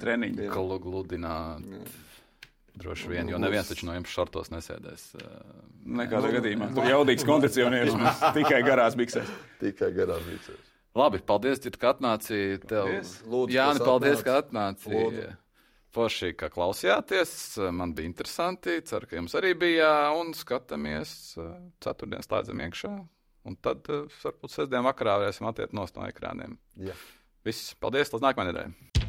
treniņu. 0.00 0.48
Kalu 0.48 0.80
gludināt. 0.86 1.68
Jā. 1.68 1.84
Droši 2.74 3.06
vien, 3.12 3.28
jo 3.30 3.38
neviens 3.38 3.68
taču 3.70 3.86
no 3.86 3.94
jums 3.94 4.10
šortos 4.10 4.48
nesēdēs. 4.50 5.10
Nekādā 5.84 6.26
nu, 6.26 6.38
gadījumā. 6.40 6.72
Tur 6.74 6.88
jaudīgs 6.90 7.28
kondicionieris, 7.28 7.94
tikai 8.38 8.64
garās 8.66 8.96
biksēs. 8.98 9.28
Tikai 9.60 9.92
garās 9.94 10.24
biksēs. 10.26 10.73
Labi, 10.94 11.18
paldies, 11.26 11.58
Ģita, 11.58 11.78
ka 11.82 11.90
atnāci. 11.96 12.36
Tev... 12.70 12.92
Lūdzu, 13.26 13.54
Jāni, 13.56 13.82
paldies, 13.82 14.20
ka 14.22 14.38
atnāci. 14.44 14.94
Forši, 15.94 16.30
ka 16.38 16.50
klausījāties. 16.54 17.32
Man 17.74 17.96
bija 17.98 18.10
interesanti. 18.10 18.76
Ceru, 18.86 19.10
ka 19.10 19.18
jums 19.18 19.34
arī 19.38 19.52
bija. 19.58 19.90
Un 20.14 20.30
skatāmies 20.38 21.34
ceturtdienas 21.82 22.30
slēdzam 22.30 22.62
iekšā. 22.68 22.94
Un 23.44 23.58
tad, 23.60 23.82
varbūt, 23.90 24.54
sestdien 24.54 24.86
vakarā 24.86 25.18
varēsim 25.24 25.50
atiet 25.50 25.74
no 25.76 25.86
ekrāniem. 26.06 26.58
Jā. 26.86 26.94
Viss, 27.44 27.74
paldies, 27.82 28.14
līdz 28.14 28.30
nākamajai 28.30 28.54
nedēļai. 28.54 29.03